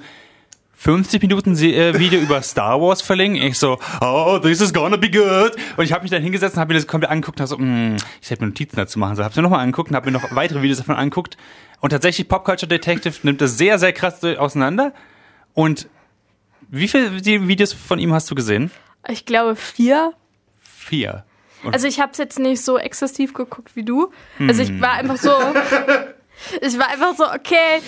50 0.82 1.22
Minuten 1.22 1.56
äh, 1.58 2.00
Video 2.00 2.20
über 2.20 2.42
Star 2.42 2.82
Wars 2.82 3.04
verlinken. 3.04 3.40
Ich 3.44 3.60
so, 3.60 3.78
oh, 4.02 4.40
this 4.42 4.62
is 4.62 4.74
gonna 4.74 4.98
be 4.98 5.12
good. 5.12 5.56
Und 5.78 5.84
ich 5.84 5.94
habe 5.94 6.02
mich 6.02 6.10
dann 6.10 6.24
hingesetzt 6.24 6.56
und 6.56 6.60
habe 6.60 6.74
mir 6.74 6.80
das 6.80 6.88
komplett 6.88 7.12
angeguckt 7.12 7.40
und 7.40 7.44
hab 7.44 7.50
so, 7.50 7.58
mm, 7.60 7.98
ich 8.20 8.32
hätte 8.32 8.42
mir 8.42 8.48
Notizen 8.48 8.78
dazu 8.78 8.98
machen 8.98 9.16
sollen. 9.16 9.26
Habe 9.26 9.36
mir 9.40 9.44
nochmal 9.44 9.60
angeguckt 9.60 9.92
und 9.92 9.96
habe 9.96 10.08
mir 10.10 10.18
noch 10.18 10.36
weitere 10.36 10.64
Videos 10.64 10.80
davon 10.80 10.96
angeguckt. 10.96 11.38
Und 11.82 11.92
tatsächlich 11.92 12.28
Pop 12.28 12.46
Culture 12.46 12.68
Detective 12.68 13.14
nimmt 13.22 13.42
das 13.42 13.60
sehr, 13.60 13.78
sehr 13.78 13.94
krass 13.94 14.24
auseinander. 14.24 14.92
Und 15.54 15.88
wie 16.68 16.88
viele 16.88 17.14
Videos 17.48 17.74
von 17.74 18.00
ihm 18.00 18.12
hast 18.12 18.32
du 18.32 18.34
gesehen? 18.34 18.72
Ich 19.08 19.28
glaube 19.28 19.56
vier. 19.56 20.14
Vier. 20.62 21.26
Und 21.64 21.76
Also 21.76 21.86
ich 21.86 22.00
habe 22.00 22.14
es 22.14 22.18
jetzt 22.18 22.40
nicht 22.40 22.66
so 22.66 22.80
exzessiv 22.80 23.36
geguckt 23.36 23.76
wie 23.76 23.84
du. 23.84 24.12
Also 24.40 24.64
ich 24.64 24.82
war 24.82 24.94
einfach 24.94 25.18
so, 25.18 25.30
ich 26.62 26.80
war 26.80 26.90
einfach 26.90 27.16
so, 27.16 27.32
okay. 27.32 27.82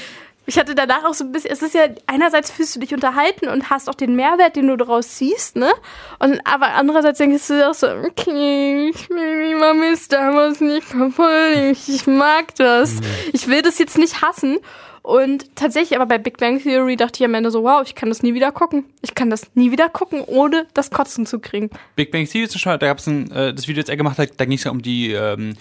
Ich 0.46 0.60
hatte 0.60 0.76
danach 0.76 1.06
auch 1.06 1.14
so 1.14 1.24
ein 1.24 1.32
bisschen, 1.32 1.52
es 1.52 1.62
ist 1.62 1.74
ja, 1.74 1.84
einerseits 2.06 2.52
fühlst 2.52 2.76
du 2.76 2.80
dich 2.80 2.94
unterhalten 2.94 3.48
und 3.48 3.70
hast 3.70 3.90
auch 3.90 3.96
den 3.96 4.16
Mehrwert, 4.16 4.56
den 4.56 4.68
du 4.68 4.76
daraus 4.76 5.08
ziehst, 5.10 5.56
ne? 5.56 5.72
Und, 6.20 6.40
aber 6.44 6.74
andererseits 6.74 7.18
denkst 7.18 7.48
du 7.48 7.70
auch 7.70 7.74
so, 7.74 7.88
okay, 7.88 8.90
ich 8.90 9.10
will 9.10 9.50
die 9.50 9.56
Mami 9.56 9.96
Star 9.96 10.34
Wars 10.34 10.60
nicht 10.60 10.84
verfolgen, 10.84 11.72
ich, 11.72 12.08
mag 12.08 12.56
das. 12.56 12.96
Ich 13.32 13.48
will 13.48 13.62
das 13.62 13.80
jetzt 13.80 13.98
nicht 13.98 14.22
hassen. 14.22 14.60
Und 15.02 15.54
tatsächlich, 15.56 16.00
aber 16.00 16.06
bei 16.06 16.18
Big 16.18 16.38
Bang 16.38 16.62
Theory 16.62 16.96
dachte 16.96 17.22
ich 17.22 17.26
am 17.26 17.34
Ende 17.34 17.52
so, 17.52 17.64
wow, 17.64 17.84
ich 17.86 17.94
kann 17.94 18.08
das 18.08 18.24
nie 18.24 18.34
wieder 18.34 18.54
gucken. 18.54 18.86
Ich 19.02 19.16
kann 19.16 19.30
das 19.30 19.54
nie 19.54 19.70
wieder 19.70 19.90
gucken, 19.90 20.22
ohne 20.26 20.66
das 20.74 20.92
Kotzen 20.92 21.26
zu 21.26 21.40
kriegen. 21.40 21.70
Big 21.98 22.12
Bang 22.12 22.26
Theory 22.26 22.48
zum 22.48 22.56
Beispiel, 22.56 22.78
da 22.78 22.88
gab 22.88 23.00
es 23.00 23.08
ein, 23.08 23.30
äh, 23.32 23.54
das 23.54 23.68
Video, 23.68 23.84
das 23.84 23.90
er 23.90 23.98
gemacht 23.98 24.18
hat, 24.18 24.30
da 24.38 24.46
ging 24.46 24.58
es 24.58 24.64
ja 24.64 24.72
um 24.72 24.82
die 24.82 25.12
ähm, 25.12 25.56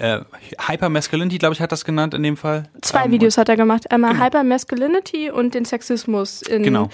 äh, 0.00 0.20
Hypermasculinity, 0.66 1.38
glaube 1.38 1.54
ich, 1.54 1.60
hat 1.60 1.72
das 1.72 1.84
genannt 1.84 2.14
in 2.14 2.22
dem 2.22 2.36
Fall. 2.36 2.64
Zwei 2.82 3.04
Ähm, 3.04 3.12
Videos 3.12 3.36
hat 3.38 3.48
er 3.48 3.56
gemacht. 3.56 3.90
Einmal 3.90 4.18
Hypermasculinity 4.18 5.30
und 5.30 5.54
den 5.54 5.64
Sexismus. 5.64 6.42
In, 6.42 6.62
Genau. 6.62 6.88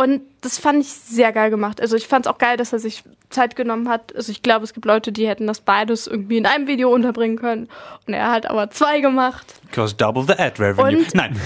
Und 0.00 0.22
das 0.40 0.58
fand 0.58 0.80
ich 0.80 0.88
sehr 0.88 1.30
geil 1.30 1.50
gemacht. 1.50 1.78
Also 1.78 1.94
ich 1.94 2.08
fand 2.08 2.24
es 2.24 2.32
auch 2.32 2.38
geil, 2.38 2.56
dass 2.56 2.72
er 2.72 2.78
sich 2.78 3.02
Zeit 3.28 3.54
genommen 3.54 3.90
hat. 3.90 4.16
Also 4.16 4.32
ich 4.32 4.42
glaube, 4.42 4.64
es 4.64 4.72
gibt 4.72 4.86
Leute, 4.86 5.12
die 5.12 5.28
hätten 5.28 5.46
das 5.46 5.60
beides 5.60 6.06
irgendwie 6.06 6.38
in 6.38 6.46
einem 6.46 6.66
Video 6.66 6.90
unterbringen 6.90 7.36
können. 7.36 7.68
Und 8.06 8.14
er 8.14 8.30
hat 8.30 8.46
aber 8.46 8.70
zwei 8.70 9.00
gemacht. 9.00 9.60
Because 9.66 9.94
double 9.94 10.24
the 10.26 10.32
ad 10.42 10.58
revenue. 10.58 11.00
Und- 11.00 11.14
Nein. 11.14 11.38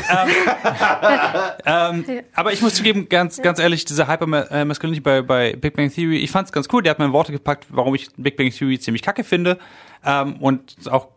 Ähm, 1.67 2.05
ähm, 2.07 2.21
aber 2.33 2.53
ich 2.53 2.62
muss 2.62 2.77
zugeben, 2.77 3.09
ganz, 3.09 3.43
ganz 3.43 3.59
ehrlich, 3.59 3.87
diese 3.87 4.07
Hypermasculinity 4.07 5.01
bei, 5.01 5.23
bei 5.23 5.57
Big 5.57 5.75
Bang 5.75 5.93
Theory, 5.93 6.19
ich 6.19 6.31
fand 6.31 6.47
es 6.47 6.53
ganz 6.53 6.69
cool. 6.73 6.81
Der 6.81 6.90
hat 6.90 7.01
mir 7.01 7.07
in 7.07 7.12
Worte 7.12 7.33
gepackt, 7.33 7.67
warum 7.71 7.97
ich 7.97 8.09
Big 8.17 8.37
Bang 8.37 8.51
Theory 8.51 8.79
ziemlich 8.79 9.03
kacke 9.03 9.25
finde. 9.25 9.59
Ähm, 10.05 10.37
und 10.37 10.77
auch 10.93 11.09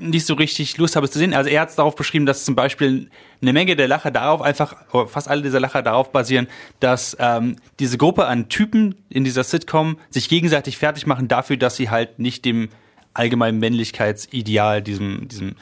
nicht 0.00 0.26
so 0.26 0.34
richtig 0.34 0.76
Lust 0.78 0.96
habe 0.96 1.06
es 1.06 1.12
zu 1.12 1.18
sehen. 1.18 1.34
Also 1.34 1.50
er 1.50 1.60
hat 1.62 1.70
es 1.70 1.76
darauf 1.76 1.94
beschrieben, 1.94 2.26
dass 2.26 2.44
zum 2.44 2.54
Beispiel 2.54 3.10
eine 3.40 3.52
Menge 3.52 3.76
der 3.76 3.88
Lacher 3.88 4.10
darauf 4.10 4.42
einfach, 4.42 4.74
fast 5.08 5.28
alle 5.28 5.42
dieser 5.42 5.60
Lacher 5.60 5.82
darauf 5.82 6.12
basieren, 6.12 6.48
dass 6.80 7.16
ähm, 7.20 7.56
diese 7.78 7.98
Gruppe 7.98 8.26
an 8.26 8.48
Typen 8.48 8.94
in 9.08 9.24
dieser 9.24 9.44
Sitcom 9.44 9.98
sich 10.10 10.28
gegenseitig 10.28 10.78
fertig 10.78 11.06
machen 11.06 11.28
dafür, 11.28 11.56
dass 11.56 11.76
sie 11.76 11.90
halt 11.90 12.18
nicht 12.18 12.44
dem 12.44 12.68
allgemeinen 13.14 13.58
Männlichkeitsideal, 13.58 14.82
diesem, 14.82 15.28
diesem 15.28 15.56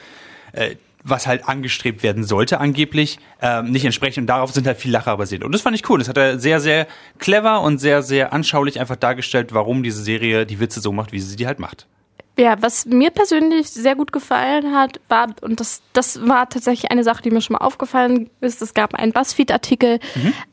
äh, 0.53 0.75
was 1.03 1.27
halt 1.27 1.47
angestrebt 1.47 2.03
werden 2.03 2.23
sollte 2.23 2.59
angeblich, 2.59 3.19
ähm, 3.41 3.71
nicht 3.71 3.85
entsprechen. 3.85 4.21
Und 4.21 4.27
darauf 4.27 4.51
sind 4.51 4.67
halt 4.67 4.77
viel 4.77 4.91
Lacher 4.91 5.15
basiert. 5.17 5.43
Und 5.43 5.53
das 5.53 5.61
fand 5.61 5.75
ich 5.75 5.89
cool. 5.89 5.99
Das 5.99 6.09
hat 6.09 6.17
er 6.17 6.39
sehr, 6.39 6.59
sehr 6.59 6.87
clever 7.17 7.61
und 7.61 7.79
sehr, 7.79 8.03
sehr 8.03 8.33
anschaulich 8.33 8.79
einfach 8.79 8.97
dargestellt, 8.97 9.53
warum 9.53 9.83
diese 9.83 10.01
Serie 10.01 10.45
die 10.45 10.59
Witze 10.59 10.81
so 10.81 10.91
macht, 10.91 11.11
wie 11.11 11.19
sie 11.19 11.35
die 11.35 11.47
halt 11.47 11.59
macht. 11.59 11.87
Ja, 12.39 12.55
was 12.61 12.85
mir 12.85 13.09
persönlich 13.09 13.69
sehr 13.69 13.95
gut 13.95 14.13
gefallen 14.13 14.73
hat, 14.73 15.01
war, 15.09 15.27
und 15.41 15.59
das, 15.59 15.81
das 15.91 16.25
war 16.25 16.47
tatsächlich 16.47 16.89
eine 16.89 17.03
Sache, 17.03 17.21
die 17.21 17.31
mir 17.31 17.41
schon 17.41 17.55
mal 17.55 17.65
aufgefallen 17.65 18.29
ist, 18.39 18.61
es 18.61 18.73
gab 18.73 18.95
einen 18.95 19.11
BuzzFeed-Artikel, 19.11 19.99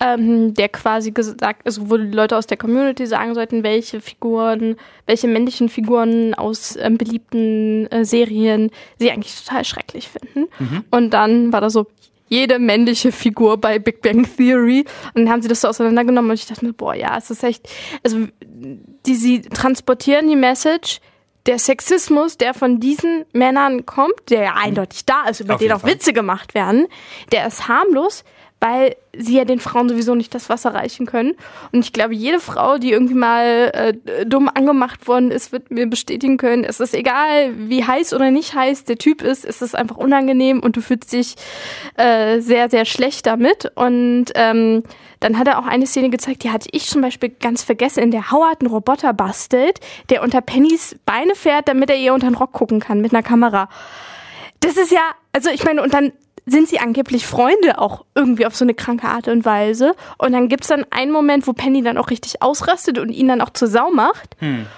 ähm, 0.00 0.52
der 0.54 0.68
quasi 0.68 1.12
gesagt, 1.12 1.64
also 1.64 1.88
wo 1.88 1.96
die 1.96 2.10
Leute 2.10 2.36
aus 2.36 2.48
der 2.48 2.56
Community 2.56 3.06
sagen 3.06 3.34
sollten, 3.34 3.62
welche 3.62 4.00
Figuren, 4.00 4.74
welche 5.06 5.28
männlichen 5.28 5.68
Figuren 5.68 6.34
aus 6.34 6.74
ähm, 6.74 6.98
beliebten 6.98 7.86
äh, 7.92 8.04
Serien 8.04 8.72
sie 8.98 9.12
eigentlich 9.12 9.40
total 9.44 9.64
schrecklich 9.64 10.08
finden. 10.08 10.48
Und 10.90 11.10
dann 11.10 11.52
war 11.52 11.60
da 11.60 11.70
so, 11.70 11.86
jede 12.28 12.58
männliche 12.58 13.12
Figur 13.12 13.58
bei 13.58 13.78
Big 13.78 14.02
Bang 14.02 14.26
Theory. 14.36 14.84
Und 15.14 15.22
dann 15.22 15.30
haben 15.30 15.42
sie 15.42 15.48
das 15.48 15.60
so 15.60 15.68
auseinandergenommen 15.68 16.32
und 16.32 16.34
ich 16.34 16.46
dachte 16.46 16.64
mir, 16.64 16.72
boah, 16.72 16.94
ja, 16.94 17.16
es 17.16 17.30
ist 17.30 17.44
echt, 17.44 17.68
also 18.02 18.26
die, 18.42 19.14
sie 19.14 19.42
transportieren 19.42 20.28
die 20.28 20.34
Message, 20.34 21.00
der 21.46 21.58
Sexismus, 21.58 22.36
der 22.38 22.54
von 22.54 22.80
diesen 22.80 23.24
Männern 23.32 23.86
kommt, 23.86 24.30
der 24.30 24.42
ja 24.42 24.54
eindeutig 24.54 25.04
da 25.04 25.28
ist, 25.28 25.40
über 25.40 25.54
Auf 25.54 25.60
den 25.60 25.72
auch 25.72 25.80
Fall. 25.80 25.92
Witze 25.92 26.12
gemacht 26.12 26.54
werden, 26.54 26.86
der 27.32 27.46
ist 27.46 27.68
harmlos, 27.68 28.24
weil 28.66 28.96
sie 29.16 29.36
ja 29.36 29.44
den 29.44 29.60
Frauen 29.60 29.88
sowieso 29.88 30.14
nicht 30.14 30.34
das 30.34 30.48
Wasser 30.48 30.74
reichen 30.74 31.06
können. 31.06 31.34
Und 31.72 31.84
ich 31.84 31.92
glaube, 31.92 32.14
jede 32.14 32.40
Frau, 32.40 32.78
die 32.78 32.90
irgendwie 32.90 33.14
mal 33.14 33.70
äh, 33.72 34.26
dumm 34.26 34.50
angemacht 34.52 35.06
worden 35.06 35.30
ist, 35.30 35.52
wird 35.52 35.70
mir 35.70 35.86
bestätigen 35.86 36.36
können, 36.36 36.64
es 36.64 36.80
ist 36.80 36.92
egal, 36.92 37.52
wie 37.56 37.84
heiß 37.84 38.12
oder 38.12 38.30
nicht 38.30 38.54
heiß 38.54 38.84
der 38.84 38.98
Typ 38.98 39.22
ist, 39.22 39.44
es 39.44 39.62
ist 39.62 39.76
einfach 39.76 39.96
unangenehm 39.96 40.60
und 40.60 40.76
du 40.76 40.80
fühlst 40.80 41.12
dich 41.12 41.36
äh, 41.96 42.40
sehr, 42.40 42.68
sehr 42.68 42.84
schlecht 42.84 43.26
damit. 43.26 43.70
Und 43.76 44.26
ähm, 44.34 44.82
dann 45.20 45.38
hat 45.38 45.46
er 45.46 45.58
auch 45.60 45.66
eine 45.66 45.86
Szene 45.86 46.10
gezeigt, 46.10 46.42
die 46.42 46.50
hatte 46.50 46.68
ich 46.72 46.86
zum 46.88 47.02
Beispiel 47.02 47.30
ganz 47.30 47.62
vergessen, 47.62 48.02
in 48.02 48.10
der 48.10 48.32
Howard 48.32 48.60
einen 48.60 48.70
Roboter 48.70 49.12
bastelt, 49.12 49.78
der 50.10 50.22
unter 50.22 50.40
Pennys 50.40 50.96
Beine 51.06 51.34
fährt, 51.34 51.68
damit 51.68 51.88
er 51.88 51.96
ihr 51.96 52.12
unter 52.12 52.28
den 52.28 52.34
Rock 52.34 52.52
gucken 52.52 52.80
kann 52.80 53.00
mit 53.00 53.12
einer 53.12 53.22
Kamera. 53.22 53.68
Das 54.60 54.76
ist 54.76 54.90
ja, 54.90 55.12
also 55.32 55.50
ich 55.50 55.64
meine, 55.64 55.82
und 55.82 55.94
dann 55.94 56.12
sind 56.46 56.68
sie 56.68 56.78
angeblich 56.78 57.26
Freunde 57.26 57.78
auch 57.78 58.04
irgendwie 58.14 58.46
auf 58.46 58.54
so 58.54 58.64
eine 58.64 58.74
kranke 58.74 59.08
Art 59.08 59.26
und 59.26 59.44
Weise. 59.44 59.96
Und 60.16 60.32
dann 60.32 60.48
gibt's 60.48 60.68
dann 60.68 60.86
einen 60.90 61.10
Moment, 61.10 61.46
wo 61.48 61.52
Penny 61.52 61.82
dann 61.82 61.98
auch 61.98 62.08
richtig 62.08 62.40
ausrastet 62.40 62.98
und 62.98 63.10
ihn 63.10 63.26
dann 63.26 63.40
auch 63.40 63.50
zur 63.50 63.66
Sau 63.66 63.90
macht. 63.90 64.36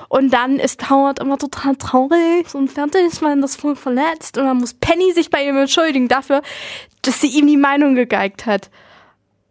Und 0.08 0.32
dann 0.32 0.58
ist 0.58 0.88
Howard 0.88 1.18
immer 1.20 1.36
total 1.36 1.76
traurig 1.76 2.54
und 2.54 2.72
fertig, 2.72 3.20
weil 3.20 3.38
das 3.42 3.54
voll 3.54 3.76
verletzt. 3.76 4.38
Und 4.38 4.46
dann 4.46 4.56
muss 4.56 4.72
Penny 4.72 5.12
sich 5.12 5.28
bei 5.28 5.46
ihm 5.46 5.58
entschuldigen 5.58 6.08
dafür, 6.08 6.42
dass 7.02 7.20
sie 7.20 7.28
ihm 7.28 7.46
die 7.46 7.58
Meinung 7.58 7.94
gegeigt 7.94 8.46
hat. 8.46 8.70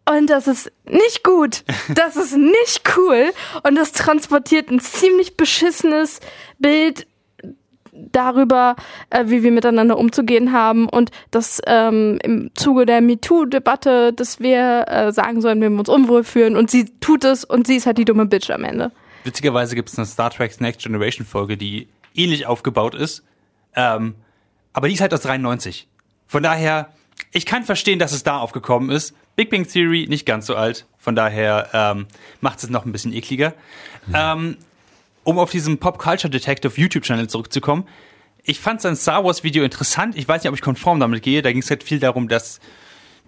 Und 0.08 0.28
das 0.28 0.48
ist 0.48 0.72
nicht 0.86 1.22
gut. 1.22 1.64
Das 1.94 2.16
ist 2.16 2.36
nicht 2.36 2.82
cool. 2.96 3.32
Und 3.62 3.76
das 3.76 3.92
transportiert 3.92 4.70
ein 4.70 4.80
ziemlich 4.80 5.36
beschissenes 5.36 6.20
Bild 6.58 7.06
darüber, 8.12 8.76
äh, 9.10 9.24
wie 9.26 9.42
wir 9.42 9.50
miteinander 9.50 9.98
umzugehen 9.98 10.52
haben 10.52 10.88
und 10.88 11.10
dass 11.30 11.60
ähm, 11.66 12.18
im 12.22 12.50
Zuge 12.54 12.86
der 12.86 13.00
MeToo-Debatte, 13.00 14.12
dass 14.12 14.40
wir 14.40 14.86
äh, 14.88 15.12
sagen 15.12 15.40
sollen, 15.40 15.60
wenn 15.60 15.72
wir 15.72 15.80
uns 15.80 15.88
unwohl 15.88 16.24
fühlen 16.24 16.56
und 16.56 16.70
sie 16.70 16.86
tut 17.00 17.24
es 17.24 17.44
und 17.44 17.66
sie 17.66 17.76
ist 17.76 17.86
halt 17.86 17.98
die 17.98 18.04
dumme 18.04 18.26
Bitch 18.26 18.50
am 18.50 18.64
Ende. 18.64 18.92
Witzigerweise 19.24 19.74
gibt 19.74 19.88
es 19.88 19.98
eine 19.98 20.06
Star 20.06 20.30
Trek 20.30 20.60
Next 20.60 20.82
Generation 20.82 21.26
Folge, 21.26 21.56
die 21.56 21.88
ähnlich 22.14 22.46
aufgebaut 22.46 22.94
ist. 22.94 23.24
Ähm, 23.74 24.14
aber 24.72 24.88
die 24.88 24.94
ist 24.94 25.00
halt 25.00 25.12
aus 25.12 25.20
93. 25.22 25.88
Von 26.26 26.42
daher, 26.42 26.92
ich 27.32 27.46
kann 27.46 27.64
verstehen, 27.64 27.98
dass 27.98 28.12
es 28.12 28.22
da 28.22 28.38
aufgekommen 28.38 28.90
ist. 28.90 29.14
Big 29.36 29.50
Bang 29.50 29.66
Theory 29.66 30.06
nicht 30.08 30.26
ganz 30.26 30.46
so 30.46 30.56
alt, 30.56 30.86
von 30.98 31.14
daher 31.14 31.68
ähm, 31.72 32.06
macht 32.40 32.62
es 32.62 32.70
noch 32.70 32.84
ein 32.84 32.92
bisschen 32.92 33.12
ekliger. 33.12 33.54
Ähm, 34.12 34.56
um 35.28 35.38
auf 35.38 35.50
diesen 35.50 35.76
Pop 35.76 35.98
Culture 35.98 36.30
Detective 36.30 36.72
YouTube-Channel 36.80 37.28
zurückzukommen. 37.28 37.86
Ich 38.44 38.60
fand 38.60 38.80
sein 38.80 38.96
Star 38.96 39.24
Wars 39.24 39.44
Video 39.44 39.62
interessant. 39.62 40.16
Ich 40.16 40.26
weiß 40.26 40.42
nicht, 40.42 40.48
ob 40.48 40.54
ich 40.54 40.62
konform 40.62 41.00
damit 41.00 41.22
gehe. 41.22 41.42
Da 41.42 41.52
ging 41.52 41.60
es 41.60 41.68
halt 41.68 41.82
viel 41.82 42.00
darum, 42.00 42.28
dass 42.28 42.60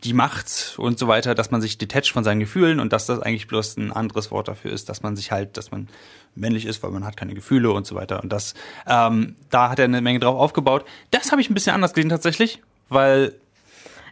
die 0.02 0.14
Macht 0.14 0.76
und 0.78 0.98
so 0.98 1.08
weiter, 1.08 1.34
dass 1.34 1.50
man 1.50 1.60
sich 1.60 1.76
detached 1.76 2.10
von 2.10 2.24
seinen 2.24 2.40
Gefühlen 2.40 2.80
und 2.80 2.94
dass 2.94 3.04
das 3.04 3.20
eigentlich 3.20 3.48
bloß 3.48 3.76
ein 3.76 3.92
anderes 3.92 4.30
Wort 4.30 4.48
dafür 4.48 4.72
ist, 4.72 4.88
dass 4.88 5.02
man 5.02 5.14
sich 5.14 5.30
halt, 5.30 5.58
dass 5.58 5.72
man 5.72 5.88
männlich 6.34 6.64
ist, 6.64 6.82
weil 6.82 6.90
man 6.90 7.04
hat 7.04 7.18
keine 7.18 7.34
Gefühle 7.34 7.70
und 7.70 7.86
so 7.86 7.96
weiter. 7.96 8.22
Und 8.22 8.32
das, 8.32 8.54
ähm, 8.86 9.36
da 9.50 9.68
hat 9.68 9.78
er 9.78 9.84
eine 9.84 10.00
Menge 10.00 10.20
drauf 10.20 10.40
aufgebaut. 10.40 10.86
Das 11.10 11.32
habe 11.32 11.42
ich 11.42 11.50
ein 11.50 11.54
bisschen 11.54 11.74
anders 11.74 11.92
gesehen 11.92 12.08
tatsächlich, 12.08 12.62
weil 12.88 13.34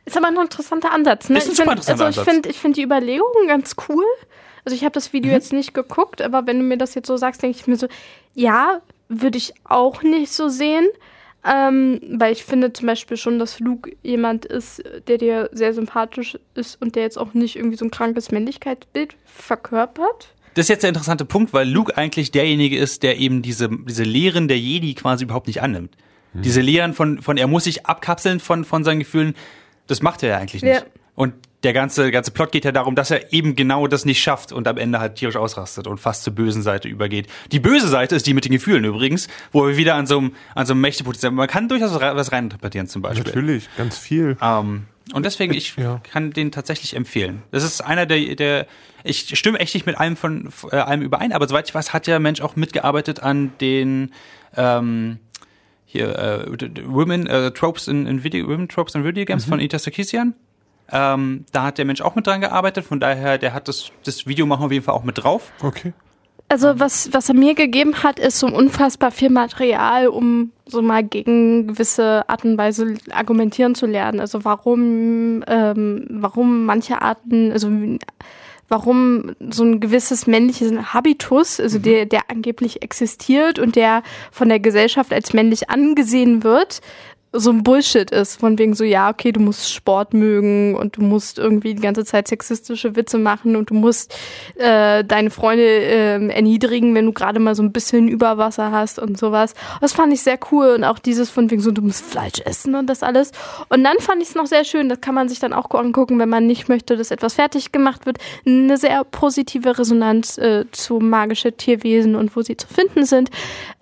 Ist 0.04 0.18
aber 0.18 0.26
ein 0.26 0.36
interessanter 0.36 0.92
Ansatz. 0.92 1.30
Ne? 1.30 1.38
Ist 1.38 1.46
ein 1.46 1.52
ich 1.52 1.56
super 1.56 1.70
find, 1.70 1.88
interessanter 1.88 2.04
also 2.04 2.20
ich 2.20 2.28
finde 2.28 2.48
ich 2.50 2.58
find 2.58 2.76
die 2.76 2.82
Überlegungen 2.82 3.46
ganz 3.46 3.76
cool. 3.88 4.04
Also 4.68 4.76
ich 4.76 4.84
habe 4.84 4.92
das 4.92 5.08
Mhm. 5.08 5.12
Video 5.14 5.32
jetzt 5.32 5.54
nicht 5.54 5.72
geguckt, 5.72 6.20
aber 6.20 6.46
wenn 6.46 6.58
du 6.58 6.62
mir 6.62 6.76
das 6.76 6.94
jetzt 6.94 7.06
so 7.06 7.16
sagst, 7.16 7.42
denke 7.42 7.56
ich 7.58 7.66
mir 7.66 7.76
so, 7.76 7.88
ja, 8.34 8.82
würde 9.08 9.38
ich 9.38 9.54
auch 9.64 10.02
nicht 10.02 10.30
so 10.30 10.50
sehen. 10.50 10.86
Ähm, 11.42 12.00
weil 12.10 12.32
ich 12.32 12.44
finde 12.44 12.74
zum 12.74 12.86
Beispiel 12.86 13.16
schon, 13.16 13.38
dass 13.38 13.60
Luke 13.60 13.96
jemand 14.02 14.44
ist, 14.44 14.82
der 15.06 15.16
dir 15.16 15.48
sehr 15.52 15.72
sympathisch 15.72 16.36
ist 16.54 16.82
und 16.82 16.96
der 16.96 17.04
jetzt 17.04 17.16
auch 17.16 17.32
nicht 17.32 17.56
irgendwie 17.56 17.78
so 17.78 17.86
ein 17.86 17.90
krankes 17.90 18.30
Männlichkeitsbild 18.30 19.16
verkörpert. 19.24 20.34
Das 20.52 20.66
ist 20.66 20.68
jetzt 20.68 20.82
der 20.82 20.90
interessante 20.90 21.24
Punkt, 21.24 21.54
weil 21.54 21.66
Luke 21.66 21.96
eigentlich 21.96 22.30
derjenige 22.30 22.76
ist, 22.76 23.02
der 23.02 23.16
eben 23.16 23.40
diese, 23.40 23.70
diese 23.70 24.02
Lehren 24.02 24.48
der 24.48 24.58
Jedi 24.58 24.92
quasi 24.92 25.24
überhaupt 25.24 25.46
nicht 25.46 25.62
annimmt. 25.62 25.96
Diese 26.34 26.60
Lehren 26.60 26.92
von, 26.92 27.22
von, 27.22 27.38
er 27.38 27.46
muss 27.46 27.64
sich 27.64 27.86
abkapseln 27.86 28.38
von, 28.38 28.66
von 28.66 28.84
seinen 28.84 28.98
Gefühlen, 28.98 29.34
das 29.86 30.02
macht 30.02 30.22
er 30.22 30.28
ja 30.28 30.36
eigentlich 30.36 30.62
nicht. 30.62 30.74
Ja. 30.82 30.82
Und 31.18 31.34
der 31.64 31.72
ganze, 31.72 32.12
ganze 32.12 32.30
Plot 32.30 32.52
geht 32.52 32.64
ja 32.64 32.70
darum, 32.70 32.94
dass 32.94 33.10
er 33.10 33.32
eben 33.32 33.56
genau 33.56 33.88
das 33.88 34.04
nicht 34.04 34.22
schafft 34.22 34.52
und 34.52 34.68
am 34.68 34.76
Ende 34.78 35.00
halt 35.00 35.16
tierisch 35.16 35.34
ausrastet 35.34 35.88
und 35.88 35.98
fast 35.98 36.22
zur 36.22 36.32
bösen 36.32 36.62
Seite 36.62 36.86
übergeht. 36.86 37.26
Die 37.50 37.58
böse 37.58 37.88
Seite 37.88 38.14
ist 38.14 38.28
die 38.28 38.34
mit 38.34 38.44
den 38.44 38.52
Gefühlen 38.52 38.84
übrigens, 38.84 39.26
wo 39.50 39.66
wir 39.66 39.76
wieder 39.76 39.96
an 39.96 40.06
so 40.06 40.18
einem, 40.18 40.36
an 40.54 40.66
so 40.66 40.74
einem 40.74 40.80
Mächtepotenzial, 40.82 41.32
man 41.32 41.48
kann 41.48 41.68
durchaus 41.68 41.92
was 41.92 42.30
reininterpretieren 42.30 42.86
zum 42.86 43.02
Beispiel. 43.02 43.24
Natürlich, 43.24 43.68
ganz 43.76 43.98
viel. 43.98 44.36
Ähm, 44.40 44.84
und 45.12 45.26
deswegen, 45.26 45.54
ich 45.54 45.74
Ja. 45.76 46.00
kann 46.08 46.30
den 46.30 46.52
tatsächlich 46.52 46.94
empfehlen. 46.94 47.42
Das 47.50 47.64
ist 47.64 47.80
einer 47.80 48.06
der, 48.06 48.36
der 48.36 48.66
ich 49.02 49.36
stimme 49.36 49.58
echt 49.58 49.74
nicht 49.74 49.86
mit 49.86 49.98
allem 49.98 50.14
von 50.16 50.50
äh, 50.70 50.76
allem 50.76 51.02
überein, 51.02 51.32
aber 51.32 51.48
soweit 51.48 51.68
ich 51.68 51.74
weiß, 51.74 51.92
hat 51.92 52.06
der 52.06 52.20
Mensch 52.20 52.40
auch 52.42 52.54
mitgearbeitet 52.54 53.18
an 53.24 53.50
den 53.60 54.12
ähm, 54.56 55.18
hier 55.84 56.16
äh, 56.16 56.46
Women 56.86 57.26
äh, 57.26 57.50
Tropes 57.50 57.88
in, 57.88 58.06
in 58.06 58.22
Video 58.22 58.46
Women 58.46 58.68
Tropes 58.68 58.94
in 58.94 59.02
Video 59.02 59.24
Games 59.24 59.46
von 59.46 59.58
Ita 59.58 59.80
Sarkisian. 59.80 60.34
Ähm, 60.90 61.44
da 61.52 61.64
hat 61.64 61.78
der 61.78 61.84
Mensch 61.84 62.00
auch 62.00 62.14
mit 62.14 62.26
dran 62.26 62.40
gearbeitet, 62.40 62.84
von 62.84 63.00
daher, 63.00 63.38
der 63.38 63.52
hat 63.52 63.68
das, 63.68 63.90
das 64.04 64.26
Video 64.26 64.46
machen 64.46 64.64
auf 64.64 64.72
jeden 64.72 64.84
Fall 64.84 64.94
auch 64.94 65.04
mit 65.04 65.22
drauf. 65.22 65.52
Okay. 65.62 65.92
Also 66.50 66.80
was, 66.80 67.12
was 67.12 67.28
er 67.28 67.34
mir 67.34 67.54
gegeben 67.54 68.02
hat, 68.02 68.18
ist 68.18 68.38
so 68.38 68.46
unfassbar 68.46 69.10
viel 69.10 69.28
Material, 69.28 70.08
um 70.08 70.50
so 70.64 70.80
mal 70.80 71.04
gegen 71.04 71.68
gewisse 71.68 72.26
Art 72.26 72.42
und 72.44 72.56
Weise 72.56 72.94
argumentieren 73.10 73.74
zu 73.74 73.84
lernen. 73.84 74.18
Also 74.18 74.46
warum, 74.46 75.44
ähm, 75.46 76.06
warum 76.08 76.64
manche 76.64 77.02
Arten, 77.02 77.52
also 77.52 77.70
warum 78.68 79.34
so 79.50 79.64
ein 79.64 79.80
gewisses 79.80 80.26
männliches 80.26 80.72
Habitus, 80.94 81.60
also 81.60 81.78
der, 81.78 82.06
der 82.06 82.30
angeblich 82.30 82.82
existiert 82.82 83.58
und 83.58 83.76
der 83.76 84.02
von 84.30 84.48
der 84.48 84.60
Gesellschaft 84.60 85.12
als 85.12 85.34
männlich 85.34 85.68
angesehen 85.68 86.44
wird, 86.44 86.80
so 87.32 87.50
ein 87.50 87.62
Bullshit 87.62 88.10
ist, 88.10 88.40
von 88.40 88.58
wegen 88.58 88.74
so, 88.74 88.84
ja, 88.84 89.10
okay, 89.10 89.32
du 89.32 89.40
musst 89.40 89.72
Sport 89.72 90.14
mögen 90.14 90.74
und 90.74 90.96
du 90.96 91.02
musst 91.02 91.38
irgendwie 91.38 91.74
die 91.74 91.82
ganze 91.82 92.04
Zeit 92.04 92.26
sexistische 92.26 92.96
Witze 92.96 93.18
machen 93.18 93.54
und 93.56 93.70
du 93.70 93.74
musst 93.74 94.14
äh, 94.56 95.04
deine 95.04 95.30
Freunde 95.30 95.64
ähm, 95.64 96.30
erniedrigen, 96.30 96.94
wenn 96.94 97.06
du 97.06 97.12
gerade 97.12 97.38
mal 97.38 97.54
so 97.54 97.62
ein 97.62 97.72
bisschen 97.72 98.08
Überwasser 98.08 98.72
hast 98.72 98.98
und 98.98 99.18
sowas. 99.18 99.54
Das 99.80 99.92
fand 99.92 100.12
ich 100.12 100.22
sehr 100.22 100.38
cool 100.50 100.68
und 100.68 100.84
auch 100.84 100.98
dieses 100.98 101.28
von 101.28 101.50
wegen 101.50 101.60
so, 101.60 101.70
du 101.70 101.82
musst 101.82 102.04
Fleisch 102.04 102.40
essen 102.44 102.74
und 102.74 102.86
das 102.86 103.02
alles. 103.02 103.32
Und 103.68 103.84
dann 103.84 103.98
fand 103.98 104.22
ich 104.22 104.30
es 104.30 104.34
noch 104.34 104.46
sehr 104.46 104.64
schön, 104.64 104.88
das 104.88 105.00
kann 105.00 105.14
man 105.14 105.28
sich 105.28 105.38
dann 105.38 105.52
auch 105.52 105.70
angucken, 105.70 106.18
wenn 106.18 106.30
man 106.30 106.46
nicht 106.46 106.68
möchte, 106.68 106.96
dass 106.96 107.10
etwas 107.10 107.34
fertig 107.34 107.72
gemacht 107.72 108.06
wird, 108.06 108.18
eine 108.46 108.78
sehr 108.78 109.04
positive 109.04 109.78
Resonanz 109.78 110.38
äh, 110.38 110.64
zu 110.72 110.98
magische 110.98 111.52
Tierwesen 111.52 112.16
und 112.16 112.34
wo 112.34 112.40
sie 112.40 112.56
zu 112.56 112.66
finden 112.66 113.04
sind. 113.04 113.30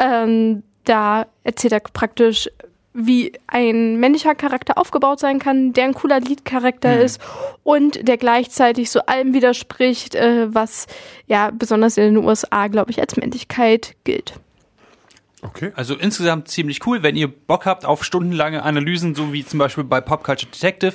Ähm, 0.01 0.64
da 0.84 1.26
erzählt 1.44 1.72
er 1.72 1.80
praktisch 1.80 2.49
wie 2.97 3.32
ein 3.47 3.97
männlicher 4.01 4.34
Charakter 4.34 4.78
aufgebaut 4.78 5.20
sein 5.20 5.38
kann, 5.38 5.72
der 5.72 5.84
ein 5.84 5.94
cooler 5.94 6.20
Lead-Charakter 6.20 6.99
ist 6.99 7.20
und 7.62 8.09
der 8.09 8.16
gleichzeitig 8.16 8.90
so 8.90 9.01
allem 9.01 9.34
widerspricht, 9.34 10.14
äh, 10.14 10.53
was 10.55 10.86
ja 11.26 11.51
besonders 11.51 11.97
in 11.97 12.14
den 12.14 12.24
USA, 12.24 12.68
glaube 12.68 12.90
ich, 12.90 13.01
als 13.01 13.16
Männlichkeit 13.16 13.94
gilt. 14.05 14.34
Okay. 15.42 15.72
Also 15.76 15.94
insgesamt 15.94 16.49
ziemlich 16.49 16.86
cool, 16.86 17.03
wenn 17.03 17.14
ihr 17.16 17.28
Bock 17.28 17.66
habt 17.66 17.84
auf 17.84 18.03
stundenlange 18.03 18.62
Analysen, 18.62 19.14
so 19.14 19.32
wie 19.32 19.44
zum 19.44 19.59
Beispiel 19.59 19.84
bei 19.84 20.01
Pop 20.01 20.24
Culture 20.24 20.51
Detective 20.51 20.94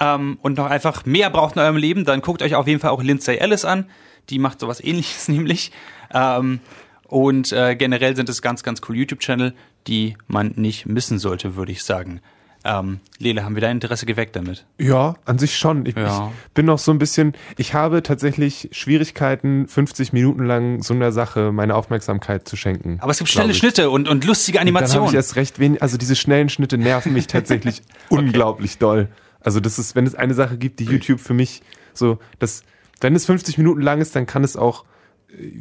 ähm, 0.00 0.38
und 0.42 0.56
noch 0.56 0.66
einfach 0.66 1.06
mehr 1.06 1.30
braucht 1.30 1.56
in 1.56 1.62
eurem 1.62 1.76
Leben, 1.76 2.04
dann 2.04 2.20
guckt 2.20 2.42
euch 2.42 2.54
auf 2.54 2.66
jeden 2.66 2.80
Fall 2.80 2.90
auch 2.90 3.02
Lindsay 3.02 3.36
Ellis 3.36 3.64
an. 3.64 3.88
Die 4.28 4.38
macht 4.38 4.60
sowas 4.60 4.82
ähnliches 4.82 5.28
nämlich. 5.28 5.70
Ähm, 6.12 6.60
und 7.08 7.52
äh, 7.52 7.76
generell 7.76 8.16
sind 8.16 8.28
es 8.28 8.42
ganz, 8.42 8.64
ganz 8.64 8.80
cool 8.88 8.96
YouTube-Channel, 8.96 9.54
die 9.86 10.16
man 10.28 10.52
nicht 10.56 10.86
missen 10.86 11.18
sollte, 11.18 11.56
würde 11.56 11.72
ich 11.72 11.82
sagen. 11.84 12.20
Ähm, 12.64 12.98
Lele, 13.18 13.44
haben 13.44 13.54
wir 13.54 13.60
dein 13.60 13.76
Interesse 13.76 14.06
geweckt 14.06 14.34
damit? 14.34 14.66
Ja, 14.80 15.14
an 15.24 15.38
sich 15.38 15.56
schon. 15.56 15.86
Ich, 15.86 15.94
Ja. 15.94 16.32
ich 16.48 16.52
bin 16.52 16.66
noch 16.66 16.80
so 16.80 16.90
ein 16.90 16.98
bisschen, 16.98 17.34
ich 17.58 17.74
habe 17.74 18.02
tatsächlich 18.02 18.70
Schwierigkeiten, 18.72 19.68
50 19.68 20.12
Minuten 20.12 20.44
lang 20.44 20.82
so 20.82 20.92
einer 20.92 21.12
Sache 21.12 21.52
meine 21.52 21.76
Aufmerksamkeit 21.76 22.48
zu 22.48 22.56
schenken. 22.56 22.98
Aber 23.00 23.12
es 23.12 23.18
gibt 23.18 23.30
schnelle 23.30 23.52
ich. 23.52 23.58
Schnitte 23.58 23.88
und, 23.90 24.08
und 24.08 24.24
lustige 24.24 24.58
Dann 24.58 24.66
habe 24.66 24.78
Animationen. 24.78 25.08
ich 25.10 25.14
erst 25.14 25.36
recht 25.36 25.60
wenig, 25.60 25.80
also 25.80 25.96
diese 25.96 26.16
schnellen 26.16 26.48
Schnitte 26.48 26.76
nerven 26.76 27.12
mich 27.12 27.28
tatsächlich 27.28 27.82
unglaublich 28.08 28.78
doll. 28.78 29.08
Also 29.40 29.60
das 29.60 29.78
ist, 29.78 29.94
wenn 29.94 30.06
es 30.06 30.16
eine 30.16 30.34
Sache 30.34 30.58
gibt, 30.58 30.80
die 30.80 30.84
YouTube 30.86 31.20
für 31.20 31.34
mich 31.34 31.62
so, 31.94 32.18
das, 32.40 32.64
wenn 33.00 33.14
es 33.14 33.26
50 33.26 33.58
Minuten 33.58 33.80
lang 33.80 34.00
ist, 34.00 34.16
dann 34.16 34.26
kann 34.26 34.42
es 34.42 34.56
auch, 34.56 34.84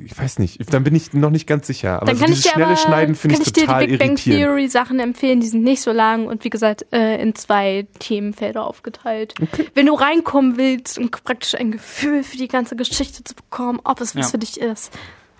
ich 0.05 0.17
weiß 0.17 0.39
nicht, 0.39 0.73
dann 0.73 0.83
bin 0.83 0.95
ich 0.95 1.13
noch 1.13 1.29
nicht 1.29 1.47
ganz 1.47 1.67
sicher. 1.67 1.97
Aber 1.97 2.05
Dann 2.07 2.15
so 2.17 2.23
kann 2.23 2.31
ich 2.31 2.37
dieses 2.39 2.51
dir 2.51 2.55
schnelle 2.55 2.71
aber, 2.71 2.77
Schneiden 2.77 3.15
finde 3.15 3.35
kann 3.35 3.41
ich 3.41 3.47
ich 3.47 3.53
dir 3.53 3.65
total 3.65 3.81
die 3.81 3.87
Big 3.87 3.99
Bang 3.99 4.09
irritierend. 4.09 4.41
Theory 4.43 4.67
Sachen 4.67 4.99
empfehlen, 4.99 5.39
die 5.41 5.47
sind 5.47 5.63
nicht 5.63 5.81
so 5.81 5.91
lang 5.91 6.27
und 6.27 6.43
wie 6.43 6.49
gesagt 6.49 6.85
äh, 6.91 7.21
in 7.21 7.35
zwei 7.35 7.87
Themenfelder 7.99 8.65
aufgeteilt. 8.65 9.33
Wenn 9.73 9.85
du 9.87 9.93
reinkommen 9.95 10.57
willst 10.57 10.97
und 10.97 11.11
praktisch 11.23 11.55
ein 11.55 11.71
Gefühl 11.71 12.23
für 12.23 12.37
die 12.37 12.47
ganze 12.47 12.75
Geschichte 12.75 13.23
zu 13.23 13.35
bekommen, 13.35 13.79
ob 13.83 13.99
es 14.01 14.15
was 14.15 14.25
Ja. 14.25 14.31
für 14.31 14.37
dich 14.37 14.59
ist. 14.59 14.91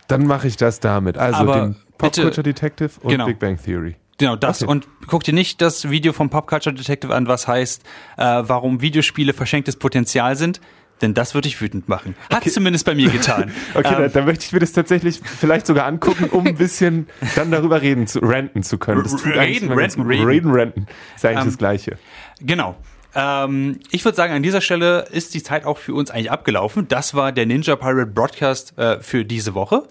Dann 0.07 0.27
mache 0.27 0.47
ich 0.47 0.57
das 0.57 0.79
damit. 0.79 1.17
Also 1.17 1.39
Aber 1.39 1.61
den 1.61 1.75
Pop 1.97 2.11
bitte- 2.11 2.21
Culture 2.23 2.43
Detective 2.43 2.91
und 3.01 3.09
Genau. 3.11 3.25
Big 3.25 3.39
Bang 3.39 3.57
Theory. 3.63 3.95
Genau, 4.17 4.35
das. 4.37 4.61
Okay. 4.61 4.71
Und 4.71 4.87
guck 5.07 5.23
dir 5.25 5.33
nicht 5.33 5.61
das 5.61 5.89
Video 5.89 6.13
vom 6.13 6.29
Pop 6.29 6.47
Culture 6.47 6.73
Detective 6.73 7.13
an, 7.13 7.27
was 7.27 7.47
heißt, 7.47 7.83
äh, 8.17 8.43
warum 8.45 8.79
Videospiele 8.81 9.33
verschenktes 9.33 9.75
Potenzial 9.75 10.35
sind. 10.37 10.61
Denn 11.01 11.13
das 11.13 11.33
würde 11.33 11.47
ich 11.47 11.59
wütend 11.59 11.89
machen. 11.89 12.15
Hat 12.31 12.49
zumindest 12.49 12.85
bei 12.85 12.95
mir 12.95 13.09
getan. 13.09 13.51
Okay, 13.73 13.87
Ähm, 13.93 14.01
dann, 14.03 14.11
dann 14.13 14.25
möchte 14.25 14.45
ich 14.45 14.53
mir 14.53 14.59
das 14.59 14.71
tatsächlich 14.71 15.19
vielleicht 15.23 15.67
sogar 15.67 15.85
angucken, 15.85 16.25
um 16.29 16.47
ein 16.47 16.55
bisschen 16.55 17.07
dann 17.35 17.51
darüber 17.51 17.81
reden 17.81 18.07
zu, 18.07 18.19
ranten 18.19 18.63
zu 18.63 18.77
können. 18.77 19.03
Das 19.03 19.11
tut 19.11 19.25
Reden, 19.25 19.71
ranten, 19.71 20.03
reden. 20.03 20.25
reden, 20.25 20.51
ranten. 20.51 20.87
Ist 21.15 21.25
eigentlich 21.25 21.39
Ähm, 21.41 21.45
das 21.47 21.57
Gleiche. 21.57 21.97
Genau. 22.39 22.75
Ähm, 23.13 23.79
ich 23.91 24.03
würde 24.05 24.15
sagen, 24.15 24.33
an 24.33 24.43
dieser 24.43 24.61
Stelle 24.61 25.07
ist 25.11 25.33
die 25.33 25.43
Zeit 25.43 25.65
auch 25.65 25.77
für 25.77 25.93
uns 25.93 26.11
eigentlich 26.11 26.31
abgelaufen. 26.31 26.87
Das 26.87 27.13
war 27.13 27.31
der 27.31 27.45
Ninja 27.45 27.75
Pirate 27.75 28.07
Broadcast 28.11 28.77
äh, 28.77 28.99
für 29.01 29.25
diese 29.25 29.53
Woche. 29.53 29.83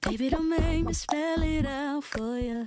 Baby, 0.00 0.30
don't 0.30 0.48
make 0.48 0.84
me 0.84 0.94
spell 0.94 1.42
it 1.42 1.66
out 1.66 2.04
for 2.04 2.38
you. 2.38 2.64